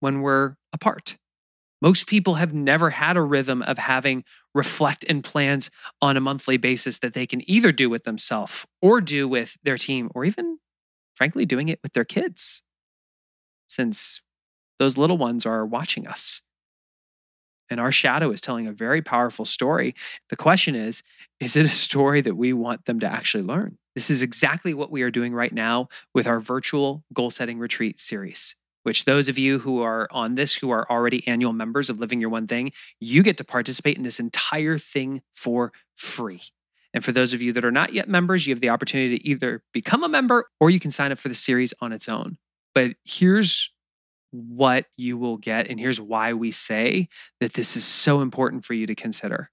when 0.00 0.20
we're 0.20 0.56
apart. 0.72 1.16
Most 1.82 2.06
people 2.06 2.34
have 2.36 2.54
never 2.54 2.90
had 2.90 3.16
a 3.16 3.22
rhythm 3.22 3.62
of 3.62 3.78
having 3.78 4.24
reflect 4.54 5.04
and 5.08 5.22
plans 5.22 5.70
on 6.00 6.16
a 6.16 6.20
monthly 6.20 6.56
basis 6.56 6.98
that 7.00 7.12
they 7.12 7.26
can 7.26 7.48
either 7.48 7.70
do 7.72 7.90
with 7.90 8.04
themselves 8.04 8.64
or 8.80 9.00
do 9.00 9.28
with 9.28 9.56
their 9.62 9.76
team, 9.76 10.10
or 10.14 10.24
even, 10.24 10.58
frankly, 11.14 11.44
doing 11.44 11.68
it 11.68 11.80
with 11.82 11.92
their 11.92 12.04
kids, 12.04 12.62
since 13.66 14.22
those 14.78 14.96
little 14.96 15.18
ones 15.18 15.44
are 15.44 15.66
watching 15.66 16.06
us. 16.06 16.42
And 17.68 17.80
our 17.80 17.92
shadow 17.92 18.30
is 18.30 18.40
telling 18.40 18.66
a 18.66 18.72
very 18.72 19.02
powerful 19.02 19.44
story. 19.44 19.94
The 20.30 20.36
question 20.36 20.74
is 20.74 21.02
is 21.40 21.56
it 21.56 21.66
a 21.66 21.70
story 21.70 22.20
that 22.22 22.36
we 22.36 22.52
want 22.52 22.86
them 22.86 23.00
to 23.00 23.06
actually 23.06 23.42
learn? 23.44 23.78
This 23.96 24.10
is 24.10 24.22
exactly 24.22 24.74
what 24.74 24.92
we 24.92 25.00
are 25.00 25.10
doing 25.10 25.32
right 25.32 25.52
now 25.52 25.88
with 26.14 26.26
our 26.26 26.38
virtual 26.38 27.02
goal 27.14 27.30
setting 27.30 27.58
retreat 27.58 27.98
series, 27.98 28.54
which 28.84 29.06
those 29.06 29.28
of 29.28 29.38
you 29.38 29.58
who 29.58 29.80
are 29.80 30.06
on 30.10 30.36
this, 30.36 30.54
who 30.54 30.70
are 30.70 30.88
already 30.90 31.26
annual 31.26 31.54
members 31.54 31.88
of 31.88 31.98
Living 31.98 32.20
Your 32.20 32.28
One 32.30 32.46
Thing, 32.46 32.72
you 33.00 33.22
get 33.22 33.38
to 33.38 33.44
participate 33.44 33.96
in 33.96 34.04
this 34.04 34.20
entire 34.20 34.78
thing 34.78 35.22
for 35.34 35.72
free. 35.96 36.42
And 36.92 37.04
for 37.04 37.12
those 37.12 37.32
of 37.32 37.42
you 37.42 37.52
that 37.54 37.64
are 37.64 37.72
not 37.72 37.92
yet 37.92 38.08
members, 38.08 38.46
you 38.46 38.54
have 38.54 38.60
the 38.60 38.68
opportunity 38.68 39.18
to 39.18 39.26
either 39.26 39.62
become 39.72 40.04
a 40.04 40.08
member 40.08 40.48
or 40.60 40.70
you 40.70 40.80
can 40.80 40.90
sign 40.90 41.10
up 41.10 41.18
for 41.18 41.28
the 41.28 41.34
series 41.34 41.74
on 41.80 41.92
its 41.92 42.08
own. 42.08 42.38
But 42.74 42.92
here's 43.04 43.70
what 44.30 44.86
you 44.96 45.18
will 45.18 45.36
get, 45.36 45.68
and 45.68 45.80
here's 45.80 46.00
why 46.00 46.34
we 46.34 46.50
say 46.50 47.08
that 47.40 47.54
this 47.54 47.76
is 47.76 47.84
so 47.84 48.20
important 48.20 48.64
for 48.64 48.74
you 48.74 48.86
to 48.86 48.94
consider. 48.94 49.50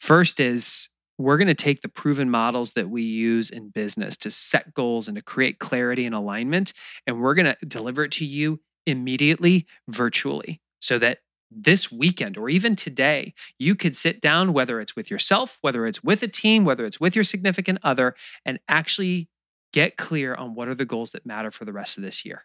First 0.00 0.38
is 0.38 0.89
we're 1.20 1.36
going 1.36 1.48
to 1.48 1.54
take 1.54 1.82
the 1.82 1.88
proven 1.88 2.30
models 2.30 2.72
that 2.72 2.88
we 2.88 3.02
use 3.02 3.50
in 3.50 3.68
business 3.68 4.16
to 4.16 4.30
set 4.30 4.72
goals 4.72 5.06
and 5.06 5.16
to 5.16 5.22
create 5.22 5.58
clarity 5.58 6.06
and 6.06 6.14
alignment, 6.14 6.72
and 7.06 7.20
we're 7.20 7.34
going 7.34 7.54
to 7.54 7.66
deliver 7.66 8.04
it 8.04 8.12
to 8.12 8.24
you 8.24 8.60
immediately 8.86 9.66
virtually 9.86 10.60
so 10.80 10.98
that 10.98 11.18
this 11.50 11.92
weekend 11.92 12.38
or 12.38 12.48
even 12.48 12.74
today, 12.74 13.34
you 13.58 13.74
could 13.74 13.94
sit 13.94 14.20
down, 14.20 14.52
whether 14.52 14.80
it's 14.80 14.96
with 14.96 15.10
yourself, 15.10 15.58
whether 15.60 15.84
it's 15.84 16.02
with 16.02 16.22
a 16.22 16.28
team, 16.28 16.64
whether 16.64 16.86
it's 16.86 17.00
with 17.00 17.14
your 17.14 17.24
significant 17.24 17.78
other, 17.82 18.14
and 18.46 18.58
actually 18.68 19.28
get 19.72 19.96
clear 19.96 20.34
on 20.34 20.54
what 20.54 20.68
are 20.68 20.74
the 20.74 20.84
goals 20.84 21.10
that 21.10 21.26
matter 21.26 21.50
for 21.50 21.64
the 21.64 21.72
rest 21.72 21.98
of 21.98 22.02
this 22.02 22.24
year. 22.24 22.44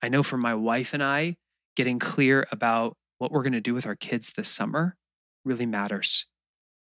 I 0.00 0.08
know 0.08 0.22
for 0.22 0.38
my 0.38 0.54
wife 0.54 0.94
and 0.94 1.02
I, 1.02 1.36
getting 1.76 1.98
clear 1.98 2.46
about 2.50 2.96
what 3.18 3.32
we're 3.32 3.42
going 3.42 3.52
to 3.52 3.60
do 3.60 3.74
with 3.74 3.86
our 3.86 3.96
kids 3.96 4.32
this 4.34 4.48
summer 4.48 4.96
really 5.44 5.66
matters 5.66 6.26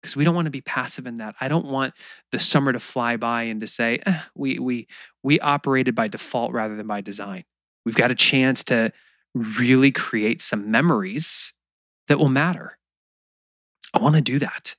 because 0.07 0.15
we 0.15 0.23
don't 0.23 0.37
want 0.37 0.47
to 0.47 0.53
be 0.53 0.61
passive 0.61 1.05
in 1.05 1.17
that. 1.17 1.35
I 1.41 1.49
don't 1.49 1.67
want 1.67 1.93
the 2.31 2.39
summer 2.39 2.73
to 2.73 2.79
fly 2.79 3.17
by 3.17 3.43
and 3.43 3.61
to 3.61 3.67
say 3.67 3.99
eh, 4.07 4.21
we 4.37 4.57
we 4.61 4.87
we 5.25 5.41
operated 5.41 5.97
by 5.97 6.07
default 6.07 6.53
rather 6.53 6.77
than 6.77 6.87
by 6.87 7.01
design. 7.01 7.43
We've 7.85 7.97
got 7.97 8.13
a 8.13 8.15
chance 8.15 8.63
to 8.65 8.93
really 9.35 9.91
create 9.91 10.41
some 10.41 10.71
memories 10.71 11.53
that 12.07 12.21
will 12.21 12.29
matter. 12.29 12.79
I 13.93 13.99
want 13.99 14.15
to 14.15 14.21
do 14.21 14.39
that. 14.39 14.77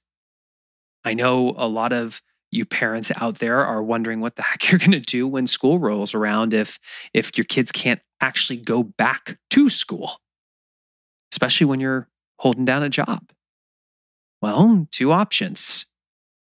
I 1.04 1.14
know 1.14 1.54
a 1.58 1.68
lot 1.68 1.92
of 1.92 2.22
you 2.50 2.64
parents 2.64 3.12
out 3.18 3.40
there 3.40 3.66
are 3.66 3.84
wondering 3.84 4.22
what 4.22 4.38
the 4.38 4.44
heck 4.44 4.72
you're 4.72 4.80
going 4.80 4.92
to 4.92 5.02
do 5.02 5.28
when 5.28 5.46
school 5.46 5.78
rolls 5.78 6.14
around 6.14 6.54
if 6.54 6.80
if 7.14 7.38
your 7.38 7.44
kids 7.44 7.70
can't 7.70 8.00
actually 8.22 8.58
go 8.58 8.82
back 8.82 9.38
to 9.50 9.70
school 9.70 10.22
especially 11.34 11.66
when 11.66 11.82
you're 11.82 12.08
holding 12.40 12.64
down 12.64 12.82
a 12.82 12.90
job 12.90 13.30
well, 14.42 14.88
two 14.92 15.12
options. 15.12 15.86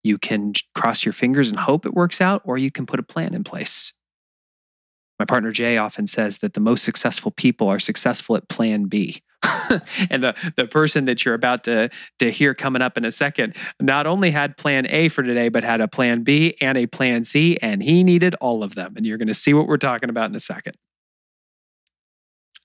You 0.03 0.17
can 0.17 0.53
cross 0.75 1.05
your 1.05 1.13
fingers 1.13 1.49
and 1.49 1.59
hope 1.59 1.85
it 1.85 1.93
works 1.93 2.19
out, 2.21 2.41
or 2.45 2.57
you 2.57 2.71
can 2.71 2.85
put 2.85 2.99
a 2.99 3.03
plan 3.03 3.33
in 3.33 3.43
place. 3.43 3.93
My 5.19 5.25
partner 5.25 5.51
Jay 5.51 5.77
often 5.77 6.07
says 6.07 6.39
that 6.39 6.53
the 6.53 6.59
most 6.59 6.83
successful 6.83 7.31
people 7.31 7.67
are 7.67 7.79
successful 7.79 8.35
at 8.35 8.49
plan 8.49 8.85
B. 8.85 9.21
and 10.09 10.23
the, 10.23 10.35
the 10.55 10.65
person 10.65 11.05
that 11.05 11.23
you're 11.23 11.33
about 11.33 11.63
to, 11.65 11.89
to 12.19 12.31
hear 12.31 12.53
coming 12.53 12.81
up 12.81 12.97
in 12.97 13.05
a 13.05 13.11
second 13.11 13.55
not 13.79 14.07
only 14.07 14.31
had 14.31 14.57
plan 14.57 14.87
A 14.89 15.09
for 15.09 15.23
today, 15.23 15.49
but 15.49 15.63
had 15.63 15.81
a 15.81 15.87
plan 15.87 16.23
B 16.23 16.55
and 16.59 16.77
a 16.77 16.87
plan 16.87 17.23
C, 17.23 17.57
and 17.61 17.83
he 17.83 18.03
needed 18.03 18.35
all 18.35 18.63
of 18.63 18.75
them. 18.75 18.93
And 18.95 19.05
you're 19.05 19.17
going 19.17 19.27
to 19.27 19.33
see 19.33 19.53
what 19.53 19.67
we're 19.67 19.77
talking 19.77 20.09
about 20.09 20.29
in 20.29 20.35
a 20.35 20.39
second. 20.39 20.75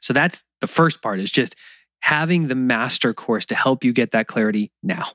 So 0.00 0.12
that's 0.12 0.42
the 0.60 0.66
first 0.66 1.02
part 1.02 1.20
is 1.20 1.30
just 1.30 1.54
having 2.00 2.48
the 2.48 2.54
master 2.54 3.12
course 3.14 3.46
to 3.46 3.54
help 3.54 3.84
you 3.84 3.92
get 3.92 4.12
that 4.12 4.26
clarity 4.26 4.72
now. 4.82 5.08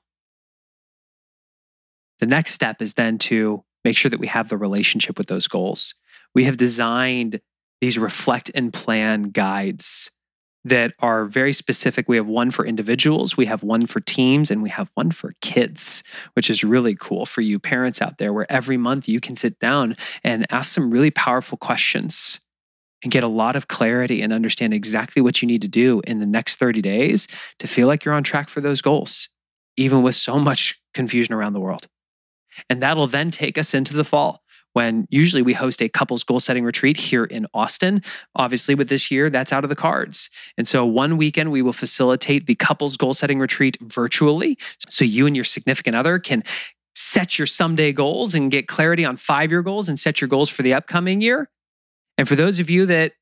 The 2.19 2.27
next 2.27 2.53
step 2.53 2.81
is 2.81 2.93
then 2.93 3.17
to 3.19 3.63
make 3.83 3.97
sure 3.97 4.09
that 4.09 4.19
we 4.19 4.27
have 4.27 4.49
the 4.49 4.57
relationship 4.57 5.17
with 5.17 5.27
those 5.27 5.47
goals. 5.47 5.93
We 6.33 6.45
have 6.45 6.57
designed 6.57 7.41
these 7.81 7.97
reflect 7.97 8.49
and 8.55 8.71
plan 8.71 9.23
guides 9.23 10.09
that 10.65 10.93
are 10.99 11.25
very 11.25 11.51
specific. 11.51 12.07
We 12.07 12.15
have 12.15 12.27
one 12.27 12.49
for 12.49 12.65
individuals, 12.65 13.35
we 13.35 13.47
have 13.47 13.63
one 13.63 13.85
for 13.85 13.99
teams, 13.99 14.49
and 14.49 14.63
we 14.63 14.69
have 14.69 14.89
one 14.93 15.11
for 15.11 15.33
kids, 15.41 16.03
which 16.33 16.49
is 16.49 16.63
really 16.63 16.95
cool 16.95 17.25
for 17.25 17.41
you 17.41 17.59
parents 17.59 18.01
out 18.01 18.17
there, 18.17 18.31
where 18.31 18.49
every 18.49 18.77
month 18.77 19.09
you 19.09 19.19
can 19.19 19.35
sit 19.35 19.59
down 19.59 19.97
and 20.23 20.45
ask 20.49 20.73
some 20.73 20.89
really 20.89 21.11
powerful 21.11 21.57
questions 21.57 22.39
and 23.03 23.11
get 23.11 23.23
a 23.23 23.27
lot 23.27 23.55
of 23.55 23.67
clarity 23.67 24.21
and 24.21 24.33
understand 24.33 24.73
exactly 24.73 25.21
what 25.21 25.41
you 25.41 25.47
need 25.47 25.61
to 25.61 25.67
do 25.67 26.01
in 26.07 26.19
the 26.19 26.25
next 26.25 26.55
30 26.55 26.81
days 26.81 27.27
to 27.59 27.67
feel 27.67 27.87
like 27.87 28.05
you're 28.05 28.13
on 28.13 28.23
track 28.23 28.49
for 28.49 28.61
those 28.61 28.81
goals, 28.81 29.29
even 29.77 30.01
with 30.01 30.15
so 30.15 30.39
much 30.39 30.79
confusion 30.93 31.33
around 31.33 31.53
the 31.53 31.59
world. 31.59 31.87
And 32.69 32.81
that'll 32.81 33.07
then 33.07 33.31
take 33.31 33.57
us 33.57 33.73
into 33.73 33.93
the 33.93 34.03
fall 34.03 34.43
when 34.73 35.07
usually 35.09 35.41
we 35.41 35.53
host 35.53 35.81
a 35.81 35.89
couples 35.89 36.23
goal 36.23 36.39
setting 36.39 36.63
retreat 36.63 36.97
here 36.97 37.25
in 37.25 37.47
Austin. 37.53 38.01
Obviously, 38.35 38.75
with 38.75 38.89
this 38.89 39.09
year, 39.11 39.29
that's 39.29 39.53
out 39.53 39.63
of 39.63 39.69
the 39.69 39.75
cards. 39.75 40.29
And 40.57 40.67
so, 40.67 40.85
one 40.85 41.17
weekend, 41.17 41.51
we 41.51 41.61
will 41.61 41.73
facilitate 41.73 42.47
the 42.47 42.55
couples 42.55 42.97
goal 42.97 43.13
setting 43.13 43.39
retreat 43.39 43.77
virtually. 43.81 44.57
So, 44.89 45.05
you 45.05 45.25
and 45.25 45.35
your 45.35 45.45
significant 45.45 45.95
other 45.95 46.19
can 46.19 46.43
set 46.95 47.37
your 47.37 47.47
someday 47.47 47.91
goals 47.91 48.35
and 48.35 48.51
get 48.51 48.67
clarity 48.67 49.05
on 49.05 49.17
five 49.17 49.51
year 49.51 49.61
goals 49.61 49.89
and 49.89 49.99
set 49.99 50.21
your 50.21 50.27
goals 50.27 50.49
for 50.49 50.63
the 50.63 50.73
upcoming 50.73 51.21
year. 51.21 51.49
And 52.17 52.27
for 52.27 52.35
those 52.35 52.59
of 52.59 52.69
you 52.69 52.85
that 52.85 53.13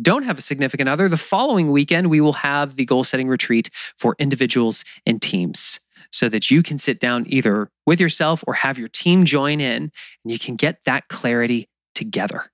don't 0.00 0.24
have 0.24 0.38
a 0.38 0.42
significant 0.42 0.88
other, 0.88 1.08
the 1.08 1.16
following 1.16 1.72
weekend, 1.72 2.10
we 2.10 2.20
will 2.20 2.34
have 2.34 2.76
the 2.76 2.84
goal 2.84 3.04
setting 3.04 3.28
retreat 3.28 3.70
for 3.96 4.14
individuals 4.18 4.84
and 5.06 5.20
teams 5.20 5.80
so 6.10 6.28
that 6.28 6.50
you 6.50 6.62
can 6.62 6.78
sit 6.78 7.00
down 7.00 7.24
either 7.28 7.70
with 7.86 8.00
yourself 8.00 8.44
or 8.46 8.54
have 8.54 8.78
your 8.78 8.88
team 8.88 9.24
join 9.24 9.60
in 9.60 9.82
and 10.24 10.32
you 10.32 10.38
can 10.38 10.56
get 10.56 10.84
that 10.84 11.08
clarity 11.08 11.68
together. 11.94 12.50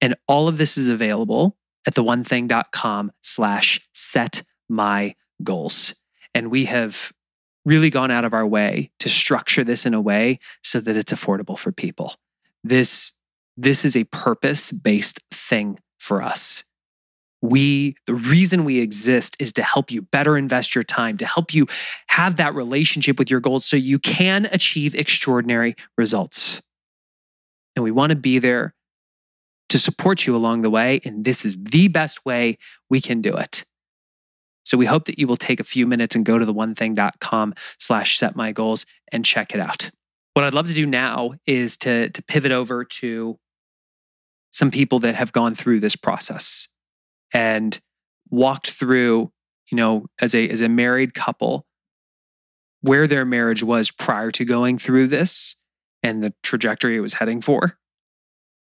And 0.00 0.14
all 0.28 0.48
of 0.48 0.58
this 0.58 0.76
is 0.76 0.88
available 0.88 1.56
at 1.86 1.94
the 1.94 2.02
onething.com 2.02 3.12
slash 3.22 3.80
set 3.94 4.42
my 4.68 5.14
goals. 5.42 5.94
And 6.34 6.50
we 6.50 6.66
have 6.66 7.12
really 7.64 7.90
gone 7.90 8.10
out 8.10 8.24
of 8.24 8.34
our 8.34 8.46
way 8.46 8.90
to 9.00 9.08
structure 9.08 9.64
this 9.64 9.86
in 9.86 9.94
a 9.94 10.00
way 10.00 10.38
so 10.62 10.80
that 10.80 10.96
it's 10.96 11.12
affordable 11.12 11.58
for 11.58 11.72
people. 11.72 12.14
This, 12.62 13.12
this 13.56 13.84
is 13.84 13.96
a 13.96 14.04
purpose 14.04 14.70
based 14.70 15.20
thing 15.30 15.78
for 15.98 16.22
us. 16.22 16.64
We 17.42 17.96
the 18.06 18.14
reason 18.14 18.64
we 18.64 18.80
exist 18.80 19.36
is 19.38 19.52
to 19.54 19.62
help 19.62 19.90
you 19.90 20.02
better 20.02 20.36
invest 20.36 20.74
your 20.74 20.84
time 20.84 21.16
to 21.18 21.26
help 21.26 21.54
you 21.54 21.66
have 22.08 22.36
that 22.36 22.54
relationship 22.54 23.18
with 23.18 23.30
your 23.30 23.40
goals 23.40 23.64
so 23.64 23.76
you 23.76 23.98
can 23.98 24.46
achieve 24.46 24.94
extraordinary 24.94 25.76
results. 25.96 26.62
And 27.74 27.84
we 27.84 27.90
want 27.90 28.10
to 28.10 28.16
be 28.16 28.38
there 28.38 28.74
to 29.68 29.78
support 29.78 30.26
you 30.26 30.34
along 30.34 30.62
the 30.62 30.70
way 30.70 31.00
and 31.04 31.24
this 31.24 31.44
is 31.44 31.56
the 31.60 31.88
best 31.88 32.24
way 32.24 32.58
we 32.88 33.00
can 33.00 33.20
do 33.20 33.34
it. 33.34 33.64
So 34.64 34.76
we 34.76 34.86
hope 34.86 35.04
that 35.04 35.18
you 35.18 35.28
will 35.28 35.36
take 35.36 35.60
a 35.60 35.64
few 35.64 35.86
minutes 35.86 36.16
and 36.16 36.24
go 36.24 36.38
to 36.38 36.44
the 36.44 36.54
onething.com 36.54 37.54
slash 37.78 38.18
set 38.18 38.34
my 38.34 38.50
goals 38.50 38.84
and 39.12 39.24
check 39.24 39.54
it 39.54 39.60
out. 39.60 39.90
What 40.34 40.44
i'd 40.44 40.54
love 40.54 40.68
to 40.68 40.74
do 40.74 40.86
now 40.86 41.34
is 41.46 41.76
to, 41.78 42.10
to 42.10 42.22
pivot 42.22 42.52
over 42.52 42.84
to 42.84 43.38
some 44.56 44.70
people 44.70 44.98
that 45.00 45.14
have 45.14 45.32
gone 45.32 45.54
through 45.54 45.78
this 45.80 45.94
process 45.94 46.68
and 47.34 47.78
walked 48.30 48.70
through, 48.70 49.30
you 49.70 49.76
know, 49.76 50.06
as 50.18 50.34
a 50.34 50.48
as 50.48 50.62
a 50.62 50.68
married 50.68 51.12
couple 51.12 51.66
where 52.80 53.06
their 53.06 53.26
marriage 53.26 53.62
was 53.62 53.90
prior 53.90 54.30
to 54.30 54.46
going 54.46 54.78
through 54.78 55.08
this 55.08 55.56
and 56.02 56.24
the 56.24 56.32
trajectory 56.42 56.96
it 56.96 57.00
was 57.00 57.12
heading 57.12 57.42
for 57.42 57.76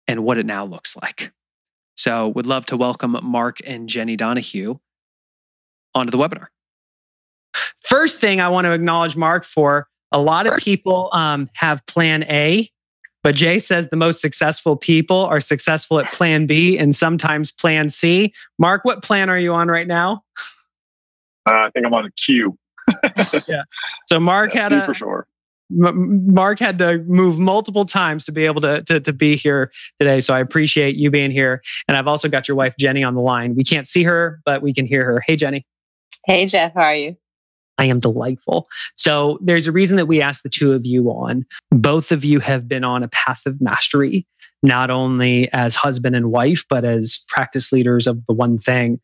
and 0.08 0.24
what 0.24 0.40
it 0.40 0.48
now 0.48 0.66
looks 0.66 0.96
like. 0.96 1.32
So, 1.94 2.28
would 2.30 2.48
love 2.48 2.66
to 2.68 2.78
welcome 2.78 3.16
Mark 3.22 3.60
and 3.64 3.88
Jenny 3.88 4.16
Donahue 4.16 4.80
onto 5.94 6.10
the 6.10 6.18
webinar. 6.18 6.48
First 7.82 8.20
thing 8.20 8.42
I 8.42 8.50
want 8.50 8.66
to 8.66 8.72
acknowledge 8.72 9.16
Mark 9.16 9.46
for 9.46 9.88
a 10.12 10.20
lot 10.20 10.48
of 10.48 10.58
people 10.58 11.12
um, 11.14 11.52
have 11.54 11.86
plan 11.86 12.24
A 12.24 12.68
but 13.24 13.36
Jay 13.36 13.58
says 13.58 13.88
the 13.90 13.96
most 13.96 14.22
successful 14.22 14.76
people 14.76 15.26
are 15.26 15.40
successful 15.40 16.00
at 16.00 16.06
plan 16.06 16.46
B 16.46 16.78
and 16.78 16.96
sometimes 16.96 17.52
plan 17.52 17.90
C. 17.90 18.34
Mark, 18.60 18.84
what 18.84 19.02
plan 19.02 19.30
are 19.30 19.40
you 19.40 19.54
on 19.54 19.70
right 19.70 19.88
now? 19.88 20.24
Uh, 21.48 21.52
I 21.52 21.70
think 21.72 21.86
I'm 21.86 21.94
on 21.94 22.06
a 22.06 22.12
Q. 22.12 22.58
yeah. 23.48 23.64
So 24.08 24.20
Mark 24.20 24.54
yeah, 24.54 24.62
had 24.64 24.72
a, 24.74 24.86
for 24.86 24.94
sure. 24.94 25.28
Mark 25.70 26.60
had 26.60 26.78
to 26.80 27.00
move 27.00 27.40
multiple 27.40 27.86
times 27.86 28.26
to 28.26 28.32
be 28.32 28.46
able 28.46 28.62
to, 28.62 28.84
to, 28.84 29.00
to 29.00 29.14
be 29.14 29.36
here 29.36 29.72
today. 30.00 30.20
So 30.20 30.34
I 30.34 30.40
appreciate 30.40 30.96
you 30.96 31.10
being 31.10 31.32
here. 31.32 31.64
And 31.88 31.98
I've 31.98 32.08
also 32.08 32.30
got 32.30 32.48
your 32.48 32.56
wife, 32.56 32.76
Jenny, 32.78 33.04
on 33.04 33.16
the 33.16 33.22
line. 33.22 33.56
We 33.56 33.64
can't 33.64 33.88
see 33.88 34.04
her, 34.04 34.42
but 34.46 34.62
we 34.62 34.74
can 34.74 34.86
hear 34.86 35.04
her. 35.06 35.24
Hey, 35.26 35.36
Jenny. 35.36 35.66
Hey, 36.26 36.46
Geoff. 36.46 36.74
How 36.74 36.82
are 36.82 36.96
you? 36.96 37.16
I 37.84 37.88
am 37.88 38.00
delightful. 38.00 38.70
So 38.96 39.40
there's 39.42 39.68
a 39.68 39.74
reason 39.74 39.98
that 39.98 40.06
we 40.06 40.22
asked 40.22 40.44
the 40.44 40.50
two 40.50 40.72
of 40.72 40.86
you 40.86 41.10
on. 41.10 41.46
Both 41.70 42.14
of 42.14 42.24
you 42.24 42.40
have 42.40 42.66
been 42.66 42.86
on 42.86 43.04
a 43.04 43.10
path 43.10 43.46
of 43.46 43.60
mastery, 43.60 44.26
not 44.62 44.90
only 44.90 45.52
as 45.52 45.76
husband 45.76 46.16
and 46.16 46.32
wife, 46.32 46.64
but 46.70 46.86
as 46.86 47.26
practice 47.28 47.74
leaders 47.74 48.08
of 48.08 48.26
the 48.26 48.34
one 48.34 48.58
thing. 48.58 49.02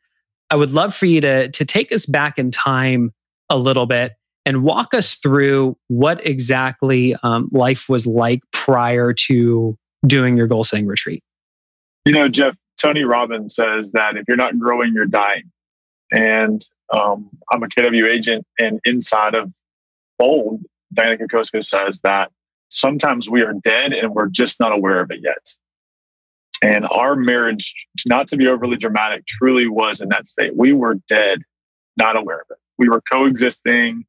I 0.49 0.55
would 0.55 0.71
love 0.71 0.95
for 0.95 1.07
you 1.07 1.19
to, 1.21 1.49
to 1.49 1.65
take 1.65 1.91
us 1.91 2.05
back 2.05 2.39
in 2.39 2.51
time 2.51 3.11
a 3.49 3.57
little 3.57 3.85
bit 3.85 4.13
and 4.45 4.63
walk 4.63 4.93
us 4.93 5.15
through 5.15 5.75
what 5.89 6.25
exactly 6.25 7.17
um, 7.21 7.49
life 7.51 7.89
was 7.89 8.07
like 8.07 8.39
prior 8.53 9.11
to 9.11 9.77
doing 10.07 10.37
your 10.37 10.47
goal 10.47 10.63
setting 10.63 10.87
retreat. 10.87 11.21
You 12.05 12.13
know, 12.13 12.29
Geoff, 12.29 12.55
Tony 12.81 13.03
Robbins 13.03 13.55
says 13.55 13.91
that 13.91 14.15
if 14.15 14.23
you're 14.29 14.37
not 14.37 14.57
growing, 14.57 14.93
you're 14.93 15.05
dying. 15.05 15.51
And 16.11 16.61
um, 16.91 17.29
I'm 17.51 17.63
a 17.63 17.67
KW 17.67 18.09
agent, 18.09 18.45
and 18.57 18.79
inside 18.85 19.35
of 19.35 19.51
Bold, 20.17 20.63
Dianna 20.93 21.19
Kokoszka 21.19 21.63
says 21.63 21.99
that 22.01 22.31
sometimes 22.69 23.29
we 23.29 23.41
are 23.41 23.53
dead 23.63 23.93
and 23.93 24.13
we're 24.13 24.27
just 24.27 24.59
not 24.59 24.71
aware 24.71 24.99
of 25.01 25.11
it 25.11 25.19
yet. 25.21 25.53
And 26.61 26.85
our 26.89 27.15
marriage, 27.15 27.73
not 28.05 28.27
to 28.29 28.37
be 28.37 28.47
overly 28.47 28.75
dramatic, 28.75 29.25
truly 29.25 29.67
was 29.67 30.01
in 30.01 30.09
that 30.09 30.27
state. 30.27 30.55
We 30.55 30.73
were 30.73 30.95
dead, 31.07 31.39
not 31.95 32.17
aware 32.17 32.41
of 32.41 32.47
it. 32.49 32.57
We 32.77 32.89
were 32.89 33.01
coexisting. 33.01 34.03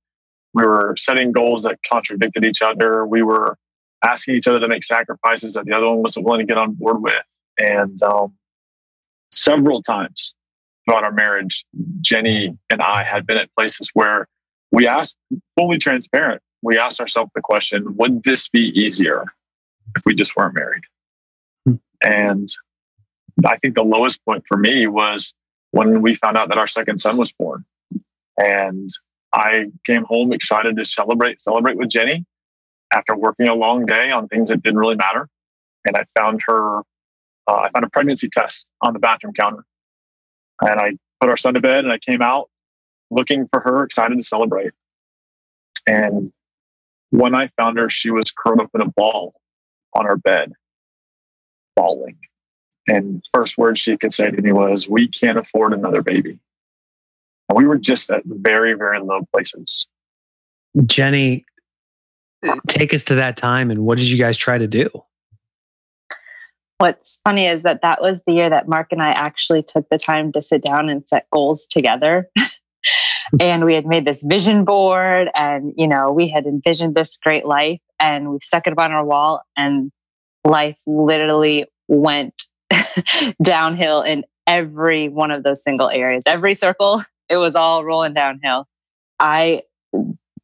We 0.53 0.64
were 0.64 0.94
setting 0.98 1.30
goals 1.32 1.62
that 1.62 1.78
contradicted 1.88 2.44
each 2.44 2.61
other. 2.61 3.07
We 3.07 3.22
were 3.22 3.57
asking 4.03 4.34
each 4.36 4.48
other 4.48 4.59
to 4.61 4.68
make 4.68 4.82
sacrifices 4.82 5.55
that 5.55 5.64
the 5.64 5.72
other 5.72 5.86
one 5.86 6.03
wasn't 6.03 6.26
willing 6.26 6.40
to 6.40 6.46
get 6.46 6.59
on 6.59 6.74
board 6.74 7.03
with. 7.03 7.14
And 7.59 8.03
um, 8.03 8.34
several 9.30 9.82
times 9.82 10.34
throughout 10.84 11.04
our 11.04 11.12
marriage, 11.12 11.64
Jenny 12.00 12.56
and 12.70 12.82
I 12.82 13.04
had 13.04 13.26
been 13.26 13.38
at 13.38 13.54
places 13.54 13.90
where 13.94 14.26
we 14.72 14.86
asked, 14.86 15.16
fully 15.56 15.78
transparent, 15.78 16.42
we 16.62 16.78
asked 16.78 17.00
ourselves 17.00 17.30
the 17.34 17.40
question, 17.40 17.96
would 17.96 18.22
this 18.22 18.48
be 18.48 18.60
easier 18.60 19.24
if 19.96 20.02
we 20.04 20.14
just 20.14 20.36
weren't 20.36 20.54
married? 20.54 20.84
Hmm. 21.66 21.74
And 22.02 22.48
I 23.46 23.56
think 23.56 23.74
the 23.74 23.82
lowest 23.82 24.24
point 24.24 24.44
for 24.46 24.56
me 24.56 24.86
was 24.86 25.34
when 25.70 26.02
we 26.02 26.14
found 26.14 26.36
out 26.36 26.48
that 26.48 26.58
our 26.58 26.68
second 26.68 26.98
son 26.98 27.16
was 27.16 27.32
born. 27.32 27.64
And 28.36 28.88
I 29.32 29.66
came 29.86 30.04
home 30.04 30.32
excited 30.32 30.76
to 30.76 30.84
celebrate, 30.84 31.40
celebrate 31.40 31.76
with 31.76 31.88
Jenny 31.88 32.24
after 32.92 33.16
working 33.16 33.48
a 33.48 33.54
long 33.54 33.86
day 33.86 34.10
on 34.10 34.28
things 34.28 34.50
that 34.50 34.62
didn't 34.62 34.78
really 34.78 34.96
matter. 34.96 35.28
And 35.84 35.96
I 35.96 36.04
found 36.18 36.40
her, 36.46 36.80
uh, 37.46 37.54
I 37.54 37.70
found 37.70 37.84
a 37.84 37.90
pregnancy 37.90 38.28
test 38.28 38.68
on 38.80 38.92
the 38.92 38.98
bathroom 38.98 39.32
counter. 39.32 39.64
And 40.61 40.80
I 40.80 40.92
put 41.20 41.30
our 41.30 41.36
son 41.36 41.54
to 41.54 41.61
bed 41.61 41.84
and 41.84 41.92
I 41.92 41.98
came 41.98 42.22
out 42.22 42.48
looking 43.11 43.48
for 43.48 43.61
her, 43.61 43.84
excited 43.84 44.16
to 44.16 44.22
celebrate. 44.22 44.72
And 45.86 46.32
when 47.11 47.34
I 47.34 47.48
found 47.56 47.78
her, 47.78 47.90
she 47.90 48.11
was 48.11 48.30
curled 48.30 48.61
up 48.61 48.70
in 48.74 48.80
a 48.80 48.88
ball 48.88 49.34
on 49.94 50.06
her 50.06 50.16
bed, 50.16 50.52
bawling. 51.74 52.18
And 52.86 53.24
first 53.32 53.58
word 53.58 53.78
she 53.78 53.96
could 53.96 54.12
say 54.12 54.30
to 54.30 54.42
me 54.42 54.52
was, 54.52 54.88
We 54.88 55.08
can't 55.08 55.38
afford 55.38 55.72
another 55.72 56.02
baby. 56.02 56.38
And 57.48 57.56
we 57.56 57.66
were 57.66 57.78
just 57.78 58.11
at 58.11 58.22
very, 58.24 58.74
very 58.74 59.00
low 59.00 59.26
places. 59.32 59.86
Jenny, 60.86 61.44
take 62.68 62.94
us 62.94 63.04
to 63.04 63.16
that 63.16 63.36
time 63.36 63.70
and 63.70 63.80
what 63.80 63.98
did 63.98 64.06
you 64.06 64.18
guys 64.18 64.36
try 64.36 64.56
to 64.56 64.68
do? 64.68 64.88
What's 66.80 67.20
funny 67.24 67.46
is 67.46 67.64
that 67.64 67.82
that 67.82 68.00
was 68.00 68.22
the 68.26 68.32
year 68.32 68.48
that 68.48 68.66
Mark 68.66 68.92
and 68.92 69.02
I 69.02 69.10
actually 69.10 69.62
took 69.62 69.86
the 69.90 69.98
time 69.98 70.32
to 70.32 70.40
sit 70.40 70.62
down 70.62 70.88
and 70.88 71.06
set 71.06 71.26
goals 71.30 71.66
together. 71.66 72.30
and 73.42 73.66
we 73.66 73.74
had 73.74 73.84
made 73.84 74.06
this 74.06 74.22
vision 74.22 74.64
board 74.64 75.28
and, 75.34 75.74
you 75.76 75.86
know, 75.86 76.12
we 76.12 76.30
had 76.30 76.46
envisioned 76.46 76.94
this 76.94 77.18
great 77.18 77.44
life 77.44 77.82
and 78.00 78.30
we 78.30 78.38
stuck 78.40 78.66
it 78.66 78.72
up 78.72 78.78
on 78.78 78.92
our 78.92 79.04
wall 79.04 79.42
and 79.58 79.92
life 80.42 80.80
literally 80.86 81.66
went 81.86 82.44
downhill 83.42 84.00
in 84.00 84.24
every 84.46 85.10
one 85.10 85.32
of 85.32 85.42
those 85.42 85.62
single 85.62 85.90
areas. 85.90 86.24
Every 86.26 86.54
circle, 86.54 87.04
it 87.28 87.36
was 87.36 87.56
all 87.56 87.84
rolling 87.84 88.14
downhill. 88.14 88.66
I 89.18 89.64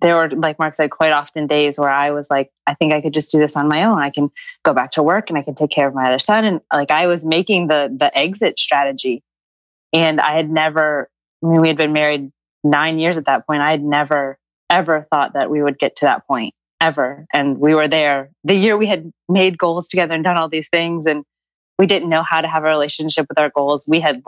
there 0.01 0.17
were 0.17 0.31
like 0.31 0.59
mark 0.59 0.75
said 0.75 0.91
quite 0.91 1.13
often 1.13 1.47
days 1.47 1.79
where 1.79 1.91
i 1.91 2.11
was 2.11 2.31
like 2.31 2.51
i 2.67 2.75
think 2.75 2.93
i 2.93 3.01
could 3.01 3.15
just 3.15 3.31
do 3.31 3.39
this 3.39 3.57
on 3.57 3.69
my 3.69 3.85
own. 3.85 3.99
I 3.99 4.11
can 4.11 4.31
go 4.63 4.73
back 4.73 4.93
to 4.93 5.03
work 5.03 5.29
and 5.29 5.39
i 5.39 5.43
can 5.43 5.55
take 5.55 5.71
care 5.71 5.87
of 5.87 5.95
my 5.95 6.07
other 6.07 6.19
son. 6.19 6.45
And 6.45 6.61
like 6.73 6.91
i 6.91 7.07
was 7.07 7.25
making 7.25 7.69
the 7.69 7.95
the 7.97 8.17
exit 8.17 8.59
strategy. 8.59 9.23
And 9.93 10.21
i 10.21 10.37
had 10.37 10.51
never 10.51 11.09
i 11.43 11.47
mean 11.47 11.61
we 11.61 11.69
had 11.69 11.77
been 11.77 11.93
married 11.93 12.31
nine 12.65 12.99
years 12.99 13.17
at 13.17 13.27
that 13.27 13.47
point. 13.47 13.63
I 13.63 13.71
had 13.71 13.83
never 13.83 14.39
ever 14.69 15.07
thought 15.11 15.35
that 15.35 15.51
we 15.51 15.63
would 15.63 15.79
get 15.79 15.97
to 15.97 16.07
that 16.07 16.27
point 16.27 16.55
ever. 16.81 17.27
And 17.33 17.59
we 17.59 17.75
were 17.75 17.89
there 17.89 18.31
the 18.45 18.55
year 18.55 18.77
we 18.77 18.87
had 18.87 19.11
made 19.29 19.59
goals 19.59 19.89
together 19.89 20.15
and 20.15 20.25
done 20.25 20.37
all 20.37 20.49
these 20.49 20.69
things. 20.69 21.07
And 21.07 21.25
we 21.79 21.87
didn't 21.87 22.09
know 22.09 22.23
how 22.23 22.41
to 22.41 22.49
have 22.49 22.65
a 22.65 22.69
relationship 22.69 23.27
with 23.29 23.39
our 23.39 23.51
goals. 23.51 23.85
We 23.87 24.01
had 24.01 24.23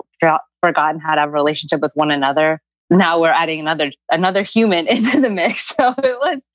forgotten 0.61 1.01
how 1.01 1.15
to 1.15 1.21
have 1.21 1.31
a 1.31 1.33
relationship 1.33 1.81
with 1.81 1.93
one 1.95 2.11
another 2.11 2.61
now 2.91 3.21
we're 3.21 3.31
adding 3.31 3.61
another 3.61 3.93
another 4.11 4.43
human 4.43 4.87
into 4.89 5.21
the 5.21 5.31
mix. 5.31 5.73
So 5.79 5.95
it 5.99 6.19
was 6.21 6.49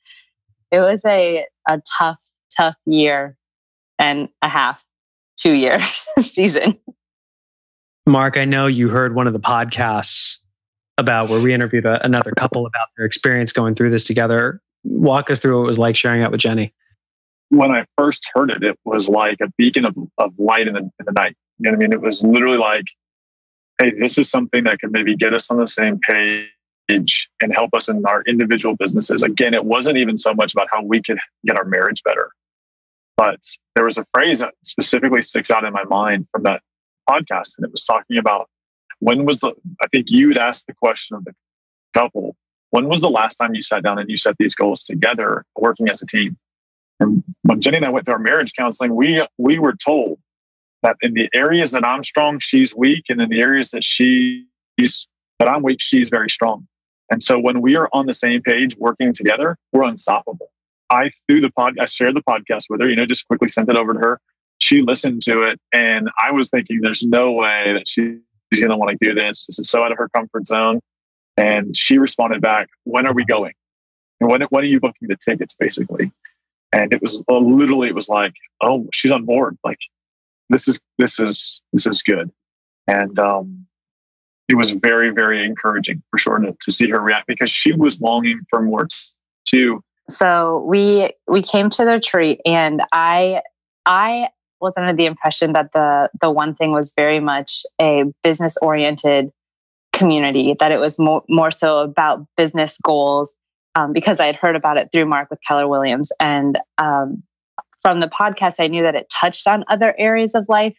it 0.71 0.79
was 0.79 1.03
a 1.05 1.45
a 1.67 1.81
tough 1.97 2.17
tough 2.55 2.75
year 2.86 3.38
and 3.99 4.29
a 4.41 4.49
half, 4.49 4.84
two 5.38 5.53
year 5.53 5.79
season. 6.21 6.79
Mark, 8.05 8.38
I 8.38 8.45
know 8.45 8.67
you 8.67 8.89
heard 8.89 9.15
one 9.15 9.27
of 9.27 9.34
the 9.34 9.39
podcasts 9.39 10.39
about 10.97 11.29
where 11.29 11.41
we 11.41 11.53
interviewed 11.53 11.86
a, 11.86 12.03
another 12.05 12.31
couple 12.31 12.65
about 12.65 12.88
their 12.97 13.05
experience 13.05 13.51
going 13.51 13.75
through 13.75 13.91
this 13.91 14.03
together. 14.03 14.61
Walk 14.84 15.29
us 15.29 15.39
through 15.39 15.57
what 15.57 15.63
it 15.63 15.67
was 15.67 15.79
like 15.79 15.95
sharing 15.95 16.21
out 16.21 16.31
with 16.31 16.41
Jenny. 16.41 16.73
When 17.49 17.71
I 17.71 17.86
first 17.97 18.27
heard 18.34 18.51
it, 18.51 18.63
it 18.63 18.77
was 18.84 19.07
like 19.07 19.38
a 19.41 19.47
beacon 19.57 19.86
of, 19.86 19.95
of 20.17 20.34
light 20.38 20.67
in 20.67 20.73
the, 20.73 20.81
in 20.81 21.05
the 21.05 21.11
night. 21.13 21.36
You 21.59 21.71
know 21.71 21.71
what 21.71 21.75
I 21.75 21.79
mean? 21.79 21.93
It 21.93 22.01
was 22.01 22.23
literally 22.23 22.57
like 22.57 22.84
hey, 23.80 23.91
this 23.91 24.17
is 24.17 24.30
something 24.30 24.65
that 24.65 24.80
could 24.80 24.91
maybe 24.91 25.15
get 25.15 25.34
us 25.34 25.49
on 25.49 25.57
the 25.57 25.67
same 25.67 25.99
page 25.99 26.49
and 26.89 27.53
help 27.53 27.74
us 27.74 27.89
in 27.89 28.05
our 28.05 28.21
individual 28.24 28.76
businesses. 28.76 29.24
Again, 29.24 29.53
it 29.53 29.65
wasn't 29.65 29.97
even 29.97 30.17
so 30.17 30.34
much 30.34 30.53
about 30.53 30.67
how 30.71 30.84
we 30.84 31.01
could 31.01 31.19
get 31.45 31.57
our 31.57 31.65
marriage 31.65 32.03
better, 32.03 32.32
but 33.17 33.39
there 33.76 33.86
was 33.86 33.97
a 33.97 34.05
phrase 34.13 34.39
that 34.39 34.53
specifically 34.63 35.21
sticks 35.21 35.49
out 35.49 35.63
in 35.63 35.74
my 35.74 35.84
mind 35.86 36.28
from 36.32 36.43
that 36.43 36.61
podcast. 37.09 37.57
And 37.57 37.65
it 37.65 37.71
was 37.71 37.86
talking 37.86 38.17
about 38.17 38.49
when 38.99 39.26
was 39.26 39.39
the, 39.39 39.53
I 39.82 39.88
think 39.88 40.07
you 40.09 40.28
would 40.28 40.38
ask 40.38 40.65
the 40.65 40.74
question 40.74 41.17
of 41.17 41.26
the 41.26 41.34
couple, 41.93 42.36
when 42.71 42.88
was 42.88 43.01
the 43.01 43.09
last 43.09 43.36
time 43.38 43.53
you 43.53 43.61
sat 43.61 43.84
down 43.84 43.99
and 43.99 44.09
you 44.09 44.17
set 44.17 44.36
these 44.38 44.55
goals 44.55 44.84
together 44.84 45.45
working 45.55 45.89
as 45.89 46.01
a 46.01 46.05
team? 46.05 46.38
And 46.99 47.24
when 47.41 47.61
Jenny 47.61 47.78
and 47.78 47.86
I 47.86 47.89
went 47.89 48.05
to 48.05 48.13
our 48.13 48.19
marriage 48.19 48.53
counseling, 48.57 48.95
we, 48.95 49.26
we 49.38 49.59
were 49.59 49.74
told 49.74 50.19
that 50.84 50.97
in 51.01 51.13
the 51.13 51.29
areas 51.34 51.71
that 51.71 51.86
I'm 51.86 52.03
strong, 52.03 52.39
she's 52.39 52.75
weak. 52.75 53.05
And 53.09 53.19
in 53.21 53.29
the 53.29 53.41
areas 53.41 53.71
that 53.71 53.84
she's, 53.84 54.45
that 55.39 55.47
I'm 55.47 55.63
weak, 55.63 55.81
she's 55.81 56.09
very 56.09 56.29
strong. 56.29 56.67
And 57.09 57.21
so 57.21 57.39
when 57.39 57.61
we 57.61 57.75
are 57.75 57.89
on 57.91 58.05
the 58.05 58.13
same 58.13 58.41
page 58.41 58.75
working 58.77 59.13
together, 59.13 59.57
we're 59.71 59.84
unstoppable. 59.84 60.49
I 60.89 61.09
threw 61.27 61.41
the 61.41 61.49
pod, 61.49 61.77
I 61.79 61.86
shared 61.86 62.15
the 62.15 62.21
podcast 62.21 62.65
with 62.69 62.81
her, 62.81 62.89
you 62.89 62.95
know, 62.95 63.05
just 63.05 63.27
quickly 63.27 63.47
sent 63.47 63.69
it 63.69 63.75
over 63.75 63.93
to 63.93 63.99
her. 63.99 64.19
She 64.59 64.81
listened 64.81 65.21
to 65.23 65.43
it 65.43 65.59
and 65.73 66.09
I 66.17 66.31
was 66.31 66.49
thinking 66.49 66.79
there's 66.81 67.03
no 67.03 67.31
way 67.31 67.73
that 67.73 67.88
she's 67.88 68.19
going 68.53 68.69
to 68.69 68.77
want 68.77 68.91
to 68.91 68.97
do 68.99 69.13
this. 69.13 69.47
This 69.47 69.59
is 69.59 69.69
so 69.69 69.84
out 69.84 69.91
of 69.91 69.97
her 69.97 70.09
comfort 70.09 70.45
zone. 70.47 70.79
And 71.36 71.75
she 71.75 71.97
responded 71.97 72.41
back, 72.41 72.69
when 72.84 73.07
are 73.07 73.13
we 73.13 73.25
going? 73.25 73.53
And 74.21 74.29
when, 74.29 74.41
when 74.43 74.63
are 74.63 74.67
you 74.67 74.79
booking 74.79 75.07
the 75.07 75.17
tickets 75.17 75.55
basically? 75.55 76.11
And 76.71 76.93
it 76.93 77.01
was 77.01 77.21
uh, 77.29 77.38
literally, 77.38 77.89
it 77.89 77.95
was 77.95 78.09
like, 78.09 78.34
oh, 78.61 78.88
she's 78.93 79.11
on 79.11 79.25
board. 79.25 79.57
Like 79.63 79.79
this 80.53 80.67
is 80.67 80.79
this 80.97 81.19
is 81.19 81.61
this 81.73 81.85
is 81.87 82.03
good. 82.03 82.31
And 82.87 83.17
um, 83.19 83.65
it 84.47 84.55
was 84.55 84.69
very 84.71 85.09
very 85.09 85.45
encouraging 85.45 86.01
for 86.11 86.17
sure 86.17 86.39
to, 86.39 86.55
to 86.61 86.71
see 86.71 86.89
her 86.89 86.99
react 86.99 87.27
because 87.27 87.49
she 87.49 87.73
was 87.73 87.99
longing 87.99 88.41
for 88.49 88.61
more 88.61 88.87
too. 89.45 89.81
So 90.09 90.63
we 90.67 91.13
we 91.27 91.41
came 91.41 91.69
to 91.71 91.85
the 91.85 91.91
retreat 91.91 92.41
and 92.45 92.81
i 92.91 93.41
i 93.85 94.27
was 94.59 94.73
under 94.77 94.93
the 94.93 95.05
impression 95.05 95.53
that 95.53 95.71
the 95.71 96.09
the 96.19 96.29
one 96.29 96.55
thing 96.55 96.71
was 96.71 96.93
very 96.95 97.19
much 97.19 97.63
a 97.81 98.03
business 98.21 98.57
oriented 98.61 99.31
community 99.93 100.55
that 100.59 100.71
it 100.71 100.79
was 100.79 100.97
more, 100.99 101.23
more 101.29 101.51
so 101.51 101.79
about 101.79 102.25
business 102.35 102.77
goals 102.83 103.33
um, 103.75 103.93
because 103.93 104.19
i 104.19 104.25
had 104.25 104.35
heard 104.35 104.55
about 104.55 104.77
it 104.77 104.89
through 104.91 105.05
mark 105.05 105.29
with 105.29 105.39
keller 105.47 105.67
williams. 105.67 106.11
And 106.19 106.59
um, 106.77 107.23
from 107.84 107.99
the 107.99 108.07
podcast, 108.07 108.55
I 108.59 108.67
knew 108.67 108.84
that 108.84 108.95
it 108.95 109.11
touched 109.11 109.47
on 109.47 109.65
other 109.67 109.93
areas 109.97 110.36
of 110.36 110.45
life, 110.47 110.75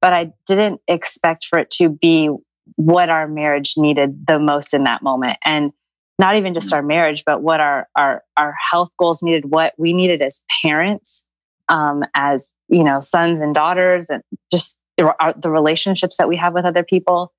but 0.00 0.12
I 0.12 0.32
didn't 0.46 0.80
expect 0.86 1.46
for 1.46 1.58
it 1.58 1.70
to 1.72 1.88
be 1.88 2.30
what 2.76 3.08
our 3.10 3.28
marriage 3.28 3.74
needed 3.76 4.26
the 4.26 4.38
most 4.38 4.74
in 4.74 4.84
that 4.84 5.02
moment. 5.02 5.38
And 5.44 5.72
not 6.18 6.36
even 6.36 6.54
just 6.54 6.72
our 6.72 6.82
marriage, 6.82 7.24
but 7.26 7.42
what 7.42 7.60
our 7.60 7.88
our 7.94 8.22
our 8.36 8.54
health 8.70 8.90
goals 8.98 9.22
needed, 9.22 9.44
what 9.44 9.74
we 9.76 9.92
needed 9.92 10.22
as 10.22 10.42
parents, 10.62 11.26
um, 11.68 12.04
as 12.14 12.52
you 12.68 12.84
know, 12.84 13.00
sons 13.00 13.38
and 13.40 13.54
daughters, 13.54 14.08
and 14.08 14.22
just 14.50 14.78
the, 14.96 15.14
the 15.36 15.50
relationships 15.50 16.16
that 16.16 16.28
we 16.28 16.36
have 16.36 16.54
with 16.54 16.64
other 16.64 16.84
people. 16.84 17.32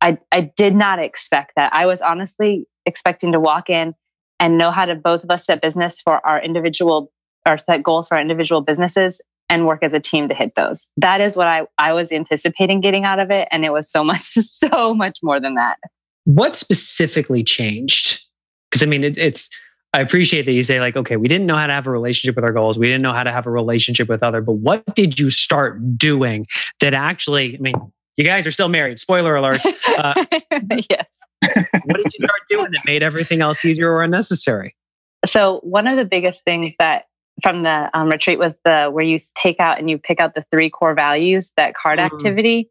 I 0.00 0.18
I 0.32 0.40
did 0.40 0.74
not 0.74 1.00
expect 1.00 1.52
that. 1.56 1.74
I 1.74 1.86
was 1.86 2.00
honestly 2.00 2.66
expecting 2.86 3.32
to 3.32 3.40
walk 3.40 3.68
in 3.68 3.94
and 4.40 4.58
know 4.58 4.70
how 4.70 4.86
to 4.86 4.94
both 4.94 5.24
of 5.24 5.30
us 5.30 5.44
set 5.44 5.60
business 5.60 6.00
for 6.00 6.26
our 6.26 6.42
individual 6.42 7.12
or 7.46 7.58
set 7.58 7.82
goals 7.82 8.08
for 8.08 8.14
our 8.14 8.20
individual 8.20 8.60
businesses 8.60 9.20
and 9.48 9.66
work 9.66 9.82
as 9.82 9.92
a 9.92 10.00
team 10.00 10.28
to 10.28 10.34
hit 10.34 10.54
those. 10.54 10.88
That 10.96 11.20
is 11.20 11.36
what 11.36 11.46
I, 11.46 11.66
I 11.78 11.92
was 11.92 12.10
anticipating 12.10 12.80
getting 12.80 13.04
out 13.04 13.20
of 13.20 13.30
it. 13.30 13.48
And 13.50 13.64
it 13.64 13.72
was 13.72 13.90
so 13.90 14.02
much, 14.04 14.22
so 14.22 14.94
much 14.94 15.18
more 15.22 15.40
than 15.40 15.54
that. 15.54 15.78
What 16.24 16.56
specifically 16.56 17.44
changed? 17.44 18.20
Because 18.70 18.82
I 18.82 18.86
mean, 18.86 19.04
it, 19.04 19.18
it's, 19.18 19.50
I 19.92 20.00
appreciate 20.00 20.46
that 20.46 20.52
you 20.52 20.64
say, 20.64 20.80
like, 20.80 20.96
okay, 20.96 21.16
we 21.16 21.28
didn't 21.28 21.46
know 21.46 21.54
how 21.54 21.68
to 21.68 21.72
have 21.72 21.86
a 21.86 21.90
relationship 21.90 22.34
with 22.34 22.44
our 22.44 22.52
goals. 22.52 22.76
We 22.78 22.86
didn't 22.86 23.02
know 23.02 23.12
how 23.12 23.22
to 23.22 23.30
have 23.30 23.46
a 23.46 23.50
relationship 23.50 24.08
with 24.08 24.24
other, 24.24 24.40
but 24.40 24.54
what 24.54 24.82
did 24.96 25.20
you 25.20 25.30
start 25.30 25.96
doing 25.96 26.46
that 26.80 26.94
actually, 26.94 27.54
I 27.54 27.60
mean, 27.60 27.74
you 28.16 28.24
guys 28.24 28.46
are 28.46 28.50
still 28.50 28.68
married. 28.68 28.98
Spoiler 28.98 29.36
alert. 29.36 29.60
Uh, 29.96 30.12
yes. 30.90 31.20
what 31.40 31.96
did 31.98 32.12
you 32.18 32.26
start 32.26 32.40
doing 32.50 32.66
that 32.72 32.80
made 32.84 33.04
everything 33.04 33.42
else 33.42 33.64
easier 33.64 33.92
or 33.92 34.02
unnecessary? 34.02 34.74
So, 35.24 35.60
one 35.62 35.86
of 35.86 35.96
the 35.96 36.04
biggest 36.04 36.42
things 36.42 36.72
that 36.80 37.04
from 37.42 37.62
the 37.62 37.90
um, 37.92 38.08
retreat 38.08 38.38
was 38.38 38.56
the 38.64 38.88
where 38.90 39.04
you 39.04 39.18
take 39.34 39.60
out 39.60 39.78
and 39.78 39.90
you 39.90 39.98
pick 39.98 40.20
out 40.20 40.34
the 40.34 40.44
three 40.50 40.70
core 40.70 40.94
values 40.94 41.52
that 41.56 41.74
card 41.74 41.98
mm. 41.98 42.04
activity. 42.04 42.70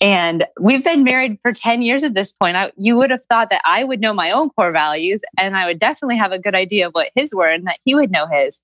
And 0.00 0.44
we've 0.60 0.82
been 0.82 1.04
married 1.04 1.38
for 1.42 1.52
10 1.52 1.80
years 1.80 2.02
at 2.02 2.14
this 2.14 2.32
point. 2.32 2.56
I, 2.56 2.72
you 2.76 2.96
would 2.96 3.10
have 3.10 3.24
thought 3.26 3.50
that 3.50 3.62
i 3.64 3.84
would 3.84 4.00
know 4.00 4.12
my 4.12 4.32
own 4.32 4.50
core 4.50 4.72
values 4.72 5.22
and 5.38 5.56
i 5.56 5.66
would 5.66 5.78
definitely 5.78 6.16
have 6.16 6.32
a 6.32 6.38
good 6.38 6.54
idea 6.54 6.88
of 6.88 6.92
what 6.92 7.10
his 7.14 7.32
were 7.32 7.48
and 7.48 7.66
that 7.66 7.78
he 7.84 7.94
would 7.94 8.10
know 8.10 8.26
his. 8.26 8.60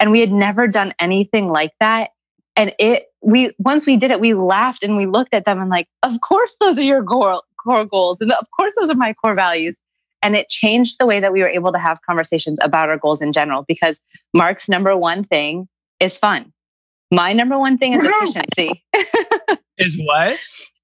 And 0.00 0.10
we 0.10 0.20
had 0.20 0.32
never 0.32 0.66
done 0.66 0.94
anything 0.98 1.48
like 1.48 1.72
that. 1.78 2.10
And 2.56 2.74
it 2.78 3.06
we 3.22 3.54
once 3.58 3.86
we 3.86 3.96
did 3.96 4.10
it 4.10 4.20
we 4.20 4.34
laughed 4.34 4.82
and 4.82 4.96
we 4.96 5.06
looked 5.06 5.32
at 5.32 5.44
them 5.44 5.60
and 5.60 5.70
like 5.70 5.88
of 6.02 6.20
course 6.20 6.54
those 6.60 6.78
are 6.78 6.82
your 6.82 7.04
core, 7.04 7.40
core 7.62 7.84
goals 7.84 8.20
and 8.20 8.32
of 8.32 8.46
course 8.54 8.74
those 8.78 8.90
are 8.90 8.96
my 8.96 9.14
core 9.14 9.34
values 9.34 9.76
and 10.22 10.36
it 10.36 10.48
changed 10.48 10.96
the 10.98 11.06
way 11.06 11.20
that 11.20 11.32
we 11.32 11.40
were 11.40 11.48
able 11.48 11.72
to 11.72 11.78
have 11.78 12.00
conversations 12.02 12.58
about 12.62 12.88
our 12.88 12.98
goals 12.98 13.20
in 13.22 13.32
general 13.32 13.64
because 13.66 14.00
Mark's 14.34 14.68
number 14.68 14.96
one 14.96 15.24
thing 15.24 15.68
is 16.00 16.16
fun. 16.16 16.52
My 17.10 17.32
number 17.32 17.58
one 17.58 17.78
thing 17.78 17.94
is 17.94 18.04
efficiency. 18.04 18.84
is 19.78 19.98
what? 20.02 20.38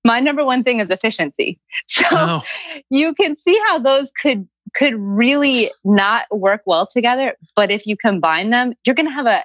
My 0.04 0.20
number 0.20 0.44
one 0.44 0.62
thing 0.62 0.80
is 0.80 0.90
efficiency. 0.90 1.58
So 1.86 2.04
oh. 2.10 2.42
you 2.90 3.14
can 3.14 3.36
see 3.36 3.58
how 3.66 3.78
those 3.78 4.12
could 4.12 4.48
could 4.74 4.94
really 4.94 5.70
not 5.84 6.26
work 6.30 6.62
well 6.66 6.86
together, 6.86 7.36
but 7.56 7.70
if 7.70 7.86
you 7.86 7.96
combine 7.96 8.50
them, 8.50 8.74
you're 8.84 8.94
going 8.94 9.06
to 9.06 9.12
have 9.12 9.26
a 9.26 9.44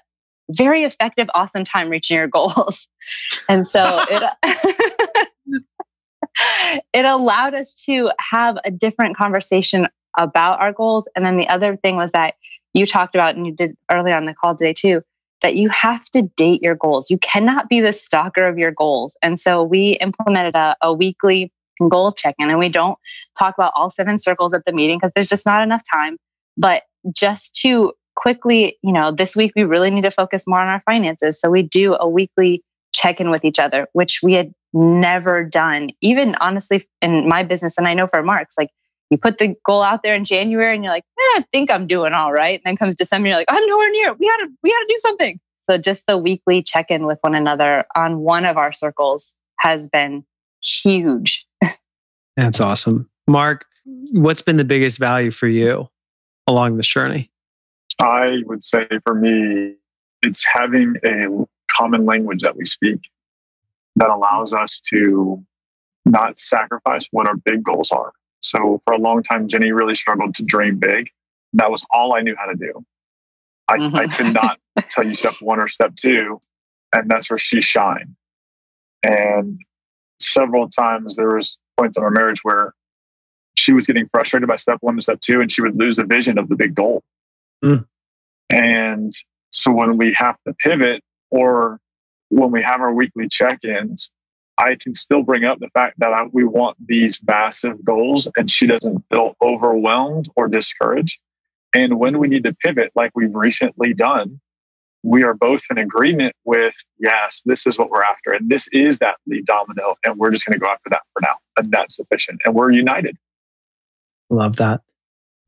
very 0.49 0.83
effective 0.83 1.27
awesome 1.33 1.63
time 1.63 1.89
reaching 1.89 2.17
your 2.17 2.27
goals. 2.27 2.87
And 3.47 3.65
so 3.65 4.03
it 4.09 4.23
it 6.93 7.05
allowed 7.05 7.53
us 7.53 7.84
to 7.86 8.11
have 8.19 8.57
a 8.63 8.71
different 8.71 9.17
conversation 9.17 9.88
about 10.17 10.59
our 10.59 10.74
goals. 10.74 11.07
And 11.15 11.26
then 11.26 11.38
the 11.38 11.49
other 11.49 11.76
thing 11.78 11.95
was 11.95 12.11
that 12.11 12.36
you 12.74 12.86
talked 12.86 13.15
about, 13.15 13.36
and 13.36 13.45
you 13.45 13.53
did 13.53 13.76
earlier 13.91 14.15
on 14.15 14.26
the 14.26 14.34
call 14.34 14.55
today 14.55 14.74
too, 14.74 15.01
that 15.41 15.55
you 15.55 15.69
have 15.69 16.05
to 16.11 16.24
date 16.24 16.63
your 16.63 16.76
goals. 16.76 17.09
You 17.09 17.17
cannot 17.17 17.69
be 17.69 17.82
the 17.82 17.93
stalker 17.93 18.47
of 18.47 18.57
your 18.57 18.71
goals. 18.71 19.17
And 19.21 19.39
so 19.39 19.63
we 19.63 19.91
implemented 19.99 20.55
a, 20.55 20.76
a 20.82 20.93
weekly 20.93 21.51
goal 21.89 22.13
check 22.13 22.36
in, 22.39 22.49
and 22.49 22.59
we 22.59 22.69
don't 22.69 22.97
talk 23.38 23.55
about 23.57 23.74
all 23.76 23.89
seven 23.89 24.19
circles 24.19 24.53
at 24.53 24.63
the 24.65 24.71
meeting 24.71 24.97
because 24.97 25.11
there's 25.15 25.30
just 25.30 25.45
not 25.45 25.63
enough 25.63 25.82
time. 25.89 26.17
But 26.57 26.84
just 27.15 27.55
to 27.61 27.93
quickly, 28.15 28.78
you 28.82 28.93
know, 28.93 29.11
this 29.11 29.36
week 29.36 29.53
we 29.55 29.63
really 29.63 29.91
need 29.91 30.03
to 30.03 30.11
focus 30.11 30.45
more 30.47 30.59
on 30.59 30.67
our 30.67 30.82
finances. 30.86 31.39
So 31.39 31.49
we 31.49 31.63
do 31.63 31.95
a 31.95 32.07
weekly 32.07 32.63
check 32.93 33.19
in 33.19 33.30
with 33.30 33.43
each 33.43 33.59
other, 33.59 33.88
which 33.93 34.19
we 34.21 34.34
had 34.34 34.53
never 34.74 35.43
done, 35.43 35.89
even 36.01 36.36
honestly 36.36 36.88
in 37.01 37.28
my 37.28 37.43
business. 37.43 37.78
And 37.78 37.88
I 37.88 37.93
know 37.93 38.07
for 38.07 38.24
Mark's, 38.24 38.57
like 38.57 38.71
you 39.09 39.17
put 39.17 39.38
the 39.38 39.55
goal 39.65 39.84
out 39.84 40.01
there 40.03 40.15
in 40.15 40.26
January 40.26 40.74
and 40.74 40.84
you're 40.84 40.93
like, 40.93 41.05
eh, 41.19 41.39
I 41.39 41.45
think 41.51 41.69
I'm 41.69 41.88
doing 41.88 42.13
all 42.13 42.34
right. 42.34 42.59
And 42.59 42.63
then 42.65 42.78
comes 42.78 42.95
December, 42.95 43.30
you're 43.30 43.38
like, 43.38 43.47
I'm 43.49 43.65
nowhere 43.67 43.91
near. 43.91 44.13
We 44.13 44.28
gotta, 44.28 44.47
we 44.63 44.71
gotta 44.71 44.86
do 44.89 44.97
something. 44.99 45.39
So 45.61 45.78
just 45.78 46.07
the 46.07 46.17
weekly 46.17 46.63
check 46.63 46.88
in 46.89 47.05
with 47.05 47.19
one 47.21 47.36
another 47.36 47.86
on 47.95 48.19
one 48.19 48.45
of 48.45 48.57
our 48.57 48.71
circles 48.71 49.36
has 49.59 49.88
been 49.88 50.26
huge. 50.61 51.45
That's 52.36 52.59
awesome. 52.59 53.09
Mark, 53.28 53.65
what's 54.11 54.41
been 54.41 54.57
the 54.57 54.63
biggest 54.63 54.97
value 54.97 55.32
for 55.32 55.47
you 55.47 55.88
along 56.47 56.78
this 56.78 56.88
journey? 56.88 57.32
I 58.01 58.38
would 58.45 58.63
say 58.63 58.88
for 59.05 59.13
me, 59.13 59.76
it's 60.24 60.43
having 60.45 60.95
a 61.05 61.45
common 61.71 62.05
language 62.05 62.41
that 62.41 62.57
we 62.57 62.65
speak 62.65 63.09
that 63.95 64.09
allows 64.09 64.53
us 64.53 64.81
to 64.89 65.43
not 66.05 66.39
sacrifice 66.39 67.07
what 67.11 67.27
our 67.27 67.35
big 67.35 67.63
goals 67.63 67.91
are. 67.91 68.11
So 68.41 68.81
for 68.85 68.93
a 68.93 68.97
long 68.97 69.23
time, 69.23 69.47
Jenny 69.47 69.71
really 69.71 69.95
struggled 69.95 70.35
to 70.35 70.43
dream 70.43 70.77
big. 70.77 71.09
That 71.53 71.71
was 71.71 71.85
all 71.89 72.13
I 72.13 72.21
knew 72.21 72.35
how 72.37 72.45
to 72.45 72.55
do. 72.55 72.85
I, 73.67 73.77
mm-hmm. 73.77 73.95
I 73.95 74.07
could 74.07 74.33
not 74.33 74.59
tell 74.89 75.05
you 75.05 75.13
step 75.13 75.35
one 75.39 75.59
or 75.59 75.67
step 75.67 75.95
two, 75.95 76.39
and 76.93 77.09
that's 77.09 77.29
where 77.29 77.37
she 77.37 77.61
shined. 77.61 78.15
And 79.01 79.61
several 80.19 80.69
times 80.69 81.15
there 81.15 81.35
was 81.35 81.57
points 81.77 81.97
in 81.97 82.03
our 82.03 82.11
marriage 82.11 82.39
where 82.43 82.73
she 83.55 83.71
was 83.71 83.85
getting 83.85 84.07
frustrated 84.09 84.49
by 84.49 84.55
step 84.55 84.77
one 84.81 84.95
and 84.95 85.03
step 85.03 85.21
two, 85.21 85.41
and 85.41 85.51
she 85.51 85.61
would 85.61 85.77
lose 85.77 85.97
the 85.97 86.05
vision 86.05 86.37
of 86.37 86.49
the 86.49 86.55
big 86.55 86.75
goal. 86.75 87.03
Mm. 87.63 87.85
And 88.49 89.11
so 89.51 89.71
when 89.71 89.97
we 89.97 90.13
have 90.13 90.35
to 90.47 90.53
pivot 90.53 91.01
or 91.29 91.79
when 92.34 92.51
we 92.51 92.63
have 92.63 92.81
our 92.81 92.93
weekly 92.93 93.27
check-ins, 93.29 94.09
I 94.57 94.75
can 94.75 94.93
still 94.93 95.23
bring 95.23 95.45
up 95.45 95.59
the 95.59 95.69
fact 95.69 95.99
that 95.99 96.13
I, 96.13 96.25
we 96.31 96.43
want 96.43 96.77
these 96.84 97.19
massive 97.25 97.84
goals 97.84 98.27
and 98.38 98.49
she 98.49 98.67
doesn't 98.67 99.05
feel 99.11 99.36
overwhelmed 99.41 100.29
or 100.36 100.47
discouraged. 100.47 101.19
And 101.73 101.99
when 101.99 102.19
we 102.19 102.27
need 102.27 102.43
to 102.43 102.53
pivot, 102.53 102.91
like 102.95 103.11
we've 103.15 103.34
recently 103.34 103.93
done, 103.93 104.39
we 105.01 105.23
are 105.23 105.34
both 105.34 105.63
in 105.69 105.77
agreement 105.77 106.36
with, 106.45 106.75
yes, 106.99 107.41
this 107.45 107.65
is 107.65 107.77
what 107.77 107.89
we're 107.89 108.03
after. 108.03 108.31
And 108.31 108.49
this 108.49 108.67
is 108.71 108.99
that 108.99 109.15
lead 109.27 109.45
domino. 109.45 109.95
And 110.05 110.17
we're 110.17 110.31
just 110.31 110.45
going 110.45 110.53
to 110.53 110.59
go 110.59 110.71
after 110.71 110.89
that 110.91 111.01
for 111.13 111.21
now. 111.21 111.36
And 111.57 111.71
that's 111.71 111.95
sufficient. 111.95 112.41
And 112.45 112.53
we're 112.53 112.71
united. 112.71 113.17
Love 114.29 114.57
that. 114.57 114.81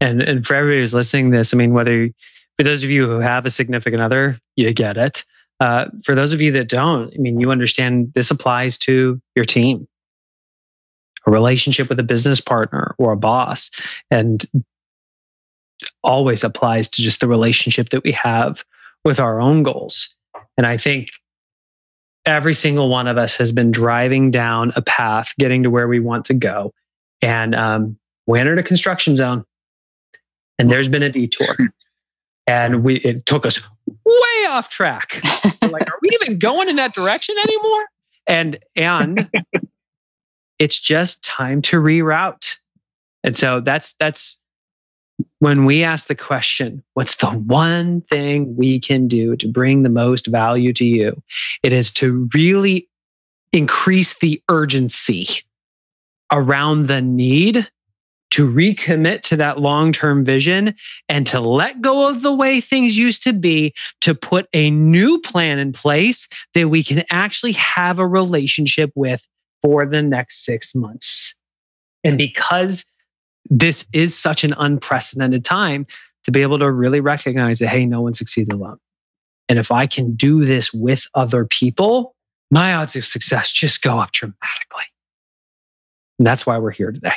And, 0.02 0.22
and 0.22 0.46
for 0.46 0.56
everybody 0.56 0.82
who's 0.82 0.94
listening 0.94 1.30
this, 1.30 1.54
I 1.54 1.58
mean, 1.58 1.74
whether 1.74 2.10
for 2.58 2.64
those 2.64 2.84
of 2.84 2.90
you 2.90 3.08
who 3.08 3.20
have 3.20 3.46
a 3.46 3.50
significant 3.50 4.02
other, 4.02 4.40
you 4.56 4.74
get 4.74 4.98
it. 4.98 5.24
Uh, 5.60 5.86
for 6.04 6.16
those 6.16 6.34
of 6.34 6.42
you 6.42 6.54
that 6.54 6.68
don't, 6.68 7.14
I 7.14 7.18
mean, 7.18 7.40
you 7.40 7.52
understand 7.52 8.12
this 8.14 8.32
applies 8.32 8.78
to 8.80 9.22
your 9.36 9.46
team, 9.46 9.88
a 11.26 11.32
relationship 11.32 11.90
with 11.90 12.00
a 12.00 12.04
business 12.04 12.42
partner 12.42 12.96
or 12.98 13.14
a 13.14 13.18
boss, 13.18 13.72
and 14.12 14.44
always 16.04 16.44
applies 16.44 16.90
to 16.90 17.02
just 17.02 17.20
the 17.20 17.28
relationship 17.28 17.90
that 17.90 18.04
we 18.04 18.12
have 18.14 18.64
with 19.04 19.20
our 19.20 19.40
own 19.40 19.64
goals. 19.64 20.16
And 20.58 20.66
I 20.66 20.78
think 20.78 21.10
every 22.26 22.54
single 22.54 22.90
one 22.90 23.08
of 23.08 23.18
us 23.18 23.36
has 23.38 23.52
been 23.52 23.72
driving 23.72 24.32
down 24.32 24.74
a 24.76 24.82
path, 24.82 25.34
getting 25.38 25.64
to 25.64 25.70
where 25.70 25.88
we 25.88 26.00
want 26.00 26.26
to 26.26 26.34
go. 26.34 26.74
And 27.22 27.56
um, 27.56 27.98
we 28.28 28.40
entered 28.40 28.60
a 28.60 28.64
construction 28.64 29.16
zone, 29.16 29.46
and 30.60 30.70
there's 30.70 30.90
been 30.90 31.04
a 31.04 31.10
detour. 31.10 31.56
And 32.48 32.84
we 32.84 32.98
it 32.98 33.26
took 33.26 33.46
us 33.46 33.60
way 33.88 34.46
off 34.48 34.70
track. 34.70 35.22
like, 35.62 35.90
are 35.90 36.00
we 36.02 36.10
even 36.22 36.40
going 36.40 36.70
in 36.70 36.78
that 36.78 36.94
direction 36.94 37.36
anymore? 37.38 37.86
And 38.28 38.60
and 38.76 39.30
it's 40.60 40.80
just 40.80 41.24
time 41.24 41.62
to 41.64 41.78
reroute. 41.78 42.58
And 43.24 43.38
so 43.38 43.62
that's 43.62 43.94
that's 44.00 44.38
when 45.40 45.66
we 45.66 45.84
ask 45.84 46.08
the 46.08 46.16
question, 46.16 46.84
what's 46.94 47.16
the 47.16 47.28
one 47.28 48.02
thing 48.02 48.56
we 48.56 48.80
can 48.80 49.08
do 49.08 49.36
to 49.38 49.48
bring 49.48 49.84
the 49.84 49.90
most 49.90 50.28
value 50.28 50.74
to 50.74 50.86
you? 50.86 51.22
It 51.64 51.74
is 51.74 51.92
to 51.92 52.30
really 52.34 52.90
increase 53.52 54.18
the 54.20 54.42
urgency 54.50 55.28
around 56.32 56.88
the 56.88 57.02
need 57.02 57.70
to 58.36 58.46
recommit 58.46 59.22
to 59.22 59.38
that 59.38 59.58
long 59.58 59.94
term 59.94 60.26
vision 60.26 60.76
and 61.08 61.26
to 61.28 61.40
let 61.40 61.80
go 61.80 62.10
of 62.10 62.22
the 62.22 62.34
way 62.34 62.60
things 62.60 62.98
used 62.98 63.24
to 63.24 63.32
be, 63.32 63.74
to 64.02 64.14
put 64.14 64.48
a 64.52 64.70
new 64.70 65.22
plan 65.22 65.58
in 65.58 65.72
place 65.72 66.28
that 66.54 66.68
we 66.68 66.84
can 66.84 67.06
actually 67.10 67.54
have 67.54 68.00
a 68.00 68.06
relationship 68.06 68.92
with 68.94 69.26
for 69.62 69.86
the 69.86 70.02
next 70.02 70.44
six 70.44 70.76
months. 70.76 71.36
And 72.04 72.18
because 72.18 72.84
this 73.50 73.86
is 73.94 74.20
such 74.20 74.44
an 74.44 74.54
unprecedented 74.58 75.46
time, 75.46 75.88
to 76.26 76.32
be 76.32 76.42
able 76.42 76.60
to 76.60 76.70
really 76.70 77.00
recognize 77.00 77.60
that, 77.60 77.70
hey, 77.70 77.86
no 77.86 78.02
one 78.02 78.16
succeeds 78.16 78.50
alone. 78.50 78.80
And 79.48 79.60
if 79.60 79.72
I 79.72 79.88
can 79.88 80.16
do 80.16 80.44
this 80.44 80.74
with 80.74 81.06
other 81.14 81.46
people, 81.46 82.16
my 82.52 82.74
odds 82.74 82.98
of 82.98 83.06
success 83.06 83.50
just 83.50 83.82
go 83.82 83.98
up 83.98 84.12
dramatically. 84.12 84.84
And 86.20 86.28
that's 86.28 86.46
why 86.46 86.58
we're 86.58 86.72
here 86.72 86.92
today. 86.92 87.14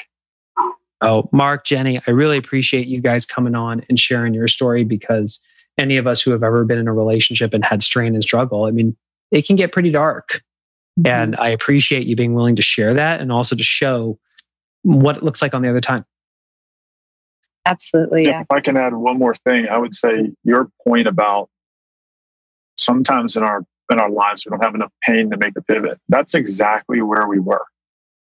Oh, 1.00 1.28
Mark, 1.32 1.64
Jenny, 1.64 2.00
I 2.06 2.10
really 2.10 2.38
appreciate 2.38 2.88
you 2.88 3.00
guys 3.00 3.24
coming 3.24 3.54
on 3.54 3.84
and 3.88 3.98
sharing 3.98 4.34
your 4.34 4.48
story 4.48 4.84
because 4.84 5.40
any 5.78 5.96
of 5.96 6.06
us 6.06 6.20
who 6.20 6.32
have 6.32 6.42
ever 6.42 6.64
been 6.64 6.78
in 6.78 6.88
a 6.88 6.92
relationship 6.92 7.54
and 7.54 7.64
had 7.64 7.82
strain 7.82 8.14
and 8.14 8.22
struggle, 8.22 8.64
I 8.64 8.72
mean, 8.72 8.96
it 9.30 9.46
can 9.46 9.56
get 9.56 9.72
pretty 9.72 9.90
dark. 9.90 10.42
Mm-hmm. 10.98 11.06
And 11.06 11.36
I 11.36 11.50
appreciate 11.50 12.06
you 12.06 12.16
being 12.16 12.34
willing 12.34 12.56
to 12.56 12.62
share 12.62 12.94
that 12.94 13.20
and 13.20 13.30
also 13.30 13.54
to 13.54 13.62
show 13.62 14.18
what 14.82 15.16
it 15.16 15.22
looks 15.22 15.40
like 15.40 15.54
on 15.54 15.62
the 15.62 15.70
other 15.70 15.80
time. 15.80 16.04
Absolutely. 17.64 18.24
Yeah. 18.24 18.40
If 18.40 18.50
I 18.50 18.60
can 18.60 18.76
add 18.76 18.94
one 18.94 19.18
more 19.18 19.34
thing, 19.34 19.68
I 19.68 19.78
would 19.78 19.94
say 19.94 20.34
your 20.42 20.68
point 20.86 21.06
about 21.06 21.50
sometimes 22.76 23.36
in 23.36 23.42
our 23.42 23.62
in 23.90 23.98
our 23.98 24.10
lives 24.10 24.44
we 24.44 24.50
don't 24.50 24.62
have 24.62 24.74
enough 24.74 24.92
pain 25.02 25.30
to 25.30 25.36
make 25.36 25.56
a 25.56 25.62
pivot. 25.62 26.00
That's 26.08 26.34
exactly 26.34 27.02
where 27.02 27.26
we 27.26 27.38
were. 27.38 27.64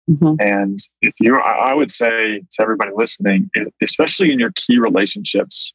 Mm-hmm. 0.09 0.35
And 0.39 0.79
if 1.03 1.15
you, 1.21 1.37
I 1.39 1.75
would 1.75 1.91
say 1.91 2.41
to 2.41 2.63
everybody 2.63 2.93
listening, 2.95 3.51
especially 3.83 4.33
in 4.33 4.39
your 4.39 4.53
key 4.55 4.79
relationships, 4.79 5.73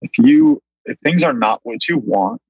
if 0.00 0.12
you, 0.18 0.62
if 0.84 0.98
things 1.00 1.22
are 1.22 1.34
not 1.34 1.60
what 1.64 1.86
you 1.86 1.98
want, 1.98 2.40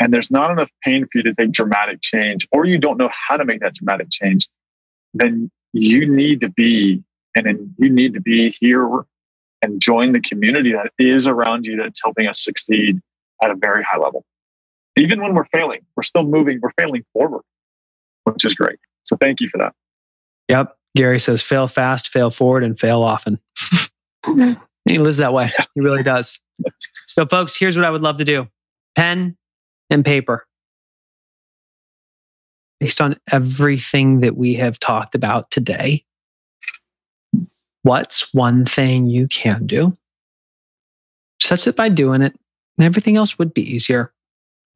and 0.00 0.12
there's 0.12 0.30
not 0.30 0.50
enough 0.50 0.70
pain 0.82 1.04
for 1.04 1.18
you 1.18 1.24
to 1.24 1.34
take 1.34 1.50
dramatic 1.50 2.00
change, 2.00 2.46
or 2.52 2.64
you 2.64 2.78
don't 2.78 2.98
know 2.98 3.10
how 3.12 3.36
to 3.36 3.44
make 3.44 3.60
that 3.60 3.74
dramatic 3.74 4.08
change, 4.10 4.48
then 5.12 5.50
you 5.72 6.08
need 6.08 6.40
to 6.42 6.48
be, 6.48 7.02
and 7.34 7.74
you 7.78 7.90
need 7.90 8.14
to 8.14 8.20
be 8.20 8.50
here 8.50 8.88
and 9.60 9.82
join 9.82 10.12
the 10.12 10.20
community 10.20 10.72
that 10.72 10.92
is 10.98 11.26
around 11.26 11.66
you 11.66 11.76
that's 11.76 12.00
helping 12.02 12.26
us 12.26 12.42
succeed 12.42 13.00
at 13.42 13.50
a 13.50 13.54
very 13.54 13.82
high 13.82 13.98
level. 13.98 14.24
Even 14.96 15.20
when 15.20 15.34
we're 15.34 15.46
failing, 15.46 15.80
we're 15.96 16.04
still 16.04 16.22
moving, 16.22 16.60
we're 16.62 16.72
failing 16.78 17.04
forward, 17.12 17.42
which 18.24 18.44
is 18.44 18.54
great. 18.54 18.78
So 19.02 19.16
thank 19.16 19.40
you 19.40 19.48
for 19.48 19.58
that. 19.58 19.74
Yep. 20.48 20.76
Gary 20.96 21.20
says 21.20 21.42
fail 21.42 21.68
fast, 21.68 22.08
fail 22.08 22.30
forward, 22.30 22.64
and 22.64 22.78
fail 22.78 23.02
often. 23.02 23.38
he 24.84 24.98
lives 24.98 25.18
that 25.18 25.32
way. 25.32 25.52
He 25.74 25.80
really 25.80 26.02
does. 26.02 26.40
So, 27.06 27.26
folks, 27.26 27.56
here's 27.56 27.76
what 27.76 27.84
I 27.84 27.90
would 27.90 28.02
love 28.02 28.18
to 28.18 28.24
do 28.24 28.48
pen 28.96 29.36
and 29.90 30.04
paper. 30.04 30.46
Based 32.80 33.00
on 33.00 33.16
everything 33.30 34.20
that 34.20 34.36
we 34.36 34.54
have 34.54 34.78
talked 34.78 35.14
about 35.14 35.50
today, 35.50 36.04
what's 37.82 38.32
one 38.32 38.66
thing 38.66 39.06
you 39.06 39.26
can 39.28 39.66
do 39.66 39.96
such 41.40 41.64
that 41.64 41.76
by 41.76 41.88
doing 41.88 42.22
it, 42.22 42.38
everything 42.80 43.16
else 43.16 43.38
would 43.38 43.54
be 43.54 43.74
easier 43.74 44.12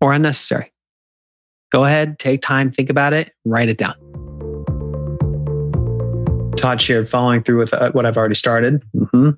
or 0.01 0.13
unnecessary? 0.13 0.73
Go 1.71 1.85
ahead, 1.85 2.19
take 2.19 2.43
time, 2.43 2.73
think 2.73 2.91
about 2.91 3.13
it, 3.13 3.33
write 3.45 3.69
it 3.69 3.79
down. 3.79 4.22
Todd 6.57 6.81
shared 6.81 7.09
following 7.09 7.43
through 7.43 7.59
with 7.59 7.75
uh, 7.75 7.91
what 7.93 8.07
I've 8.07 8.17
already 8.17 8.35
started. 8.35 8.83
Mm-hmm. 8.95 9.31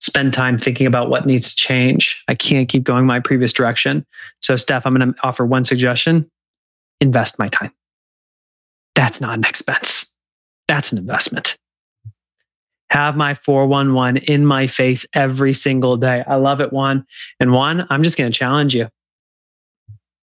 Spend 0.00 0.32
time 0.32 0.58
thinking 0.58 0.86
about 0.86 1.08
what 1.08 1.26
needs 1.26 1.50
to 1.50 1.56
change. 1.56 2.22
I 2.28 2.34
can't 2.34 2.68
keep 2.68 2.84
going 2.84 3.06
my 3.06 3.20
previous 3.20 3.52
direction. 3.52 4.04
So, 4.40 4.56
Steph, 4.56 4.86
I'm 4.86 4.94
going 4.94 5.14
to 5.14 5.26
offer 5.26 5.46
one 5.46 5.64
suggestion 5.64 6.30
invest 7.00 7.38
my 7.38 7.48
time. 7.48 7.72
That's 8.94 9.20
not 9.20 9.34
an 9.34 9.44
expense, 9.44 10.06
that's 10.68 10.92
an 10.92 10.98
investment. 10.98 11.56
Have 12.90 13.16
my 13.16 13.34
411 13.34 14.18
in 14.28 14.46
my 14.46 14.68
face 14.68 15.04
every 15.12 15.52
single 15.52 15.96
day. 15.96 16.22
I 16.24 16.36
love 16.36 16.60
it, 16.60 16.72
Juan. 16.72 17.06
And 17.40 17.52
Juan, 17.52 17.86
I'm 17.90 18.04
just 18.04 18.16
going 18.16 18.30
to 18.30 18.38
challenge 18.38 18.72
you. 18.72 18.88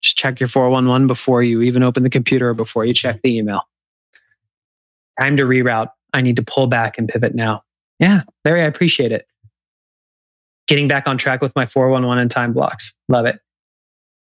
Just 0.01 0.15
check 0.15 0.39
your 0.39 0.47
411 0.47 1.07
before 1.07 1.43
you 1.43 1.63
even 1.63 1.83
open 1.83 2.03
the 2.03 2.09
computer 2.09 2.49
or 2.49 2.53
before 2.53 2.85
you 2.85 2.93
check 2.93 3.21
the 3.21 3.37
email 3.37 3.67
time 5.21 5.37
to 5.37 5.43
reroute. 5.43 5.89
I 6.13 6.21
need 6.21 6.35
to 6.37 6.43
pull 6.43 6.67
back 6.67 6.97
and 6.97 7.07
pivot 7.07 7.35
now. 7.35 7.63
Yeah, 7.99 8.23
Larry, 8.43 8.63
I 8.63 8.65
appreciate 8.65 9.11
it. 9.11 9.27
Getting 10.67 10.87
back 10.87 11.07
on 11.07 11.17
track 11.17 11.41
with 11.41 11.55
my 11.55 11.65
411 11.65 12.21
and 12.21 12.31
time 12.31 12.53
blocks. 12.53 12.95
Love 13.07 13.25
it. 13.25 13.39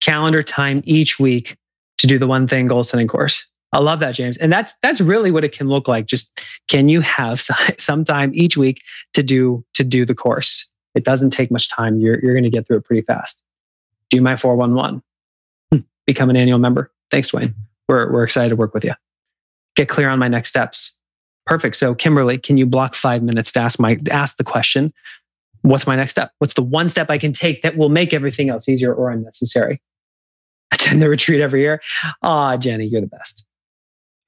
Calendar 0.01 0.43
time 0.43 0.83
each 0.85 1.19
week 1.19 1.57
to 1.99 2.07
do 2.07 2.19
the 2.19 2.27
one 2.27 2.47
thing 2.47 2.69
goal 2.69 2.85
setting 2.85 3.09
course. 3.09 3.47
I 3.73 3.81
love 3.81 4.01
that, 4.01 4.13
James. 4.13 4.39
And 4.39 4.51
that's 4.51 4.73
that's 4.83 5.01
really 5.01 5.31
what 5.31 5.45
it 5.45 5.53
can 5.53 5.69
look 5.69 5.89
like. 5.89 6.07
Just 6.07 6.41
can 6.69 6.89
you 6.89 7.01
have 7.03 7.47
some 7.79 8.05
time 8.05 8.31
each 8.35 8.57
week 8.57 8.81
to 9.13 9.23
do 9.23 9.65
to 9.75 9.85
do 9.85 10.07
the 10.07 10.15
course? 10.15 10.71
It 10.95 11.05
doesn't 11.05 11.31
take 11.31 11.51
much 11.51 11.69
time. 11.69 11.99
You're 12.01 12.19
you're 12.23 12.35
going 12.35 12.45
to 12.45 12.51
get 12.51 12.67
through 12.67 12.79
it 12.79 12.85
pretty 12.85 13.03
fast. 13.03 13.43
Do 14.11 14.23
my 14.23 14.37
411. 14.37 15.03
Hmm. 15.71 15.79
Become 16.07 16.31
an 16.31 16.37
annual 16.37 16.59
member. 16.59 16.91
Thanks, 17.11 17.31
Dwayne. 17.31 17.55
We're 17.89 18.11
we're 18.11 18.25
excited 18.25 18.51
to 18.51 18.57
work 18.57 18.73
with 18.73 18.85
you. 18.85 18.95
Get 19.79 19.89
clear 19.89 20.09
on 20.09 20.19
my 20.19 20.27
next 20.27 20.49
steps. 20.49 20.99
Perfect. 21.47 21.77
So, 21.77 21.95
Kimberly, 21.95 22.37
can 22.37 22.57
you 22.57 22.67
block 22.67 22.97
five 22.97 23.23
minutes 23.23 23.53
to 23.53 23.61
ask 23.61 23.79
my 23.79 23.97
ask 24.11 24.37
the 24.37 24.43
question? 24.43 24.93
What's 25.63 25.87
my 25.87 25.95
next 25.95 26.15
step? 26.15 26.33
What's 26.39 26.55
the 26.55 26.63
one 26.63 26.89
step 26.89 27.11
I 27.11 27.19
can 27.19 27.33
take 27.33 27.63
that 27.63 27.77
will 27.77 27.89
make 27.89 28.13
everything 28.13 28.51
else 28.51 28.69
easier 28.69 28.93
or 28.93 29.09
unnecessary? 29.13 29.81
Attend 30.73 31.01
the 31.01 31.09
retreat 31.09 31.41
every 31.41 31.61
year. 31.61 31.81
Ah, 32.25 32.55
oh, 32.55 32.57
Jenny, 32.57 32.87
you're 32.87 33.01
the 33.01 33.07
best. 33.07 33.45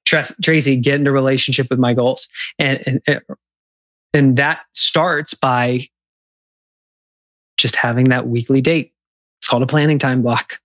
Tracy, 0.05 0.77
get 0.77 0.95
into 0.95 1.11
relationship 1.11 1.67
with 1.69 1.79
my 1.79 1.93
goals. 1.93 2.29
And, 2.57 3.01
and, 3.05 3.21
and 4.13 4.37
that 4.37 4.61
starts 4.73 5.33
by 5.33 5.89
just 7.57 7.75
having 7.75 8.05
that 8.05 8.25
weekly 8.25 8.61
date. 8.61 8.93
It's 9.41 9.47
called 9.47 9.63
a 9.63 9.67
planning 9.67 9.99
time 9.99 10.21
block. 10.21 10.59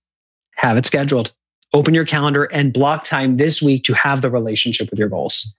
Have 0.54 0.76
it 0.76 0.86
scheduled. 0.86 1.34
Open 1.72 1.94
your 1.94 2.04
calendar 2.04 2.44
and 2.44 2.72
block 2.72 3.04
time 3.04 3.36
this 3.36 3.60
week 3.60 3.84
to 3.84 3.94
have 3.94 4.22
the 4.22 4.30
relationship 4.30 4.90
with 4.90 4.98
your 4.98 5.08
goals. 5.08 5.54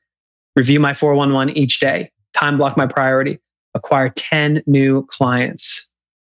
Review 0.55 0.79
my 0.79 0.93
411 0.93 1.57
each 1.57 1.79
day. 1.79 2.11
Time 2.33 2.57
block 2.57 2.77
my 2.77 2.87
priority. 2.87 3.39
Acquire 3.75 4.09
10 4.09 4.63
new 4.65 5.05
clients. 5.05 5.89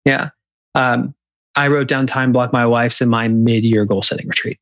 Yeah. 0.05 0.31
Um, 0.75 1.15
I 1.55 1.69
wrote 1.69 1.89
down 1.89 2.07
time 2.07 2.33
block 2.33 2.53
my 2.53 2.67
wife's 2.67 3.01
in 3.01 3.09
my 3.09 3.29
mid 3.29 3.65
year 3.65 3.85
goal 3.85 4.03
setting 4.03 4.27
retreat 4.27 4.59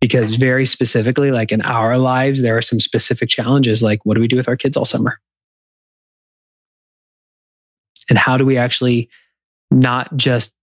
because 0.00 0.34
very 0.36 0.66
specifically 0.66 1.30
like 1.30 1.52
in 1.52 1.62
our 1.62 1.98
lives 1.98 2.40
there 2.40 2.56
are 2.56 2.62
some 2.62 2.80
specific 2.80 3.28
challenges 3.28 3.82
like 3.82 4.04
what 4.04 4.14
do 4.14 4.20
we 4.20 4.28
do 4.28 4.36
with 4.36 4.48
our 4.48 4.56
kids 4.56 4.76
all 4.76 4.84
summer 4.84 5.18
and 8.08 8.18
how 8.18 8.36
do 8.36 8.44
we 8.44 8.56
actually 8.56 9.08
not 9.70 10.14
just 10.16 10.54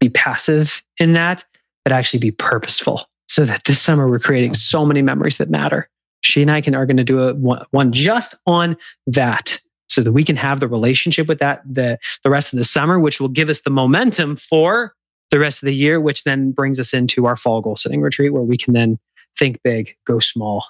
be 0.00 0.08
passive 0.08 0.82
in 0.98 1.12
that 1.14 1.44
but 1.84 1.92
actually 1.92 2.20
be 2.20 2.30
purposeful 2.30 3.06
so 3.28 3.44
that 3.44 3.64
this 3.64 3.80
summer 3.80 4.08
we're 4.08 4.18
creating 4.18 4.54
so 4.54 4.84
many 4.84 5.02
memories 5.02 5.38
that 5.38 5.50
matter 5.50 5.88
she 6.20 6.42
and 6.42 6.50
i 6.50 6.60
can 6.60 6.74
are 6.74 6.86
going 6.86 6.96
to 6.96 7.04
do 7.04 7.20
a 7.20 7.34
one, 7.34 7.92
just 7.92 8.34
on 8.46 8.76
that 9.06 9.58
so 9.88 10.02
that 10.02 10.12
we 10.12 10.24
can 10.24 10.36
have 10.36 10.60
the 10.60 10.68
relationship 10.68 11.28
with 11.28 11.40
that 11.40 11.62
the 11.70 11.98
the 12.24 12.30
rest 12.30 12.52
of 12.52 12.58
the 12.58 12.64
summer 12.64 12.98
which 12.98 13.20
will 13.20 13.28
give 13.28 13.48
us 13.48 13.60
the 13.60 13.70
momentum 13.70 14.36
for 14.36 14.94
the 15.32 15.38
rest 15.38 15.62
of 15.62 15.66
the 15.66 15.74
year, 15.74 15.98
which 15.98 16.24
then 16.24 16.52
brings 16.52 16.78
us 16.78 16.92
into 16.92 17.26
our 17.26 17.36
fall 17.36 17.62
goal 17.62 17.74
setting 17.74 18.02
retreat 18.02 18.32
where 18.32 18.42
we 18.42 18.58
can 18.58 18.74
then 18.74 18.98
think 19.36 19.60
big, 19.64 19.96
go 20.06 20.20
small, 20.20 20.66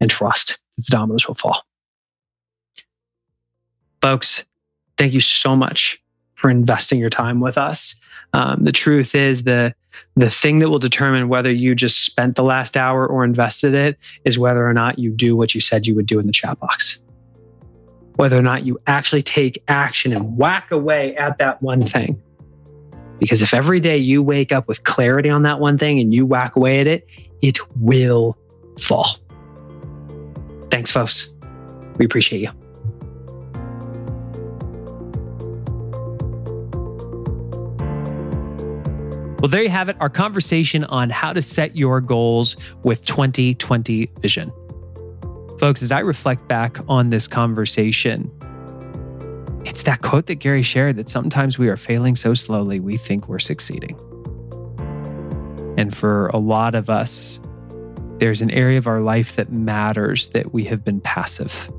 and 0.00 0.10
trust 0.10 0.58
that 0.76 0.84
the 0.84 0.90
dominoes 0.90 1.28
will 1.28 1.36
fall. 1.36 1.62
Folks, 4.02 4.44
thank 4.98 5.14
you 5.14 5.20
so 5.20 5.54
much 5.54 6.02
for 6.34 6.50
investing 6.50 6.98
your 6.98 7.08
time 7.08 7.38
with 7.38 7.56
us. 7.56 7.94
Um, 8.32 8.64
the 8.64 8.72
truth 8.72 9.14
is 9.14 9.44
the 9.44 9.74
the 10.16 10.30
thing 10.30 10.58
that 10.60 10.68
will 10.68 10.78
determine 10.78 11.28
whether 11.28 11.50
you 11.50 11.74
just 11.74 12.04
spent 12.04 12.36
the 12.36 12.42
last 12.42 12.76
hour 12.76 13.06
or 13.06 13.24
invested 13.24 13.74
it 13.74 13.98
is 14.24 14.38
whether 14.38 14.66
or 14.66 14.72
not 14.72 14.98
you 14.98 15.10
do 15.10 15.36
what 15.36 15.54
you 15.54 15.60
said 15.60 15.86
you 15.86 15.94
would 15.94 16.06
do 16.06 16.18
in 16.18 16.26
the 16.26 16.32
chat 16.32 16.58
box. 16.58 17.02
Whether 18.16 18.36
or 18.36 18.42
not 18.42 18.64
you 18.64 18.78
actually 18.86 19.22
take 19.22 19.62
action 19.68 20.12
and 20.12 20.36
whack 20.36 20.70
away 20.70 21.16
at 21.16 21.38
that 21.38 21.62
one 21.62 21.86
thing. 21.86 22.22
Because 23.18 23.42
if 23.42 23.54
every 23.54 23.80
day 23.80 23.98
you 23.98 24.22
wake 24.22 24.50
up 24.50 24.66
with 24.66 24.82
clarity 24.82 25.28
on 25.28 25.42
that 25.42 25.60
one 25.60 25.78
thing 25.78 26.00
and 26.00 26.12
you 26.12 26.26
whack 26.26 26.56
away 26.56 26.80
at 26.80 26.86
it, 26.86 27.06
it 27.42 27.58
will 27.76 28.36
fall. 28.80 29.16
Thanks, 30.70 30.90
folks. 30.90 31.34
We 31.98 32.06
appreciate 32.06 32.40
you. 32.40 32.69
Well, 39.40 39.48
there 39.48 39.62
you 39.62 39.70
have 39.70 39.88
it, 39.88 39.96
our 40.00 40.10
conversation 40.10 40.84
on 40.84 41.08
how 41.08 41.32
to 41.32 41.40
set 41.40 41.74
your 41.74 42.02
goals 42.02 42.58
with 42.82 43.06
2020 43.06 44.10
vision. 44.20 44.52
Folks, 45.58 45.82
as 45.82 45.90
I 45.90 46.00
reflect 46.00 46.46
back 46.46 46.76
on 46.88 47.08
this 47.08 47.26
conversation, 47.26 48.30
it's 49.64 49.84
that 49.84 50.02
quote 50.02 50.26
that 50.26 50.34
Gary 50.36 50.62
shared 50.62 50.96
that 50.96 51.08
sometimes 51.08 51.56
we 51.56 51.68
are 51.70 51.78
failing 51.78 52.16
so 52.16 52.34
slowly 52.34 52.80
we 52.80 52.98
think 52.98 53.28
we're 53.30 53.38
succeeding. 53.38 53.98
And 55.78 55.96
for 55.96 56.26
a 56.28 56.38
lot 56.38 56.74
of 56.74 56.90
us, 56.90 57.40
there's 58.18 58.42
an 58.42 58.50
area 58.50 58.76
of 58.76 58.86
our 58.86 59.00
life 59.00 59.36
that 59.36 59.50
matters 59.50 60.28
that 60.28 60.52
we 60.52 60.64
have 60.64 60.84
been 60.84 61.00
passive. 61.00 61.70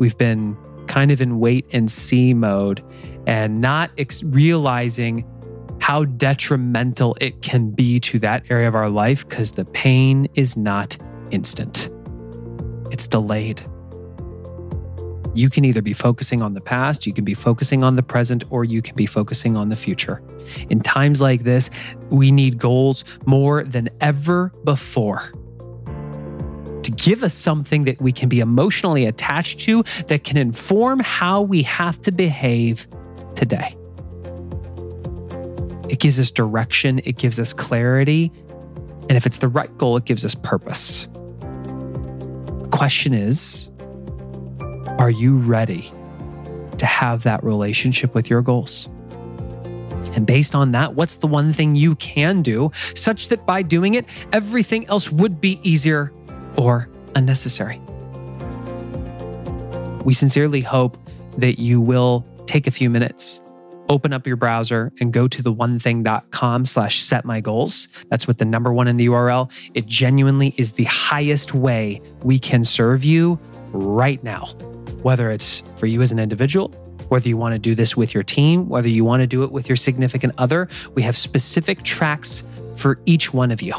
We've 0.00 0.18
been 0.18 0.56
kind 0.88 1.12
of 1.12 1.20
in 1.20 1.38
wait 1.38 1.66
and 1.72 1.92
see 1.92 2.34
mode 2.34 2.82
and 3.24 3.60
not 3.60 3.92
ex- 3.98 4.24
realizing 4.24 5.24
how 5.90 6.04
detrimental 6.04 7.16
it 7.20 7.42
can 7.42 7.68
be 7.68 7.98
to 7.98 8.16
that 8.20 8.48
area 8.48 8.68
of 8.68 8.76
our 8.76 8.88
life 8.88 9.28
because 9.28 9.50
the 9.50 9.64
pain 9.64 10.28
is 10.36 10.56
not 10.56 10.96
instant, 11.32 11.90
it's 12.92 13.08
delayed. 13.08 13.60
You 15.34 15.50
can 15.50 15.64
either 15.64 15.82
be 15.82 15.92
focusing 15.92 16.42
on 16.42 16.54
the 16.54 16.60
past, 16.60 17.06
you 17.06 17.12
can 17.12 17.24
be 17.24 17.34
focusing 17.34 17.82
on 17.82 17.96
the 17.96 18.04
present, 18.04 18.44
or 18.50 18.64
you 18.64 18.82
can 18.82 18.94
be 18.94 19.04
focusing 19.04 19.56
on 19.56 19.68
the 19.68 19.74
future. 19.74 20.22
In 20.68 20.78
times 20.78 21.20
like 21.20 21.42
this, 21.42 21.70
we 22.08 22.30
need 22.30 22.56
goals 22.56 23.02
more 23.26 23.64
than 23.64 23.90
ever 24.00 24.52
before 24.62 25.32
to 26.84 26.90
give 26.92 27.24
us 27.24 27.34
something 27.34 27.82
that 27.86 28.00
we 28.00 28.12
can 28.12 28.28
be 28.28 28.38
emotionally 28.38 29.06
attached 29.06 29.58
to 29.62 29.82
that 30.06 30.22
can 30.22 30.36
inform 30.36 31.00
how 31.00 31.42
we 31.42 31.64
have 31.64 32.00
to 32.02 32.12
behave 32.12 32.86
today. 33.34 33.76
It 35.90 35.98
gives 35.98 36.20
us 36.20 36.30
direction, 36.30 37.00
it 37.04 37.18
gives 37.18 37.40
us 37.40 37.52
clarity, 37.52 38.30
and 39.08 39.16
if 39.16 39.26
it's 39.26 39.38
the 39.38 39.48
right 39.48 39.76
goal, 39.76 39.96
it 39.96 40.04
gives 40.04 40.24
us 40.24 40.36
purpose. 40.36 41.08
The 41.40 42.68
question 42.70 43.12
is, 43.12 43.68
are 45.00 45.10
you 45.10 45.36
ready 45.36 45.92
to 46.78 46.86
have 46.86 47.24
that 47.24 47.42
relationship 47.42 48.14
with 48.14 48.30
your 48.30 48.40
goals? 48.40 48.88
And 50.14 50.26
based 50.26 50.54
on 50.54 50.70
that, 50.72 50.94
what's 50.94 51.16
the 51.16 51.26
one 51.26 51.52
thing 51.52 51.74
you 51.74 51.96
can 51.96 52.42
do 52.42 52.70
such 52.94 53.26
that 53.28 53.44
by 53.44 53.62
doing 53.62 53.94
it, 53.94 54.06
everything 54.32 54.86
else 54.86 55.10
would 55.10 55.40
be 55.40 55.58
easier 55.64 56.12
or 56.56 56.88
unnecessary? 57.16 57.80
We 60.04 60.14
sincerely 60.14 60.60
hope 60.60 60.96
that 61.38 61.58
you 61.58 61.80
will 61.80 62.24
take 62.46 62.68
a 62.68 62.70
few 62.70 62.88
minutes, 62.90 63.40
open 63.90 64.14
up 64.14 64.26
your 64.26 64.36
browser 64.36 64.90
and 65.00 65.12
go 65.12 65.28
to 65.28 65.42
the 65.42 65.52
onething.com 65.52 66.64
slash 66.64 67.02
set 67.02 67.26
my 67.26 67.40
goals. 67.40 67.88
That's 68.08 68.26
with 68.26 68.38
the 68.38 68.46
number 68.46 68.72
one 68.72 68.88
in 68.88 68.96
the 68.96 69.08
URL. 69.08 69.50
It 69.74 69.84
genuinely 69.84 70.54
is 70.56 70.72
the 70.72 70.84
highest 70.84 71.52
way 71.52 72.00
we 72.22 72.38
can 72.38 72.64
serve 72.64 73.04
you 73.04 73.38
right 73.72 74.24
now 74.24 74.46
whether 75.02 75.30
it's 75.30 75.62
for 75.76 75.86
you 75.86 76.02
as 76.02 76.12
an 76.12 76.18
individual, 76.18 76.68
whether 77.08 77.28
you 77.28 77.36
want 77.36 77.54
to 77.54 77.58
do 77.58 77.74
this 77.74 77.96
with 77.96 78.14
your 78.14 78.22
team, 78.22 78.68
whether 78.68 78.88
you 78.88 79.04
want 79.04 79.20
to 79.20 79.26
do 79.26 79.42
it 79.42 79.52
with 79.52 79.68
your 79.68 79.76
significant 79.76 80.34
other. 80.38 80.68
We 80.94 81.02
have 81.02 81.16
specific 81.16 81.82
tracks 81.82 82.42
for 82.76 83.00
each 83.06 83.32
one 83.32 83.50
of 83.50 83.62
you. 83.62 83.74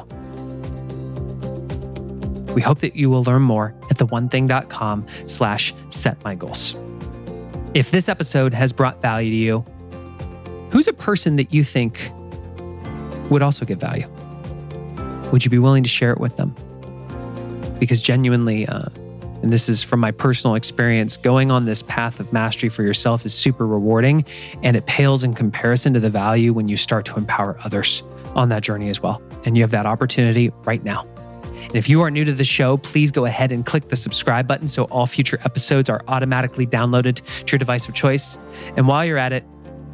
We 2.53 2.61
hope 2.61 2.79
that 2.79 2.95
you 2.95 3.09
will 3.09 3.23
learn 3.23 3.43
more 3.43 3.73
at 3.89 3.97
theonething.com 3.97 5.07
slash 5.25 5.73
set 5.89 6.21
my 6.23 6.35
goals. 6.35 6.75
If 7.73 7.91
this 7.91 8.09
episode 8.09 8.53
has 8.53 8.73
brought 8.73 9.01
value 9.01 9.31
to 9.31 9.37
you, 9.37 9.65
who's 10.71 10.87
a 10.87 10.93
person 10.93 11.35
that 11.35 11.53
you 11.53 11.63
think 11.63 12.11
would 13.29 13.41
also 13.41 13.65
get 13.65 13.77
value? 13.77 14.07
Would 15.31 15.45
you 15.45 15.51
be 15.51 15.59
willing 15.59 15.83
to 15.83 15.89
share 15.89 16.11
it 16.11 16.19
with 16.19 16.37
them? 16.37 16.55
Because 17.79 18.01
genuinely, 18.01 18.67
uh, 18.67 18.85
and 19.41 19.51
this 19.51 19.67
is 19.69 19.81
from 19.81 19.99
my 19.99 20.11
personal 20.11 20.55
experience, 20.55 21.17
going 21.17 21.51
on 21.51 21.65
this 21.65 21.81
path 21.83 22.19
of 22.19 22.31
mastery 22.31 22.69
for 22.69 22.83
yourself 22.83 23.25
is 23.25 23.33
super 23.33 23.65
rewarding 23.65 24.25
and 24.61 24.77
it 24.77 24.85
pales 24.85 25.23
in 25.23 25.33
comparison 25.33 25.93
to 25.93 25.99
the 25.99 26.09
value 26.09 26.53
when 26.53 26.69
you 26.69 26.77
start 26.77 27.05
to 27.05 27.15
empower 27.15 27.57
others 27.63 28.03
on 28.35 28.49
that 28.49 28.61
journey 28.61 28.89
as 28.89 29.01
well. 29.01 29.21
And 29.45 29.57
you 29.57 29.63
have 29.63 29.71
that 29.71 29.85
opportunity 29.85 30.51
right 30.63 30.83
now. 30.83 31.07
And 31.63 31.75
if 31.75 31.89
you 31.89 32.01
are 32.01 32.11
new 32.11 32.25
to 32.25 32.33
the 32.33 32.43
show, 32.43 32.77
please 32.77 33.11
go 33.11 33.25
ahead 33.25 33.51
and 33.51 33.65
click 33.65 33.87
the 33.87 33.95
subscribe 33.95 34.47
button 34.47 34.67
so 34.67 34.83
all 34.85 35.07
future 35.07 35.39
episodes 35.45 35.89
are 35.89 36.01
automatically 36.07 36.67
downloaded 36.67 37.21
to 37.45 37.51
your 37.51 37.59
device 37.59 37.87
of 37.87 37.95
choice. 37.95 38.37
And 38.75 38.87
while 38.87 39.05
you're 39.05 39.17
at 39.17 39.31
it, 39.33 39.45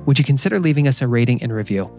would 0.08 0.18
you 0.18 0.26
consider 0.26 0.60
leaving 0.60 0.88
us 0.88 1.04
a 1.04 1.08
rating 1.08 1.44
and 1.44 1.54
review? 1.54 1.92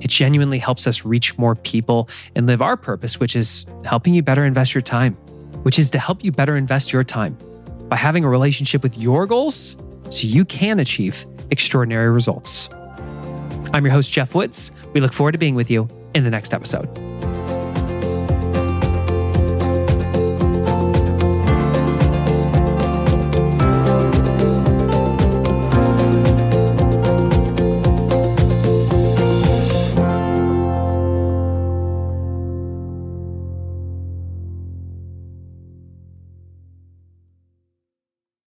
It 0.00 0.08
genuinely 0.08 0.58
helps 0.58 0.86
us 0.86 1.04
reach 1.04 1.36
more 1.36 1.54
people 1.54 2.08
and 2.34 2.46
live 2.46 2.62
our 2.62 2.78
purpose, 2.78 3.20
which 3.20 3.36
is 3.36 3.66
helping 3.84 4.14
you 4.14 4.22
better 4.22 4.46
invest 4.46 4.74
your 4.74 4.82
time 4.82 5.18
which 5.66 5.80
is 5.80 5.90
to 5.90 5.98
help 5.98 6.22
you 6.22 6.30
better 6.30 6.56
invest 6.56 6.92
your 6.92 7.02
time 7.02 7.36
by 7.88 7.96
having 7.96 8.22
a 8.22 8.28
relationship 8.28 8.84
with 8.84 8.96
your 8.96 9.26
goals 9.26 9.76
so 10.10 10.20
you 10.20 10.44
can 10.44 10.78
achieve 10.78 11.26
extraordinary 11.50 12.08
results. 12.08 12.68
I'm 13.74 13.84
your 13.84 13.92
host, 13.92 14.08
Geoff 14.08 14.32
Woods. 14.32 14.70
We 14.92 15.00
look 15.00 15.12
forward 15.12 15.32
to 15.32 15.38
being 15.38 15.56
with 15.56 15.68
you 15.68 15.88
in 16.14 16.22
the 16.22 16.30
next 16.30 16.54
episode. 16.54 16.86